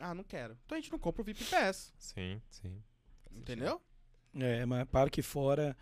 Ah, 0.00 0.14
não 0.14 0.24
quero. 0.24 0.56
Então 0.64 0.76
a 0.76 0.80
gente 0.80 0.90
não 0.90 0.98
compra 0.98 1.22
o 1.22 1.24
VIP 1.24 1.44
Pass, 1.44 1.92
Sim, 1.98 2.40
sim. 2.48 2.82
entendeu? 3.30 3.80
É, 4.34 4.64
mas 4.64 4.88
parque 4.88 5.20
fora, 5.22 5.76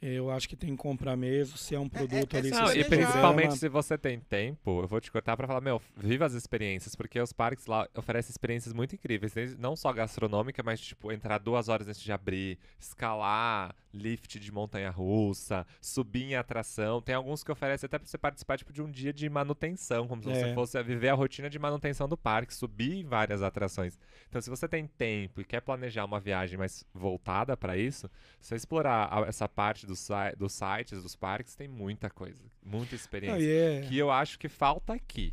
eu 0.00 0.30
acho 0.30 0.48
que 0.48 0.54
tem 0.56 0.70
que 0.70 0.82
comprar 0.82 1.16
mesmo. 1.16 1.56
Se 1.56 1.74
é 1.74 1.80
um 1.80 1.88
produto 1.88 2.34
é 2.34 2.38
ali, 2.38 2.48
esse 2.48 2.56
se 2.56 2.62
Não, 2.62 2.68
você 2.68 2.80
e 2.80 2.84
principalmente 2.84 3.56
se 3.56 3.68
você 3.68 3.98
tem 3.98 4.20
tempo, 4.20 4.82
eu 4.82 4.86
vou 4.86 5.00
te 5.00 5.10
cortar 5.10 5.36
pra 5.36 5.46
falar, 5.46 5.60
meu, 5.60 5.80
viva 5.96 6.24
as 6.24 6.34
experiências, 6.34 6.94
porque 6.94 7.18
os 7.20 7.32
parques 7.32 7.66
lá 7.66 7.88
oferecem 7.96 8.30
experiências 8.30 8.72
muito 8.72 8.94
incríveis, 8.94 9.34
não 9.58 9.74
só 9.74 9.92
gastronômica, 9.92 10.62
mas 10.62 10.80
tipo, 10.80 11.10
entrar 11.10 11.38
duas 11.38 11.68
horas 11.68 11.88
antes 11.88 12.00
de 12.00 12.12
abrir, 12.12 12.58
escalar, 12.78 13.74
lift 13.94 14.38
de 14.38 14.52
montanha-russa, 14.52 15.66
subir 15.80 16.24
em 16.24 16.34
atração. 16.34 17.00
Tem 17.00 17.14
alguns 17.14 17.42
que 17.44 17.50
oferecem 17.52 17.86
até 17.86 17.98
pra 17.98 18.06
você 18.06 18.18
participar 18.18 18.56
tipo, 18.58 18.72
de 18.72 18.82
um 18.82 18.90
dia 18.90 19.12
de 19.12 19.28
manutenção, 19.28 20.06
como 20.08 20.22
se 20.22 20.28
você 20.28 20.46
É. 20.50 20.54
fosse 20.54 20.82
viver 20.82 21.08
a 21.10 21.14
rotina 21.14 21.48
de 21.48 21.58
manutenção 21.58 22.08
do 22.08 22.16
parque, 22.16 22.52
subir 22.54 22.94
em 22.98 23.04
várias 23.04 23.42
atrações. 23.42 23.98
Então, 24.28 24.40
se 24.40 24.50
você 24.50 24.66
tem 24.68 24.86
tempo 24.86 25.40
e 25.40 25.44
quer 25.44 25.60
planejar 25.60 26.04
uma 26.04 26.20
viagem 26.20 26.58
mais 26.58 26.84
voltada 26.92 27.56
pra 27.56 27.76
isso, 27.76 28.10
você 28.40 28.54
explorar 28.56 29.08
a- 29.12 29.26
essa 29.26 29.48
parte 29.48 29.86
dos, 29.86 29.98
si- 30.00 30.12
dos 30.36 30.52
sites, 30.52 31.02
dos 31.02 31.14
parques, 31.14 31.54
tem 31.54 31.68
muita 31.68 32.10
coisa, 32.10 32.42
muita 32.64 32.94
experiência 32.94 33.38
Não, 33.38 33.44
e 33.44 33.50
é, 33.50 33.86
que 33.88 33.96
eu 33.96 34.10
acho 34.10 34.38
que 34.38 34.48
falta 34.48 34.92
aqui. 34.92 35.32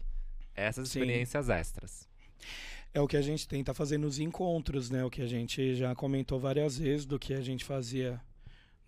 Essas 0.55 0.89
Sim. 0.89 0.99
experiências 0.99 1.49
extras. 1.49 2.09
é 2.93 2.99
o 2.99 3.07
que 3.07 3.16
a 3.16 3.22
gente 3.22 3.47
tenta 3.47 3.74
fazer 3.74 3.97
nos 3.97 4.20
encontros, 4.20 4.89
né? 4.89 5.01
O 5.05 5.09
que 5.09 5.22
a 5.22 5.26
gente 5.26 5.76
já 5.76 5.95
comentou 5.95 6.38
várias 6.38 6.78
vezes 6.78 7.05
do 7.05 7.18
que 7.18 7.34
a 7.34 7.39
gente 7.39 7.64
fazia 7.64 8.20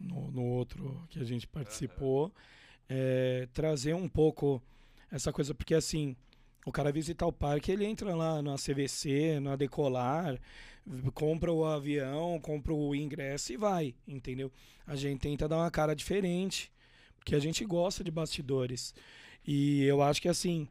no, 0.04 0.30
no 0.32 0.44
outro 0.44 1.02
que 1.10 1.20
a 1.20 1.24
gente 1.24 1.48
participou. 1.48 2.32
É, 2.90 3.48
trazer 3.54 3.96
um 3.96 4.10
pouco 4.10 4.62
essa 5.10 5.32
coisa, 5.32 5.54
porque 5.56 5.74
assim, 5.74 6.16
o 6.66 6.72
cara 6.72 6.92
visitar 6.92 7.26
o 7.26 7.32
parque, 7.32 7.72
ele 7.72 7.86
entra 7.86 8.14
lá 8.14 8.42
na 8.42 8.56
CVC, 8.56 9.40
na 9.40 9.56
Decolar, 9.56 10.40
compra 11.14 11.52
o 11.52 11.66
avião, 11.66 12.40
compra 12.40 12.74
o 12.74 12.94
ingresso 12.94 13.54
e 13.54 13.58
vai, 13.58 13.96
entendeu? 14.08 14.52
A 14.86 14.96
gente 14.96 15.22
tenta 15.22 15.48
dar 15.48 15.58
uma 15.58 15.72
cara 15.72 15.96
diferente, 15.96 16.72
porque 17.18 17.36
a 17.36 17.40
gente 17.40 17.64
gosta 17.64 18.04
de 18.04 18.12
bastidores. 18.12 18.94
E 19.46 19.84
eu 19.84 20.02
acho 20.02 20.22
que 20.22 20.28
assim, 20.28 20.68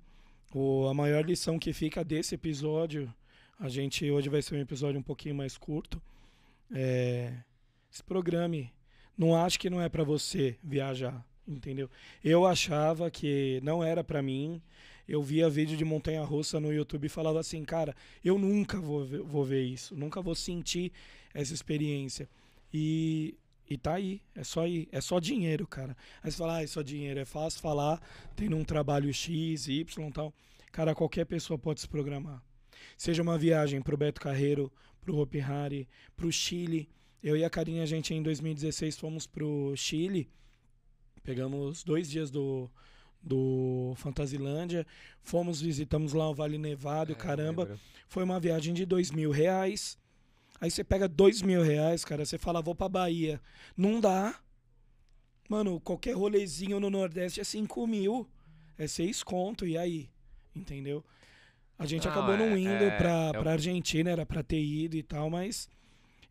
o, 0.55 0.87
a 0.87 0.95
maior 0.95 1.25
lição 1.25 1.59
que 1.59 1.73
fica 1.73 2.05
desse 2.05 2.35
episódio, 2.35 3.13
a 3.59 3.69
gente 3.69 4.11
hoje 4.11 4.29
vai 4.29 4.43
ser 4.43 4.57
um 4.57 4.61
episódio 4.61 5.01
um 5.01 5.03
pouquinho 5.03 5.35
mais 5.35 5.57
curto. 5.57 6.01
É, 6.71 7.35
se 7.91 8.03
programe. 8.03 8.73
Não 9.17 9.37
acho 9.37 9.59
que 9.59 9.71
não 9.71 9.81
é 9.81 9.89
para 9.89 10.05
você 10.05 10.57
viajar, 10.63 11.25
entendeu? 11.47 11.91
Eu 12.25 12.47
achava 12.47 13.11
que 13.11 13.61
não 13.63 13.83
era 13.83 14.03
para 14.03 14.23
mim. 14.23 14.61
eu 15.07 15.23
via 15.23 15.51
vídeo 15.51 15.77
de 15.77 15.85
montanha 15.85 16.23
russa 16.23 16.61
no 16.61 16.73
YouTube 16.73 17.07
e 17.07 17.09
falava 17.09 17.41
assim, 17.41 17.65
cara, 17.65 17.95
eu 18.25 18.39
nunca 18.39 18.81
vou 18.81 19.05
ver, 19.05 19.23
vou 19.23 19.45
ver 19.45 19.63
isso, 19.63 19.95
nunca 19.95 20.23
vou 20.23 20.35
sentir 20.35 20.93
essa 21.35 21.53
experiência. 21.53 22.29
E, 22.73 23.35
e 23.69 23.77
tá 23.77 23.95
aí, 23.95 24.23
é 24.35 24.45
só 24.45 24.67
ir, 24.67 24.89
é 24.91 25.01
só 25.01 25.19
dinheiro, 25.19 25.67
cara. 25.67 25.97
Aí 26.23 26.31
você 26.31 26.39
fala, 26.39 26.57
ah, 26.57 26.63
é 26.63 26.67
só 26.67 26.83
dinheiro, 26.83 27.21
é 27.21 27.25
fácil 27.25 27.61
falar, 27.61 28.01
tem 28.35 28.53
um 28.55 28.65
trabalho 28.65 29.13
X, 29.13 29.69
Y 29.69 30.11
tal. 30.11 30.33
Cara, 30.71 30.95
qualquer 30.95 31.27
pessoa 31.27 31.59
pode 31.59 31.81
se 31.81 31.89
programar. 31.89 32.43
Seja 32.97 33.23
uma 33.23 33.37
viagem 33.37 33.83
pro 33.83 33.97
Beto 33.97 34.21
Carreiro, 34.21 34.73
pro 35.03 35.17
Hopi 35.17 35.41
Hari, 35.41 35.89
pro 36.17 36.33
Chile. 36.33 36.89
Eu 37.23 37.37
e 37.37 37.45
a 37.45 37.51
Karine, 37.51 37.81
a 37.81 37.87
gente 37.87 38.13
em 38.15 38.23
2016 38.23 38.99
fomos 38.99 39.27
pro 39.27 39.73
Chile, 39.77 40.29
pegamos 41.23 41.85
dois 41.85 42.11
dias 42.11 42.31
do, 42.31 42.69
do 43.23 43.93
Fantasilândia, 43.97 44.87
fomos, 45.23 45.61
visitamos 45.61 46.13
lá 46.13 46.29
o 46.29 46.35
Vale 46.35 46.59
Nevado, 46.59 47.13
É, 47.13 47.15
caramba. 47.15 47.79
Foi 48.09 48.25
uma 48.25 48.41
viagem 48.41 48.75
de 48.75 48.85
dois 48.85 49.11
mil 49.11 49.31
reais. 49.31 49.97
Aí 50.61 50.71
você 50.71 50.83
pega 50.85 51.09
dois 51.09 51.43
mil 51.43 51.63
reais, 51.63 52.05
cara, 52.05 52.25
você 52.25 52.39
fala, 52.39 52.61
vou 52.63 52.75
pra 52.75 52.89
Bahia. 52.89 53.41
Não 53.77 54.01
dá. 54.01 54.39
Mano, 55.49 55.81
qualquer 55.81 56.15
rolezinho 56.15 56.79
no 56.81 56.89
Nordeste 56.91 57.41
é 57.41 57.45
cinco 57.45 57.87
mil. 57.87 58.29
É 58.79 58.87
seis 58.87 59.23
conto, 59.23 59.67
e 59.67 59.77
aí? 59.79 60.09
Entendeu? 60.55 61.05
A 61.79 61.87
gente 61.87 62.05
Não, 62.07 62.13
acabou 62.13 62.37
não 62.37 62.55
é- 62.55 62.59
indo 62.59 62.85
é- 62.85 62.97
pra, 62.97 63.31
é 63.35 63.39
pra 63.41 63.53
Argentina, 63.53 64.11
era 64.11 64.25
pra 64.27 64.43
ter 64.43 64.63
ido 64.63 64.97
e 64.97 65.03
tal, 65.03 65.29
mas 65.31 65.69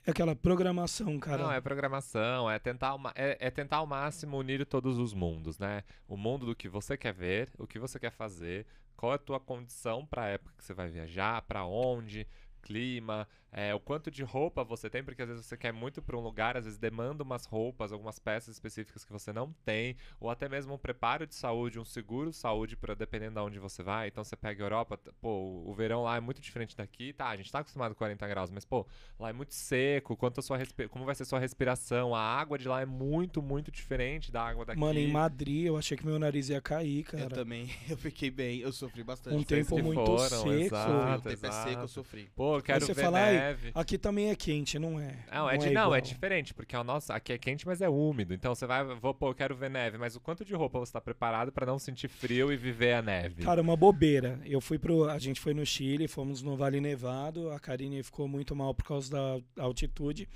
aquela 0.07 0.35
programação, 0.35 1.19
cara. 1.19 1.43
Não, 1.43 1.51
é 1.51 1.61
programação, 1.61 2.49
é 2.49 2.57
tentar, 2.57 2.95
é, 3.15 3.37
é 3.39 3.51
tentar 3.51 3.77
ao 3.77 3.87
máximo 3.87 4.37
unir 4.37 4.65
todos 4.65 4.97
os 4.97 5.13
mundos, 5.13 5.59
né? 5.59 5.83
O 6.07 6.17
mundo 6.17 6.45
do 6.45 6.55
que 6.55 6.67
você 6.67 6.97
quer 6.97 7.13
ver, 7.13 7.49
o 7.57 7.67
que 7.67 7.79
você 7.79 7.99
quer 7.99 8.11
fazer, 8.11 8.65
qual 8.95 9.11
é 9.11 9.15
a 9.15 9.19
tua 9.19 9.39
condição 9.39 10.05
para 10.05 10.23
a 10.23 10.27
época 10.27 10.53
que 10.57 10.63
você 10.63 10.73
vai 10.73 10.89
viajar, 10.89 11.41
para 11.43 11.65
onde, 11.65 12.27
clima, 12.61 13.27
é, 13.51 13.73
o 13.75 13.79
quanto 13.79 14.09
de 14.09 14.23
roupa 14.23 14.63
você 14.63 14.89
tem, 14.89 15.03
porque 15.03 15.21
às 15.21 15.27
vezes 15.27 15.45
você 15.45 15.57
quer 15.57 15.73
muito 15.73 16.01
para 16.01 16.15
um 16.17 16.21
lugar, 16.21 16.55
às 16.55 16.63
vezes 16.65 16.79
demanda 16.79 17.23
umas 17.23 17.45
roupas, 17.45 17.91
algumas 17.91 18.17
peças 18.19 18.55
específicas 18.55 19.03
que 19.03 19.11
você 19.11 19.33
não 19.33 19.51
tem, 19.65 19.97
ou 20.19 20.29
até 20.29 20.47
mesmo 20.47 20.73
um 20.73 20.77
preparo 20.77 21.27
de 21.27 21.35
saúde, 21.35 21.79
um 21.79 21.83
seguro 21.85 22.31
saúde 22.31 22.77
para 22.77 22.93
dependendo 22.95 23.33
de 23.35 23.39
onde 23.45 23.59
você 23.59 23.83
vai. 23.83 24.07
Então 24.07 24.23
você 24.23 24.35
pega 24.37 24.63
a 24.63 24.65
Europa, 24.65 24.97
pô, 25.19 25.63
o- 25.65 25.73
verão 25.73 26.03
lá 26.03 26.15
é 26.15 26.19
muito 26.19 26.39
diferente 26.39 26.77
daqui, 26.77 27.11
tá? 27.11 27.27
A 27.27 27.35
gente 27.35 27.51
tá 27.51 27.59
acostumado 27.59 27.93
com 27.93 27.97
40 27.97 28.27
graus, 28.27 28.49
mas 28.49 28.63
pô, 28.63 28.85
lá 29.19 29.29
é 29.29 29.33
muito 29.33 29.53
seco, 29.53 30.15
quanto 30.15 30.39
a 30.39 30.43
sua 30.43 30.57
como 30.89 31.05
vai 31.05 31.15
ser 31.15 31.25
sua 31.25 31.39
respiração, 31.39 32.13
a 32.15 32.21
água 32.21 32.57
de 32.57 32.67
lá 32.67 32.81
é 32.81 32.85
muito, 32.85 33.41
muito 33.41 33.71
diferente 33.71 34.31
da 34.31 34.43
água 34.43 34.63
daqui. 34.63 34.79
Mano, 34.79 34.99
em 34.99 35.11
Madrid 35.11 35.65
eu 35.65 35.75
achei 35.77 35.97
que 35.97 36.05
meu 36.05 36.17
nariz 36.19 36.49
ia 36.49 36.61
cair, 36.61 37.03
cara. 37.03 37.23
Eu 37.23 37.29
também, 37.29 37.69
eu 37.89 37.97
fiquei 37.97 38.29
bem, 38.31 38.59
eu 38.59 38.71
sofri 38.71 39.03
bastante. 39.03 39.35
Um 39.35 39.43
tempo 39.43 39.81
muito 39.81 39.99
foram, 40.05 40.43
seco. 40.43 40.51
exato, 40.53 41.19
o 41.19 41.21
tempo 41.31 41.45
é 41.45 41.49
exato. 41.49 41.69
seco, 41.69 41.83
eu 41.83 41.87
sofri. 41.87 42.29
Pô, 42.35 42.50
eu 42.55 42.61
quero 42.61 42.85
você 42.85 42.93
ver 42.93 43.01
fala, 43.01 43.19
"Ai, 43.19 43.33
neve. 43.33 43.71
Aqui 43.73 43.97
também 43.97 44.29
é 44.29 44.35
quente, 44.35 44.77
não 44.79 44.99
é? 44.99 45.17
Não, 45.31 45.49
é, 45.49 45.57
de, 45.57 45.67
é 45.67 45.71
não, 45.71 45.93
é 45.93 46.01
diferente, 46.01 46.53
porque 46.53 46.75
o 46.75 46.83
nosso, 46.83 47.11
aqui 47.11 47.33
é 47.33 47.37
quente, 47.37 47.65
mas 47.65 47.81
é 47.81 47.89
úmido. 47.89 48.33
Então 48.33 48.53
você 48.53 48.65
vai, 48.65 48.83
vou, 48.83 49.13
pô, 49.13 49.29
eu 49.29 49.35
quero 49.35 49.55
ver 49.55 49.69
neve, 49.69 49.97
mas 49.97 50.15
o 50.15 50.19
quanto 50.19 50.43
de 50.43 50.53
roupa 50.53 50.79
você 50.79 50.93
tá 50.93 51.01
preparado 51.01 51.51
pra 51.51 51.65
não 51.65 51.79
sentir 51.79 52.07
frio 52.07 52.51
e 52.51 52.57
viver 52.57 52.93
a 52.93 53.01
neve? 53.01 53.43
Cara, 53.43 53.61
uma 53.61 53.75
bobeira. 53.75 54.39
Eu 54.45 54.61
fui 54.61 54.77
pro. 54.77 55.09
A 55.09 55.19
gente 55.19 55.39
foi 55.39 55.53
no 55.53 55.65
Chile, 55.65 56.07
fomos 56.07 56.41
no 56.41 56.55
Vale 56.55 56.81
Nevado. 56.81 57.51
A 57.51 57.59
Karine 57.59 58.03
ficou 58.03 58.27
muito 58.27 58.55
mal 58.55 58.73
por 58.73 58.85
causa 58.85 59.11
da 59.11 59.63
altitude. 59.63 60.27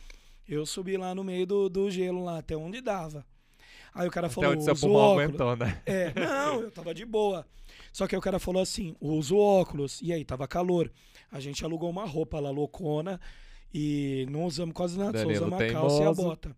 Eu 0.47 0.65
subi 0.65 0.95
lá 0.95 1.15
no 1.15 1.23
meio 1.23 1.45
do, 1.45 1.69
do 1.69 1.89
gelo, 1.89 2.23
lá, 2.23 2.37
até 2.37 2.55
onde 2.55 2.79
dava. 2.79 3.25
Aí 3.93 4.07
o 4.07 4.11
cara 4.11 4.27
Até 4.27 4.35
falou: 4.35 4.51
onde 4.51 4.63
seu 4.63 4.75
pulmão 4.75 5.01
óculos. 5.01 5.23
aguentou, 5.23 5.55
né? 5.55 5.81
É, 5.85 6.13
não, 6.19 6.61
eu 6.61 6.71
tava 6.71 6.93
de 6.93 7.05
boa. 7.05 7.45
Só 7.91 8.05
que 8.07 8.13
aí 8.13 8.19
o 8.19 8.21
cara 8.21 8.39
falou 8.39 8.61
assim: 8.61 8.95
usa 8.99 9.33
o 9.33 9.39
óculos. 9.39 10.01
E 10.01 10.11
aí, 10.11 10.25
tava 10.25 10.47
calor. 10.47 10.91
A 11.31 11.39
gente 11.39 11.63
alugou 11.65 11.89
uma 11.89 12.05
roupa 12.05 12.39
lá, 12.39 12.49
loucona. 12.49 13.19
E 13.73 14.25
não 14.29 14.45
usamos 14.45 14.73
quase 14.73 14.97
nada, 14.97 15.17
só 15.19 15.25
Danilo 15.25 15.45
usamos 15.47 15.61
a 15.61 15.71
calça 15.73 16.01
e 16.01 16.05
a 16.05 16.13
bota. 16.13 16.55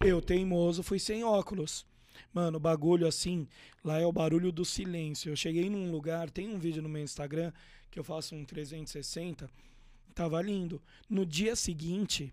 Eu, 0.00 0.20
teimoso, 0.22 0.82
fui 0.82 0.98
sem 0.98 1.24
óculos. 1.24 1.84
Mano, 2.32 2.58
o 2.58 2.60
bagulho 2.60 3.06
assim, 3.08 3.48
lá 3.82 3.98
é 4.00 4.06
o 4.06 4.12
barulho 4.12 4.52
do 4.52 4.64
silêncio. 4.64 5.30
Eu 5.32 5.36
cheguei 5.36 5.68
num 5.68 5.90
lugar, 5.90 6.30
tem 6.30 6.48
um 6.48 6.58
vídeo 6.58 6.80
no 6.82 6.88
meu 6.88 7.02
Instagram 7.02 7.52
que 7.90 7.98
eu 7.98 8.04
faço 8.04 8.34
um 8.36 8.44
360, 8.44 9.48
tava 10.14 10.40
lindo. 10.42 10.80
No 11.08 11.24
dia 11.26 11.56
seguinte, 11.56 12.32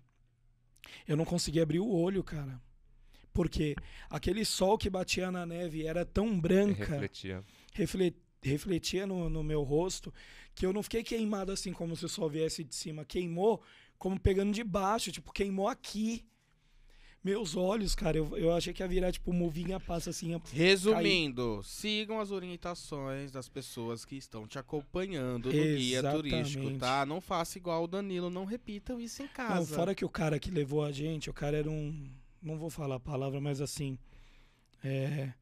eu 1.06 1.16
não 1.16 1.24
consegui 1.24 1.60
abrir 1.60 1.80
o 1.80 1.88
olho, 1.90 2.22
cara. 2.22 2.60
Porque 3.32 3.74
aquele 4.10 4.44
sol 4.44 4.76
que 4.76 4.90
batia 4.90 5.30
na 5.30 5.46
neve 5.46 5.86
era 5.86 6.04
tão 6.04 6.38
branca, 6.38 6.84
Refletia. 6.84 7.42
refle- 7.72 8.14
refletia 8.42 9.06
no, 9.06 9.28
no 9.30 9.42
meu 9.42 9.62
rosto, 9.62 10.12
que 10.54 10.66
eu 10.66 10.72
não 10.72 10.82
fiquei 10.82 11.02
queimado 11.02 11.52
assim 11.52 11.72
como 11.72 11.96
se 11.96 12.04
o 12.04 12.08
sol 12.08 12.28
viesse 12.28 12.62
de 12.64 12.74
cima. 12.74 13.04
Queimou 13.04 13.62
como 13.98 14.18
pegando 14.18 14.52
de 14.52 14.64
baixo, 14.64 15.12
tipo, 15.12 15.32
queimou 15.32 15.68
aqui. 15.68 16.24
Meus 17.24 17.54
olhos, 17.54 17.94
cara, 17.94 18.18
eu, 18.18 18.36
eu 18.36 18.52
achei 18.52 18.72
que 18.72 18.82
ia 18.82 18.88
virar, 18.88 19.12
tipo, 19.12 19.32
movinha 19.32 19.78
passa 19.78 20.10
assim. 20.10 20.36
Resumindo, 20.52 21.62
sigam 21.62 22.18
as 22.18 22.32
orientações 22.32 23.30
das 23.30 23.48
pessoas 23.48 24.04
que 24.04 24.16
estão 24.16 24.44
te 24.44 24.58
acompanhando 24.58 25.46
no 25.46 25.52
guia 25.52 26.02
turístico, 26.02 26.64
Exatamente. 26.64 26.78
tá? 26.80 27.06
Não 27.06 27.20
faça 27.20 27.58
igual 27.58 27.84
o 27.84 27.86
Danilo, 27.86 28.28
não 28.28 28.44
repitam 28.44 29.00
isso 29.00 29.22
em 29.22 29.28
casa. 29.28 29.54
Não, 29.54 29.66
fora 29.66 29.94
que 29.94 30.04
o 30.04 30.08
cara 30.08 30.36
que 30.40 30.50
levou 30.50 30.84
a 30.84 30.90
gente, 30.90 31.30
o 31.30 31.32
cara 31.32 31.56
era 31.56 31.70
um. 31.70 32.10
Não 32.42 32.58
vou 32.58 32.68
falar 32.68 32.96
a 32.96 33.00
palavra, 33.00 33.40
mas 33.40 33.60
assim. 33.60 33.96
é, 34.82 35.32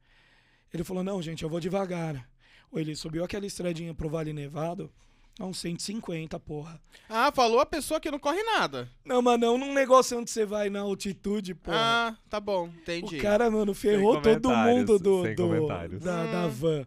ele 0.72 0.84
falou: 0.84 1.02
não, 1.02 1.22
gente, 1.22 1.42
eu 1.42 1.48
vou 1.48 1.60
devagar. 1.60 2.29
Ou 2.70 2.78
ele 2.78 2.94
subiu 2.94 3.24
aquela 3.24 3.46
estradinha 3.46 3.92
pro 3.94 4.08
Vale 4.08 4.32
Nevado 4.32 4.90
a 5.38 5.44
uns 5.46 5.58
150, 5.58 6.38
porra. 6.40 6.80
Ah, 7.08 7.32
falou 7.32 7.60
a 7.60 7.66
pessoa 7.66 7.98
que 8.00 8.10
não 8.10 8.18
corre 8.18 8.42
nada. 8.42 8.88
Não, 9.04 9.22
mas 9.22 9.40
não 9.40 9.56
num 9.56 9.72
negócio 9.72 10.18
onde 10.18 10.30
você 10.30 10.44
vai 10.44 10.68
na 10.68 10.80
altitude, 10.80 11.54
porra. 11.54 11.76
Ah, 11.78 12.16
tá 12.28 12.38
bom, 12.38 12.68
entendi. 12.68 13.18
o 13.18 13.22
cara, 13.22 13.50
mano, 13.50 13.72
ferrou 13.74 14.20
todo 14.20 14.50
mundo 14.50 14.98
do, 14.98 15.22
do- 15.34 15.34
comentários. 15.36 16.02
da, 16.02 16.26
da 16.26 16.46
Hum. 16.46 16.50
van. 16.50 16.86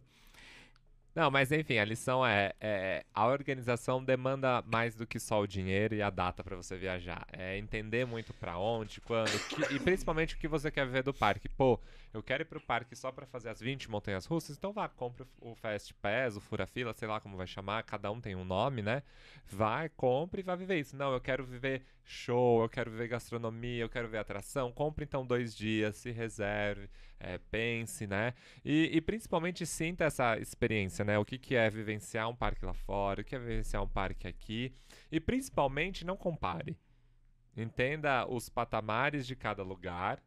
Não, 1.16 1.30
mas 1.30 1.52
enfim, 1.52 1.78
a 1.78 1.86
lição 1.86 2.26
é, 2.26 2.54
é, 2.60 3.06
a 3.14 3.28
organização 3.28 4.04
demanda 4.04 4.64
mais 4.66 4.96
do 4.96 5.06
que 5.06 5.20
só 5.20 5.42
o 5.42 5.48
dinheiro 5.48 5.94
e 5.94 6.02
a 6.02 6.10
data 6.10 6.44
pra 6.44 6.56
você 6.56 6.76
viajar. 6.76 7.28
É 7.32 7.56
entender 7.58 8.04
muito 8.06 8.34
pra 8.34 8.58
onde, 8.58 9.00
quando, 9.02 9.30
que- 9.48 9.76
e 9.76 9.80
principalmente 9.80 10.34
o 10.34 10.38
que 10.40 10.48
você 10.48 10.72
quer 10.72 10.88
ver 10.88 11.04
do 11.04 11.14
parque. 11.14 11.48
Pô, 11.50 11.80
eu 12.14 12.22
quero 12.22 12.44
ir 12.44 12.46
pro 12.46 12.62
parque 12.62 12.96
só 12.96 13.12
pra 13.12 13.26
fazer 13.26 13.50
as 13.50 13.60
20 13.60 13.90
montanhas 13.90 14.26
russas, 14.26 14.56
então 14.56 14.72
vá, 14.72 14.88
compre 14.88 15.26
o 15.42 15.56
Fast 15.56 15.94
Pass, 15.96 16.38
o 16.38 16.42
Fura 16.42 16.68
Fila, 16.68 16.94
sei 16.94 17.08
lá 17.08 17.20
como 17.20 17.36
vai 17.36 17.48
chamar, 17.48 17.84
cada 17.84 18.12
um 18.12 18.22
tem 18.22 18.36
um 18.36 18.46
nome, 18.46 18.82
né? 18.82 19.02
Vai, 19.48 19.90
compre 19.90 20.42
e 20.42 20.44
vai 20.44 20.56
viver 20.56 20.80
isso. 20.80 20.96
Não, 20.96 21.12
eu 21.12 21.20
quero 21.20 21.44
viver 21.44 21.84
show, 22.04 22.62
eu 22.62 22.70
quero 22.70 22.92
viver 22.92 23.08
gastronomia, 23.08 23.84
eu 23.84 23.90
quero 23.90 24.08
ver 24.08 24.20
atração. 24.20 24.72
Compre 24.72 25.06
então 25.06 25.26
dois 25.26 25.56
dias, 25.56 25.98
se 25.98 26.12
reserve, 26.12 26.88
é, 27.20 27.38
pense, 27.38 28.06
né? 28.06 28.34
E, 28.64 28.90
e 28.94 29.02
principalmente 29.02 29.66
sinta 29.66 30.04
essa 30.04 30.38
experiência, 30.38 31.04
né? 31.04 31.18
O 31.18 31.26
que, 31.26 31.38
que 31.40 31.56
é 31.56 31.70
vivenciar 31.70 32.30
um 32.30 32.36
parque 32.36 32.64
lá 32.64 32.74
fora, 32.74 33.22
o 33.22 33.24
que 33.24 33.36
é 33.36 33.40
vivenciar 33.40 33.82
um 33.82 33.88
parque 33.88 34.28
aqui. 34.28 34.72
E 35.12 35.20
principalmente 35.20 36.06
não 36.06 36.16
compare. 36.16 36.78
Entenda 37.56 38.28
os 38.28 38.50
patamares 38.50 39.28
de 39.28 39.36
cada 39.36 39.64
lugar, 39.64 40.22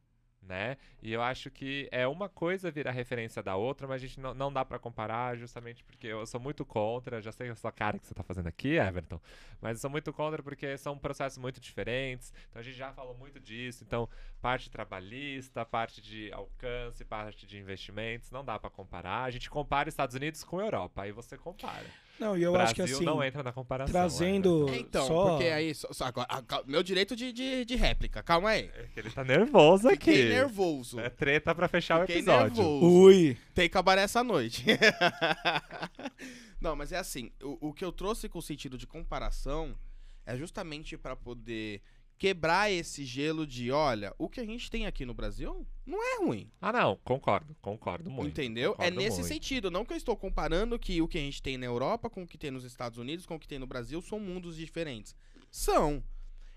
né? 0.46 0.76
E 1.02 1.12
eu 1.12 1.22
acho 1.22 1.50
que 1.50 1.88
é 1.90 2.06
uma 2.06 2.28
coisa 2.28 2.70
virar 2.70 2.90
referência 2.92 3.42
da 3.42 3.56
outra, 3.56 3.86
mas 3.86 4.02
a 4.02 4.06
gente 4.06 4.20
não, 4.20 4.34
não 4.34 4.52
dá 4.52 4.64
pra 4.64 4.78
comparar 4.78 5.36
justamente 5.36 5.84
porque 5.84 6.06
eu 6.06 6.24
sou 6.26 6.40
muito 6.40 6.64
contra, 6.64 7.20
já 7.20 7.32
sei 7.32 7.50
a 7.50 7.54
sua 7.54 7.72
cara 7.72 7.98
que 7.98 8.06
você 8.06 8.14
tá 8.14 8.22
fazendo 8.22 8.46
aqui, 8.46 8.76
Everton, 8.76 9.20
mas 9.60 9.78
eu 9.78 9.80
sou 9.82 9.90
muito 9.90 10.12
contra 10.12 10.42
porque 10.42 10.76
são 10.78 10.96
processos 10.96 11.38
muito 11.38 11.60
diferentes. 11.60 12.32
Então 12.48 12.60
a 12.60 12.62
gente 12.62 12.76
já 12.76 12.92
falou 12.92 13.14
muito 13.14 13.38
disso, 13.40 13.84
então 13.84 14.08
parte 14.46 14.70
trabalhista, 14.70 15.64
parte 15.64 16.00
de 16.00 16.30
alcance, 16.32 17.04
parte 17.04 17.44
de 17.48 17.58
investimentos, 17.58 18.30
não 18.30 18.44
dá 18.44 18.56
pra 18.60 18.70
comparar. 18.70 19.24
A 19.24 19.30
gente 19.32 19.50
compara 19.50 19.88
Estados 19.88 20.14
Unidos 20.14 20.44
com 20.44 20.60
Europa, 20.60 21.02
aí 21.02 21.10
você 21.10 21.36
compara. 21.36 21.84
Não, 22.20 22.38
e 22.38 22.44
eu 22.44 22.52
Brasil 22.52 22.64
acho 22.64 22.74
que 22.76 22.82
assim. 22.94 23.04
não 23.04 23.24
entra 23.24 23.42
na 23.42 23.52
comparação. 23.52 23.92
trazendo- 23.92 24.68
Everton. 24.68 24.80
Então, 24.86 25.06
Só- 25.08 25.28
porque 25.30 25.44
aí. 25.46 25.74
Só, 25.74 25.92
só 25.92 26.04
agora, 26.04 26.28
cal- 26.42 26.62
meu 26.64 26.80
direito 26.84 27.16
de, 27.16 27.32
de, 27.32 27.64
de 27.64 27.74
réplica, 27.74 28.22
calma 28.22 28.50
aí. 28.50 28.70
É 28.72 28.84
que 28.94 29.00
ele 29.00 29.10
tá 29.10 29.24
nervoso 29.24 29.88
aqui. 29.88 30.12
Fiquei 30.12 30.28
nervoso. 30.28 31.00
É 31.00 31.10
treta 31.10 31.52
pra 31.52 31.66
fechar 31.66 31.98
o 31.98 32.00
Fiquei 32.02 32.18
episódio. 32.18 32.56
nervoso. 32.62 32.86
Ui! 32.86 33.36
Tem 33.52 33.68
que 33.68 33.76
acabar 33.76 33.98
essa 33.98 34.22
noite. 34.22 34.64
Não, 36.60 36.76
mas 36.76 36.92
é 36.92 36.98
assim, 36.98 37.32
o, 37.42 37.68
o 37.68 37.72
que 37.72 37.84
eu 37.84 37.90
trouxe 37.92 38.28
com 38.28 38.38
o 38.38 38.42
sentido 38.42 38.78
de 38.78 38.86
comparação 38.86 39.76
é 40.24 40.36
justamente 40.36 40.96
pra 40.96 41.14
poder 41.16 41.82
quebrar 42.18 42.70
esse 42.70 43.04
gelo 43.04 43.46
de, 43.46 43.70
olha, 43.70 44.14
o 44.18 44.28
que 44.28 44.40
a 44.40 44.44
gente 44.44 44.70
tem 44.70 44.86
aqui 44.86 45.04
no 45.04 45.12
Brasil 45.12 45.66
não 45.84 46.02
é 46.02 46.18
ruim, 46.24 46.50
Ah, 46.60 46.72
não, 46.72 46.96
concordo, 47.04 47.54
concordo 47.60 48.10
muito. 48.10 48.28
entendeu? 48.28 48.72
É 48.72 48.74
concordo 48.76 48.96
nesse 48.96 49.18
muito. 49.20 49.28
sentido, 49.32 49.70
não 49.70 49.84
que 49.84 49.92
eu 49.92 49.96
estou 49.96 50.16
comparando 50.16 50.78
que 50.78 51.00
o 51.02 51.06
que 51.08 51.18
a 51.18 51.20
gente 51.20 51.42
tem 51.42 51.58
na 51.58 51.66
Europa 51.66 52.08
com 52.08 52.22
o 52.22 52.26
que 52.26 52.38
tem 52.38 52.50
nos 52.50 52.64
Estados 52.64 52.98
Unidos, 52.98 53.26
com 53.26 53.34
o 53.36 53.38
que 53.38 53.46
tem 53.46 53.58
no 53.58 53.66
Brasil, 53.66 54.00
são 54.00 54.18
mundos 54.18 54.56
diferentes. 54.56 55.14
São, 55.50 56.02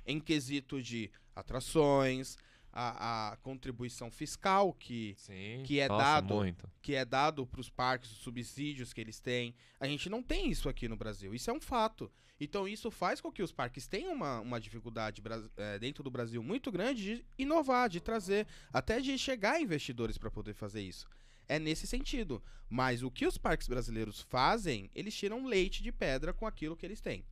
em 0.05 0.19
quesito 0.19 0.81
de 0.81 1.11
atrações, 1.35 2.37
a, 2.71 3.31
a 3.31 3.37
contribuição 3.37 4.09
fiscal 4.11 4.73
que, 4.73 5.13
Sim. 5.17 5.63
que 5.65 5.79
é 5.79 5.87
Nossa, 5.87 6.03
dado- 6.03 6.35
muito. 6.35 6.69
que 6.81 6.95
é 6.95 7.03
dado 7.03 7.45
para 7.45 7.59
os 7.59 7.69
parques, 7.69 8.11
os 8.11 8.19
subsídios 8.19 8.93
que 8.93 9.01
eles 9.01 9.19
têm. 9.19 9.53
A 9.79 9.87
gente 9.87 10.09
não 10.09 10.21
tem 10.23 10.49
isso 10.49 10.69
aqui 10.69 10.87
no 10.87 10.95
Brasil. 10.95 11.33
Isso 11.33 11.49
é 11.49 11.53
um 11.53 11.59
fato. 11.59 12.11
Então 12.39 12.67
isso 12.67 12.89
faz 12.89 13.19
com 13.19 13.31
que 13.31 13.43
os 13.43 13.51
parques 13.51 13.85
tenham 13.87 14.13
uma, 14.13 14.39
uma 14.39 14.59
dificuldade 14.59 15.21
eh, 15.57 15.77
dentro 15.79 16.03
do 16.03 16.09
Brasil 16.09 16.41
muito 16.41 16.71
grande 16.71 17.03
de 17.17 17.25
inovar, 17.37 17.89
de 17.89 17.99
trazer, 17.99 18.47
até 18.71 19.01
de 19.01 19.17
chegar 19.17 19.55
a 19.55 19.61
investidores 19.61 20.17
para 20.17 20.31
poder 20.31 20.53
fazer 20.53 20.81
isso. 20.81 21.05
É 21.47 21.59
nesse 21.59 21.85
sentido. 21.85 22.41
Mas 22.69 23.03
o 23.03 23.11
que 23.11 23.25
os 23.25 23.37
parques 23.37 23.67
brasileiros 23.67 24.21
fazem, 24.21 24.89
eles 24.95 25.15
tiram 25.15 25.45
leite 25.45 25.83
de 25.83 25.91
pedra 25.91 26.31
com 26.31 26.45
aquilo 26.45 26.77
que 26.77 26.85
eles 26.85 27.01
têm. 27.01 27.25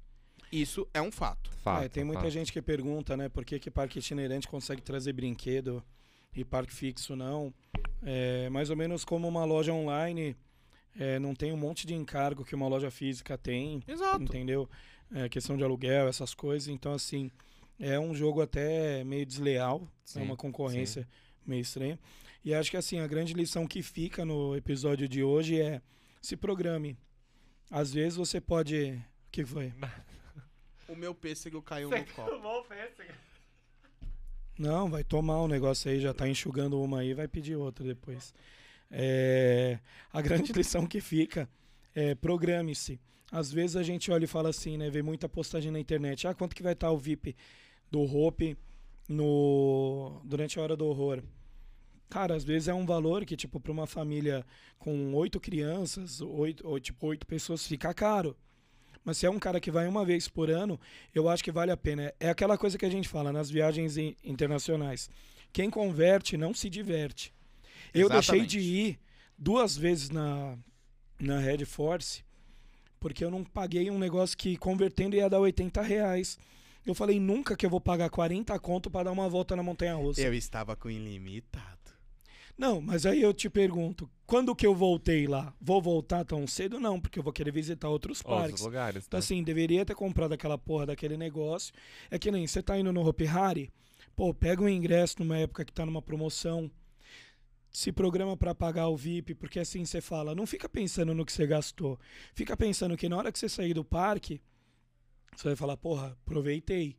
Isso 0.51 0.87
é 0.93 1.01
um 1.01 1.11
fato. 1.11 1.51
Fato, 1.63 1.83
É, 1.85 1.89
tem 1.89 2.03
muita 2.03 2.21
fato. 2.21 2.31
gente 2.31 2.51
que 2.51 2.61
pergunta, 2.61 3.15
né, 3.15 3.29
por 3.29 3.45
que, 3.45 3.59
que 3.59 3.69
parque 3.71 3.99
itinerante 3.99 4.47
consegue 4.47 4.81
trazer 4.81 5.13
brinquedo 5.13 5.83
e 6.35 6.43
parque 6.43 6.73
fixo 6.73 7.15
não. 7.15 7.53
É 8.01 8.49
mais 8.49 8.69
ou 8.69 8.75
menos 8.75 9.05
como 9.05 9.27
uma 9.27 9.45
loja 9.45 9.71
online 9.73 10.35
é, 10.99 11.19
não 11.19 11.35
tem 11.35 11.51
um 11.53 11.57
monte 11.57 11.85
de 11.85 11.93
encargo 11.93 12.43
que 12.43 12.55
uma 12.55 12.67
loja 12.67 12.89
física 12.89 13.37
tem, 13.37 13.83
Exato. 13.87 14.23
entendeu? 14.23 14.67
É, 15.13 15.29
questão 15.29 15.55
de 15.55 15.63
aluguel, 15.63 16.07
essas 16.07 16.33
coisas. 16.33 16.67
Então, 16.67 16.93
assim, 16.93 17.31
é 17.79 17.99
um 17.99 18.13
jogo 18.13 18.41
até 18.41 19.03
meio 19.03 19.25
desleal, 19.25 19.87
Sim, 20.03 20.19
é 20.19 20.23
uma 20.23 20.35
concorrência 20.35 21.07
meio 21.45 21.61
estranha. 21.61 21.99
E 22.43 22.53
acho 22.53 22.71
que, 22.71 22.77
assim, 22.77 22.99
a 22.99 23.07
grande 23.07 23.33
lição 23.33 23.67
que 23.67 23.81
fica 23.81 24.25
no 24.25 24.55
episódio 24.55 25.07
de 25.07 25.23
hoje 25.23 25.59
é 25.59 25.81
se 26.21 26.35
programe. 26.35 26.97
Às 27.69 27.93
vezes 27.93 28.17
você 28.17 28.39
pode... 28.39 28.91
O 29.27 29.31
que 29.31 29.45
foi? 29.45 29.73
O 30.87 30.95
meu 30.95 31.13
pêssego 31.13 31.61
caiu 31.61 31.89
no 31.89 32.05
copo. 32.05 32.31
Não, 34.57 34.89
vai 34.89 35.03
tomar 35.03 35.43
um 35.43 35.47
negócio 35.47 35.91
aí, 35.91 35.99
já 35.99 36.13
tá 36.13 36.27
enxugando 36.27 36.81
uma 36.81 37.01
aí, 37.01 37.13
vai 37.13 37.27
pedir 37.27 37.55
outra 37.55 37.85
depois. 37.85 38.33
É, 38.89 39.79
a 40.11 40.21
grande 40.21 40.51
lição 40.53 40.87
que 40.87 40.99
fica 40.99 41.47
é 41.93 42.15
programe-se. 42.15 42.99
Às 43.32 43.51
vezes 43.51 43.75
a 43.75 43.84
gente 43.84 44.09
olha 44.11 44.23
e 44.23 44.28
fala 44.28 44.49
assim, 44.49 44.78
né? 44.78 44.89
Vê 44.89 45.01
muita 45.01 45.28
postagem 45.28 45.71
na 45.71 45.80
internet. 45.80 46.28
Ah, 46.28 46.34
quanto 46.34 46.55
que 46.55 46.63
vai 46.63 46.73
estar 46.73 46.91
o 46.91 46.97
VIP 46.97 47.36
do 47.91 48.01
Hope 48.01 48.57
no 49.07 50.21
durante 50.23 50.59
a 50.59 50.61
hora 50.61 50.75
do 50.78 50.86
horror? 50.86 51.21
Cara, 52.09 52.36
às 52.36 52.43
vezes 52.43 52.69
é 52.69 52.73
um 52.73 52.86
valor 52.86 53.25
que, 53.25 53.36
tipo, 53.36 53.59
para 53.59 53.71
uma 53.71 53.86
família 53.86 54.45
com 54.80 55.13
oito 55.13 55.39
crianças, 55.41 56.21
oito, 56.21 56.65
ou, 56.65 56.80
tipo, 56.80 57.05
oito 57.07 57.28
pessoas, 57.28 57.67
fica 57.67 57.93
caro. 57.93 58.36
Mas 59.03 59.17
se 59.17 59.25
é 59.25 59.30
um 59.30 59.39
cara 59.39 59.59
que 59.59 59.71
vai 59.71 59.88
uma 59.88 60.05
vez 60.05 60.28
por 60.30 60.49
ano, 60.49 60.80
eu 61.13 61.28
acho 61.28 61.43
que 61.43 61.51
vale 61.51 61.71
a 61.71 61.78
pena. 61.78 62.13
É 62.19 62.30
aquela 62.30 62.57
coisa 62.57 62.78
que 62.78 62.86
a 62.86 62.89
gente 62.89 63.09
fala 63.09 63.32
nas 63.32 63.49
viagens 63.49 63.97
in- 63.97 64.15
internacionais. 64.23 65.09
Quem 65.51 65.69
converte 65.69 66.38
não 66.38 66.53
se 66.53 66.69
diverte. 66.69 67.34
Eu 67.93 68.07
deixei 68.09 68.39
de 68.45 68.59
ir 68.59 68.99
duas 69.38 69.78
vezes 69.78 70.09
na, 70.09 70.57
na 71.19 71.39
Red 71.39 71.65
Force 71.65 72.23
porque 72.99 73.23
eu 73.23 73.31
não 73.31 73.43
paguei 73.43 73.89
um 73.89 73.97
negócio 73.99 74.37
que 74.37 74.57
convertendo 74.57 75.15
ia 75.15 75.29
dar 75.29 75.39
80 75.39 75.81
reais. 75.81 76.37
Eu 76.85 76.95
falei 76.95 77.19
nunca 77.19 77.55
que 77.55 77.65
eu 77.65 77.69
vou 77.69 77.81
pagar 77.81 78.09
40 78.09 78.57
conto 78.59 78.89
para 78.89 79.05
dar 79.05 79.11
uma 79.11 79.27
volta 79.27 79.55
na 79.55 79.63
montanha 79.63 79.95
russa. 79.95 80.21
Eu 80.21 80.33
estava 80.33 80.75
com 80.75 80.89
ilimitado. 80.89 81.77
Não, 82.57 82.81
mas 82.81 83.05
aí 83.05 83.21
eu 83.21 83.31
te 83.33 83.49
pergunto, 83.49 84.09
quando 84.25 84.55
que 84.55 84.65
eu 84.65 84.73
voltei 84.73 85.27
lá? 85.27 85.53
Vou 85.61 85.79
voltar 85.79 86.25
tão 86.25 86.47
cedo? 86.47 86.79
Não, 86.79 86.99
porque 86.99 87.19
eu 87.19 87.23
vou 87.23 87.31
querer 87.31 87.51
visitar 87.51 87.87
outros 87.87 88.19
Outros 88.25 88.39
parques. 88.41 88.61
lugares. 88.63 89.05
Então, 89.05 89.17
né? 89.17 89.23
assim, 89.23 89.43
deveria 89.43 89.85
ter 89.85 89.93
comprado 89.93 90.33
aquela 90.33 90.57
porra 90.57 90.87
daquele 90.87 91.17
negócio. 91.17 91.71
É 92.09 92.17
que 92.17 92.31
nem 92.31 92.47
você 92.47 92.63
tá 92.63 92.75
indo 92.79 92.91
no 92.91 93.07
Hopi 93.07 93.27
Hari, 93.27 93.69
pô, 94.15 94.33
pega 94.33 94.63
um 94.63 94.69
ingresso 94.69 95.17
numa 95.19 95.37
época 95.37 95.63
que 95.63 95.71
tá 95.71 95.85
numa 95.85 96.01
promoção, 96.01 96.71
se 97.80 97.91
programa 97.91 98.36
pra 98.36 98.55
pagar 98.55 98.88
o 98.88 98.97
VIP, 98.97 99.36
porque 99.36 99.59
assim 99.59 99.86
você 99.86 100.01
fala, 100.01 100.34
não 100.34 100.47
fica 100.47 100.67
pensando 100.67 101.13
no 101.13 101.23
que 101.23 101.32
você 101.32 101.45
gastou. 101.45 101.99
Fica 102.34 102.57
pensando 102.57 102.97
que 102.97 103.07
na 103.07 103.15
hora 103.17 103.32
que 103.32 103.38
você 103.38 103.47
sair 103.47 103.73
do 103.75 103.84
parque, 103.86 104.41
você 105.36 105.49
vai 105.49 105.55
falar, 105.55 105.78
porra, 105.78 106.17
aproveitei. 106.25 106.95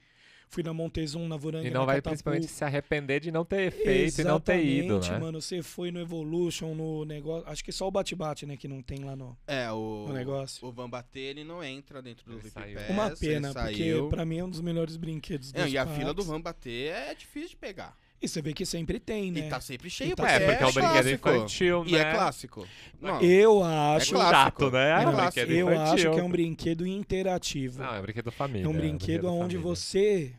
Fui 0.50 0.62
na 0.62 0.72
Montezum, 0.72 1.26
na 1.28 1.36
Voranga, 1.36 1.66
E 1.66 1.70
não 1.70 1.84
vai 1.84 1.96
Catapu. 1.96 2.10
principalmente 2.10 2.46
se 2.46 2.64
arrepender 2.64 3.18
de 3.20 3.30
não 3.32 3.44
ter 3.44 3.70
feito 3.72 4.20
e 4.20 4.24
não 4.24 4.38
ter 4.40 4.64
ido, 4.64 4.94
Exatamente, 4.94 5.10
né? 5.10 5.18
mano. 5.18 5.42
Você 5.42 5.62
foi 5.62 5.90
no 5.90 5.98
Evolution, 6.00 6.74
no 6.74 7.04
negócio. 7.04 7.46
Acho 7.50 7.62
que 7.64 7.72
só 7.72 7.86
o 7.86 7.90
bate-bate, 7.90 8.46
né, 8.46 8.56
que 8.56 8.66
não 8.68 8.80
tem 8.80 9.02
lá 9.04 9.14
no, 9.16 9.36
É, 9.48 9.70
o, 9.72 10.06
no 10.08 10.14
negócio. 10.14 10.66
o 10.66 10.70
Van 10.72 10.88
Bater, 10.88 11.20
ele 11.30 11.44
não 11.44 11.62
entra 11.62 12.00
dentro 12.00 12.24
do 12.24 12.32
Ele 12.34 12.40
VIP 12.42 12.52
saiu. 12.54 12.78
Pass, 12.78 12.88
Uma 12.88 13.06
ele 13.08 13.16
pena, 13.16 13.52
porque 13.52 13.74
saiu. 13.76 14.08
pra 14.08 14.24
mim 14.24 14.38
é 14.38 14.44
um 14.44 14.48
dos 14.48 14.60
melhores 14.62 14.96
brinquedos 14.96 15.52
Não, 15.52 15.64
dos 15.64 15.72
e 15.72 15.76
a 15.76 15.86
fila 15.86 16.14
do. 16.14 16.22
Van 16.22 16.40
Bater 16.40 16.94
é 16.94 17.14
difícil 17.14 17.50
de 17.50 17.56
pegar. 17.56 17.94
E 18.20 18.26
você 18.26 18.42
vê 18.42 18.52
que 18.52 18.66
sempre 18.66 18.98
tem, 18.98 19.30
né? 19.30 19.46
E 19.46 19.48
tá 19.48 19.60
sempre 19.60 19.88
cheio, 19.88 20.16
tá 20.16 20.24
porque 20.24 20.42
É, 20.42 20.46
porque 20.46 20.64
é 20.64 20.66
um 20.66 20.72
brinquedo 20.72 21.10
infantil, 21.10 21.84
né? 21.84 21.90
E 21.90 21.96
é 21.96 22.12
clássico. 22.12 22.66
Não, 23.00 23.20
Eu 23.22 23.62
acho, 23.62 24.12
clássico. 24.14 24.34
chato, 24.34 24.70
né? 24.72 24.90
É 25.04 25.06
um 25.08 25.14
brinquedo 25.16 25.50
eu 25.52 25.70
infantil. 25.72 25.92
acho 25.94 26.10
que 26.14 26.20
é 26.20 26.24
um 26.24 26.30
brinquedo 26.30 26.86
interativo. 26.86 27.78
Não, 27.80 27.94
é 27.94 27.98
um 28.00 28.02
brinquedo 28.02 28.32
família. 28.32 28.64
é 28.66 28.68
um 28.68 28.72
brinquedo 28.72 29.26
onde 29.28 29.56
família. 29.56 29.60
você 29.60 30.34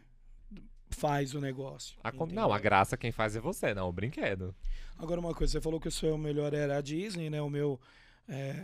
faz 0.89 1.33
o 1.33 1.39
negócio. 1.39 1.95
A? 2.03 2.11
Não, 2.11 2.51
a 2.51 2.59
graça 2.59 2.97
quem 2.97 3.11
faz 3.13 3.35
é 3.35 3.39
você, 3.39 3.73
não 3.73 3.87
o 3.87 3.93
brinquedo. 3.93 4.53
Agora 4.97 5.19
uma 5.21 5.33
coisa, 5.33 5.53
você 5.53 5.61
falou 5.61 5.79
que 5.79 5.87
o 5.87 5.91
seu 5.91 6.17
melhor 6.17 6.53
era 6.53 6.77
a 6.77 6.81
Disney, 6.81 7.29
né? 7.29 7.41
O 7.41 7.49
meu 7.49 7.79
é, 8.27 8.61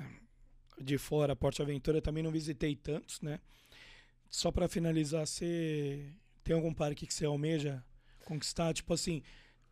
de 0.82 0.98
fora, 0.98 1.36
Porte 1.38 1.62
Aventura, 1.62 2.02
também 2.02 2.22
não 2.22 2.32
visitei 2.32 2.76
tantos, 2.76 3.22
né? 3.22 3.40
Só 4.30 4.52
pra 4.52 4.68
finalizar, 4.68 5.26
você 5.26 6.06
tem 6.44 6.54
algum 6.54 6.74
parque 6.74 7.08
que 7.08 7.14
você 7.14 7.26
almeja 7.26 7.82
conquistar? 8.26 8.74
Tipo 8.74 8.94
assim, 8.94 9.22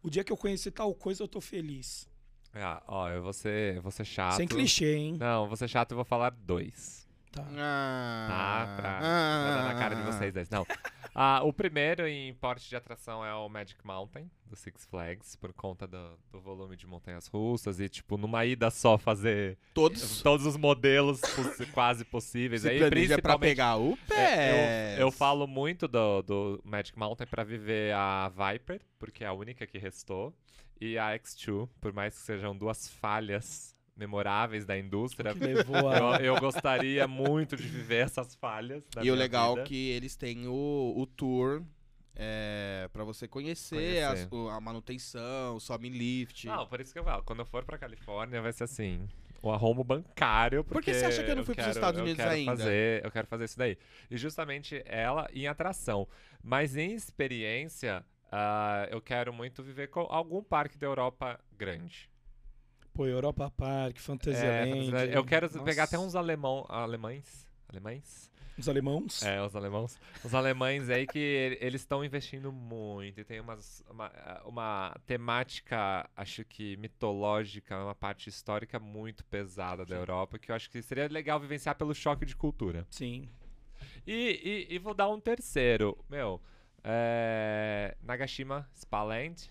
o 0.01 0.10
dia 0.10 0.24
que 0.24 0.32
eu 0.32 0.38
conheci 0.38 0.72
tal 0.72 0.93
coisa, 0.93 1.24
eu 1.24 1.28
tô 1.28 1.41
feliz. 1.41 2.08
Ah, 2.54 2.82
ó, 2.88 3.10
eu 3.10 3.22
vou 3.24 3.34
ser, 3.34 3.76
eu 3.78 3.82
vou 3.82 3.91
ser 3.91 4.06
chato. 4.06 4.36
Sem 4.36 4.47
clichê, 4.47 4.95
hein? 4.95 5.18
Não, 5.20 5.47
vou 5.47 5.58
ser 5.58 5.68
chato 5.68 5.91
e 5.91 5.95
vou 5.95 6.06
falar 6.06 6.30
dois. 6.30 7.08
Tá. 7.32 7.43
Ah, 7.58 8.66
Tá? 8.68 8.76
Pra, 8.82 8.97
ah, 8.97 9.43
pra 9.43 9.56
dar 9.56 9.74
na 9.74 9.80
cara 9.80 9.95
de 9.95 10.01
vocês 10.04 10.32
dois. 10.34 10.49
Não. 10.49 10.66
Ah, 11.16 11.41
o 11.43 11.53
primeiro 11.53 12.07
em 12.07 12.34
porte 12.34 12.68
de 12.68 12.76
atração 12.76 13.24
é 13.24 13.34
o 13.36 13.47
Magic 13.47 13.80
Mountain, 13.86 14.30
do 14.47 14.55
Six 14.55 14.86
Flags, 14.86 15.36
por 15.36 15.53
conta 15.53 15.86
do, 15.86 16.18
do 16.32 16.41
volume 16.41 16.76
de 16.76 16.88
montanhas 16.88 17.28
russas 17.28 17.80
e, 17.80 17.88
tipo, 17.88 18.18
numa 18.18 18.43
ida 18.45 18.72
só 18.72 18.97
fazer 18.97 19.57
Todos 19.74 20.22
todos 20.24 20.45
os 20.45 20.57
modelos 20.57 21.22
quase 21.74 22.03
possíveis. 22.03 22.64
se 22.64 22.70
Aí, 22.70 22.80
planeja 22.80 23.20
pra 23.22 23.38
principalmente, 23.38 23.49
pegar 23.49 23.78
o 23.78 23.93
é, 23.93 23.95
pé. 24.07 24.95
eu, 24.97 25.01
eu 25.01 25.11
falo 25.11 25.45
muito 25.45 25.88
do, 25.88 26.22
do 26.24 26.61
Magic 26.64 26.97
Mountain 26.97 27.28
pra 27.28 27.43
viver 27.43 27.93
a 27.93 28.30
Viper, 28.30 28.82
porque 28.97 29.24
é 29.24 29.28
a 29.28 29.34
única 29.34 29.68
que 29.68 29.78
restou, 29.78 30.34
e 30.82 30.97
a 30.97 31.11
X2, 31.18 31.70
por 31.80 31.93
mais 31.93 32.16
que 32.16 32.22
sejam 32.22 32.55
duas 32.57 32.89
falhas 32.89 33.76
memoráveis 33.96 34.66
da 34.66 34.78
indústria. 34.78 35.34
Que 35.34 35.39
levou 35.39 35.89
a... 35.89 36.18
Eu, 36.18 36.34
eu 36.36 36.39
gostaria 36.39 37.08
muito 37.08 37.56
de 37.56 37.64
viver 37.64 38.06
essas 38.06 38.36
falhas. 38.36 38.84
E 39.02 39.10
o 39.12 39.16
legal 39.16 39.52
é 39.54 39.56
vida. 39.58 39.68
que 39.68 39.89
eles 39.91 40.16
têm 40.16 40.48
o, 40.48 40.94
o 40.98 41.06
tour 41.06 41.64
é, 42.16 42.89
para 42.94 43.04
você 43.04 43.28
conhecer, 43.28 43.76
Conhecer. 44.06 44.28
o- 44.32 44.50
a 44.50 44.60
manutenção, 44.62 45.56
o 45.56 45.60
sobe 45.60 45.88
em 45.88 45.91
lift. 45.91 46.46
Não, 46.46 46.68
por 46.68 46.80
isso 46.80 46.94
que 46.94 47.00
eu 47.00 47.04
falo, 47.04 47.24
quando 47.24 47.39
eu 47.39 47.46
for 47.46 47.64
pra 47.66 47.78
Califórnia 47.78 48.39
vai 48.41 48.54
ser 48.54 48.66
assim, 48.66 49.08
o 49.41 49.52
arromo 49.52 49.84
bancário, 49.84 50.64
Por 50.64 50.74
porque 50.74 50.91
que 50.91 50.98
você 51.00 51.06
acha 51.06 51.24
que 51.24 51.32
eu 51.32 51.36
não 51.36 51.44
fui 51.44 51.56
pros 51.56 51.66
quero- 51.66 51.76
Estados 51.78 51.98
eu 51.98 52.04
Unidos 52.06 52.24
quero 52.24 52.36
ainda? 52.36 52.52
Fazer, 52.58 53.04
eu 53.06 53.12
quero 53.12 53.28
fazer 53.28 53.46
isso 53.46 53.58
daí. 53.58 53.78
E 54.12 54.18
justamente 54.18 54.82
ela 54.86 55.28
em 55.34 55.48
atração. 55.48 56.08
Mas 56.44 56.76
em 56.78 56.94
experiência, 56.94 58.06
ah, 58.32 58.88
eu 58.91 59.02
quero 59.02 59.34
muito 59.34 59.64
viver 59.64 59.88
com 59.89 60.02
algum 60.02 60.44
parque 60.44 60.78
da 60.78 60.86
Europa 60.86 61.39
grande. 61.58 62.10
Pô, 62.94 63.08
Europa 63.08 63.50
Park, 63.50 63.98
É, 63.98 64.00
Fantasyland. 64.00 65.12
eu 65.12 65.26
quero 65.26 65.48
Nossa. 65.48 65.64
pegar 65.64 65.84
até 65.86 65.98
uns 65.98 66.16
alemão, 66.16 66.66
alemães. 66.70 67.48
Alemães? 67.68 68.32
Os 68.56 68.70
alemãos. 68.70 69.24
É, 69.24 69.41
os 69.41 69.56
alemãos. 69.56 70.00
Os 70.24 70.36
alemães 70.36 70.88
aí 70.88 71.08
que 71.08 71.58
eles 71.60 71.82
estão 71.82 72.06
investindo 72.06 72.52
muito. 72.52 73.20
E 73.20 73.24
tem 73.24 73.39
umas, 73.39 73.84
uma, 73.89 74.12
uma 74.46 74.96
temática, 75.08 76.08
acho 76.16 76.46
que 76.46 76.78
mitológica, 76.78 77.76
uma 77.84 77.96
parte 77.96 78.30
histórica 78.30 78.78
muito 78.80 79.26
pesada 79.26 79.84
da 79.84 79.96
Europa, 79.96 80.38
que 80.38 80.52
eu 80.52 80.56
acho 80.56 80.70
que 80.70 80.84
seria 80.84 81.08
legal 81.08 81.39
vivenciar 81.39 81.74
pelo 81.76 81.96
choque 81.96 82.28
de 82.28 82.36
cultura. 82.36 82.86
Sim. 82.91 83.28
E, 84.06 84.68
e, 84.70 84.76
e 84.76 84.78
vou 84.78 84.94
dar 84.94 85.10
um 85.10 85.20
terceiro. 85.20 85.98
Meu, 86.08 86.39
é, 86.84 87.98
Nagashima 88.04 88.70
Spaland. 88.76 89.50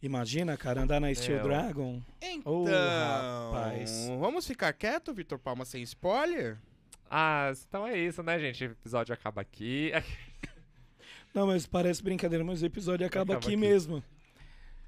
Imagina, 0.00 0.56
cara, 0.56 0.82
andar 0.82 1.00
na 1.00 1.12
Steel 1.12 1.38
Meu. 1.38 1.48
Dragon. 1.48 2.00
Então, 2.22 2.52
Ô, 2.52 2.64
rapaz. 2.66 4.06
vamos 4.20 4.46
ficar 4.46 4.72
quieto, 4.72 5.12
Vitor 5.12 5.38
Palma, 5.38 5.64
sem 5.64 5.82
spoiler? 5.82 6.58
Ah, 7.10 7.50
então 7.68 7.86
é 7.86 7.98
isso, 7.98 8.22
né, 8.22 8.38
gente? 8.38 8.64
O 8.64 8.70
episódio 8.72 9.12
acaba 9.12 9.40
aqui. 9.40 9.90
Não, 11.34 11.46
mas 11.46 11.66
parece 11.66 12.02
brincadeira, 12.02 12.44
mas 12.44 12.62
o 12.62 12.66
episódio 12.66 13.06
acaba, 13.06 13.34
Acaba 13.34 13.38
aqui, 13.46 13.54
aqui. 13.54 13.56
mesmo. 13.56 14.02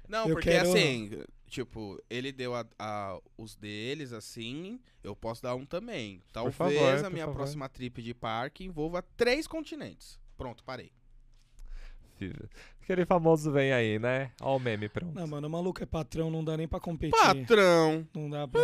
Não, 0.07 0.27
Eu 0.27 0.35
porque 0.35 0.49
quero- 0.49 0.69
assim, 0.69 1.23
tipo, 1.47 2.01
ele 2.09 2.31
deu 2.31 2.55
a- 2.55 2.65
a- 2.79 3.19
os 3.37 3.55
deles, 3.55 4.11
assim, 4.13 4.79
eu 5.03 5.15
posso 5.15 5.41
dar 5.43 5.55
um 5.55 5.65
também. 5.65 6.21
Talvez 6.31 6.55
favor, 6.55 7.05
a 7.05 7.09
minha 7.09 7.27
próxima 7.27 7.67
trip 7.69 8.01
de 8.01 8.13
parque 8.13 8.63
envolva 8.65 9.01
três 9.15 9.45
continentes. 9.47 10.19
Pronto, 10.37 10.63
parei. 10.63 10.91
Aquele 12.81 13.05
famoso 13.05 13.51
vem 13.51 13.71
aí, 13.71 13.99
né? 13.99 14.31
Ó 14.41 14.57
o 14.57 14.59
meme 14.59 14.89
pronto. 14.89 15.13
Não, 15.13 15.27
mano, 15.27 15.47
o 15.47 15.49
maluco 15.49 15.81
é 15.81 15.85
patrão, 15.85 16.29
não 16.29 16.43
dá 16.43 16.57
nem 16.57 16.67
pra 16.67 16.79
competir. 16.79 17.11
Patrão. 17.17 18.07
Não 18.13 18.29
dá 18.29 18.47
pra. 18.47 18.61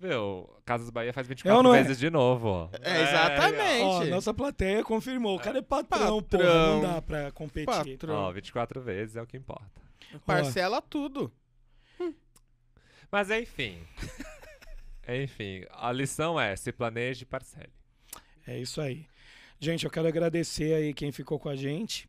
Viu? 0.00 0.48
Casas 0.64 0.90
Bahia 0.90 1.12
faz 1.12 1.26
É 1.26 1.28
24 1.28 1.56
ou 1.56 1.62
não 1.62 1.74
é? 1.74 1.82
vezes 1.82 1.98
de 1.98 2.08
novo, 2.08 2.48
ó. 2.48 2.68
É, 2.82 3.02
exatamente. 3.02 3.82
Ó, 3.82 4.04
nossa 4.04 4.32
plateia 4.32 4.84
confirmou. 4.84 5.36
O 5.36 5.40
cara 5.40 5.58
é 5.58 5.62
patrão, 5.62 6.22
porra. 6.22 6.44
Patrão. 6.44 6.82
Não 6.82 6.82
dá 6.82 7.02
pra 7.02 7.32
competir. 7.32 7.66
Patrão. 7.66 8.14
Ó, 8.14 8.32
24 8.32 8.80
vezes 8.80 9.16
é 9.16 9.22
o 9.22 9.26
que 9.26 9.36
importa. 9.36 9.82
Parcela 10.24 10.80
tudo. 10.80 11.32
Mas 13.10 13.30
enfim. 13.30 13.78
enfim, 15.08 15.64
a 15.70 15.90
lição 15.90 16.38
é: 16.38 16.54
se 16.54 16.70
planeje 16.70 17.22
e 17.22 17.26
parcele. 17.26 17.72
É 18.46 18.58
isso 18.58 18.80
aí. 18.80 19.06
Gente, 19.58 19.84
eu 19.84 19.90
quero 19.90 20.06
agradecer 20.06 20.74
aí 20.74 20.94
quem 20.94 21.10
ficou 21.10 21.38
com 21.38 21.48
a 21.48 21.56
gente. 21.56 22.08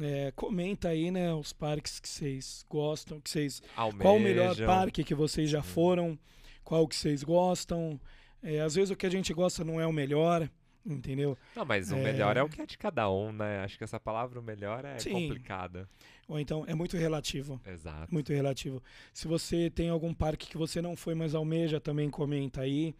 É, 0.00 0.32
comenta 0.34 0.88
aí, 0.88 1.10
né, 1.10 1.32
os 1.32 1.52
parques 1.52 2.00
que 2.00 2.08
vocês 2.08 2.64
gostam, 2.68 3.20
que 3.20 3.30
vocês 3.30 3.62
Qual 4.00 4.16
o 4.16 4.20
melhor 4.20 4.56
parque 4.66 5.04
que 5.04 5.14
vocês 5.14 5.48
já 5.48 5.62
Sim. 5.62 5.68
foram? 5.68 6.18
Qual 6.64 6.88
que 6.88 6.96
vocês 6.96 7.22
gostam? 7.22 8.00
É, 8.42 8.60
às 8.60 8.74
vezes 8.74 8.90
o 8.90 8.96
que 8.96 9.06
a 9.06 9.10
gente 9.10 9.32
gosta 9.32 9.62
não 9.64 9.80
é 9.80 9.86
o 9.86 9.92
melhor, 9.92 10.50
entendeu? 10.84 11.38
Não, 11.54 11.64
mas 11.64 11.92
o 11.92 11.96
É. 11.96 12.02
melhor 12.02 12.36
é 12.36 12.42
o 12.42 12.48
que 12.48 12.60
é 12.60 12.66
de 12.66 12.76
cada 12.76 13.08
um, 13.10 13.30
né? 13.32 13.60
Acho 13.60 13.78
que 13.78 13.84
essa 13.84 14.00
palavra 14.00 14.40
o 14.40 14.42
melhor 14.42 14.84
é 14.84 14.98
Sim. 14.98 15.12
complicada. 15.12 15.88
Ou 16.26 16.40
então 16.40 16.64
é 16.66 16.74
muito 16.74 16.96
relativo. 16.96 17.60
Exato. 17.64 18.12
Muito 18.12 18.32
relativo. 18.32 18.82
Se 19.12 19.28
você 19.28 19.70
tem 19.70 19.90
algum 19.90 20.12
parque 20.12 20.48
que 20.48 20.56
você 20.58 20.82
não 20.82 20.96
foi, 20.96 21.14
mas 21.14 21.34
almeja, 21.34 21.78
também 21.80 22.10
comenta 22.10 22.62
aí. 22.62 22.94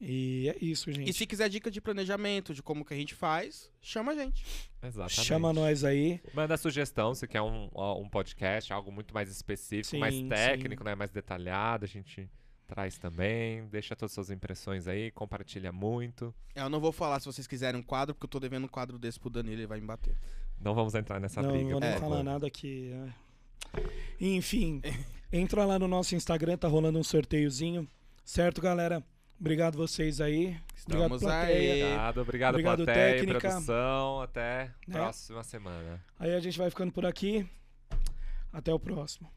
E 0.00 0.48
é 0.50 0.56
isso, 0.64 0.90
gente. 0.92 1.08
E 1.08 1.12
se 1.12 1.26
quiser 1.26 1.48
dica 1.48 1.70
de 1.70 1.80
planejamento, 1.80 2.52
de 2.52 2.62
como 2.62 2.84
que 2.84 2.92
a 2.92 2.96
gente 2.96 3.14
faz, 3.14 3.70
chama 3.80 4.12
a 4.12 4.14
gente. 4.14 4.44
Exatamente. 4.82 5.24
Chama 5.24 5.52
nós 5.52 5.82
aí. 5.84 6.20
Manda 6.34 6.56
sugestão 6.56 7.14
se 7.14 7.26
quer 7.26 7.40
um, 7.40 7.70
um 7.74 8.08
podcast, 8.08 8.72
algo 8.72 8.92
muito 8.92 9.14
mais 9.14 9.30
específico, 9.30 9.90
Sim, 9.92 9.98
mais 9.98 10.14
sim. 10.14 10.28
técnico, 10.28 10.84
né? 10.84 10.94
Mais 10.94 11.10
detalhado. 11.10 11.84
A 11.84 11.88
gente 11.88 12.28
traz 12.66 12.98
também. 12.98 13.66
Deixa 13.68 13.94
todas 13.96 14.10
as 14.10 14.14
suas 14.14 14.30
impressões 14.30 14.86
aí, 14.88 15.10
compartilha 15.10 15.72
muito. 15.72 16.34
É, 16.54 16.60
Eu 16.60 16.68
não 16.68 16.80
vou 16.80 16.92
falar 16.92 17.20
se 17.20 17.26
vocês 17.26 17.46
quiserem 17.46 17.80
um 17.80 17.84
quadro, 17.84 18.14
porque 18.14 18.26
eu 18.26 18.30
tô 18.30 18.40
devendo 18.40 18.64
um 18.64 18.68
quadro 18.68 18.98
desse 18.98 19.18
pro 19.18 19.30
Danilo 19.30 19.54
e 19.56 19.60
ele 19.60 19.66
vai 19.66 19.80
me 19.80 19.86
bater. 19.86 20.14
Não 20.60 20.74
vamos 20.74 20.94
entrar 20.94 21.18
nessa 21.20 21.40
não 21.40 21.50
briga. 21.50 21.70
vou 21.70 21.80
nem 21.80 21.92
por 21.92 22.00
falar 22.00 22.22
nada 22.22 22.46
aqui. 22.46 22.92
é. 22.92 23.24
Enfim, 24.20 24.82
entra 25.32 25.64
lá 25.64 25.78
no 25.78 25.88
nosso 25.88 26.14
Instagram, 26.14 26.56
tá 26.56 26.68
rolando 26.68 26.98
um 26.98 27.04
sorteiozinho. 27.04 27.88
Certo, 28.24 28.60
galera? 28.60 29.02
Obrigado 29.40 29.76
vocês 29.76 30.20
aí. 30.20 30.46
Obrigado, 30.46 30.64
Estamos 30.76 31.22
plateia. 31.22 31.72
aí. 31.74 31.82
Obrigado, 31.82 32.20
obrigado, 32.20 32.54
Obrigado, 32.54 32.84
plateia, 32.84 33.14
técnica. 33.16 33.40
produção. 33.40 34.20
Até 34.20 34.64
Né? 34.86 34.94
próxima 34.94 35.42
semana. 35.42 36.04
Aí 36.18 36.34
a 36.34 36.40
gente 36.40 36.56
vai 36.58 36.70
ficando 36.70 36.92
por 36.92 37.04
aqui. 37.04 37.46
Até 38.52 38.72
o 38.72 38.78
próximo. 38.78 39.30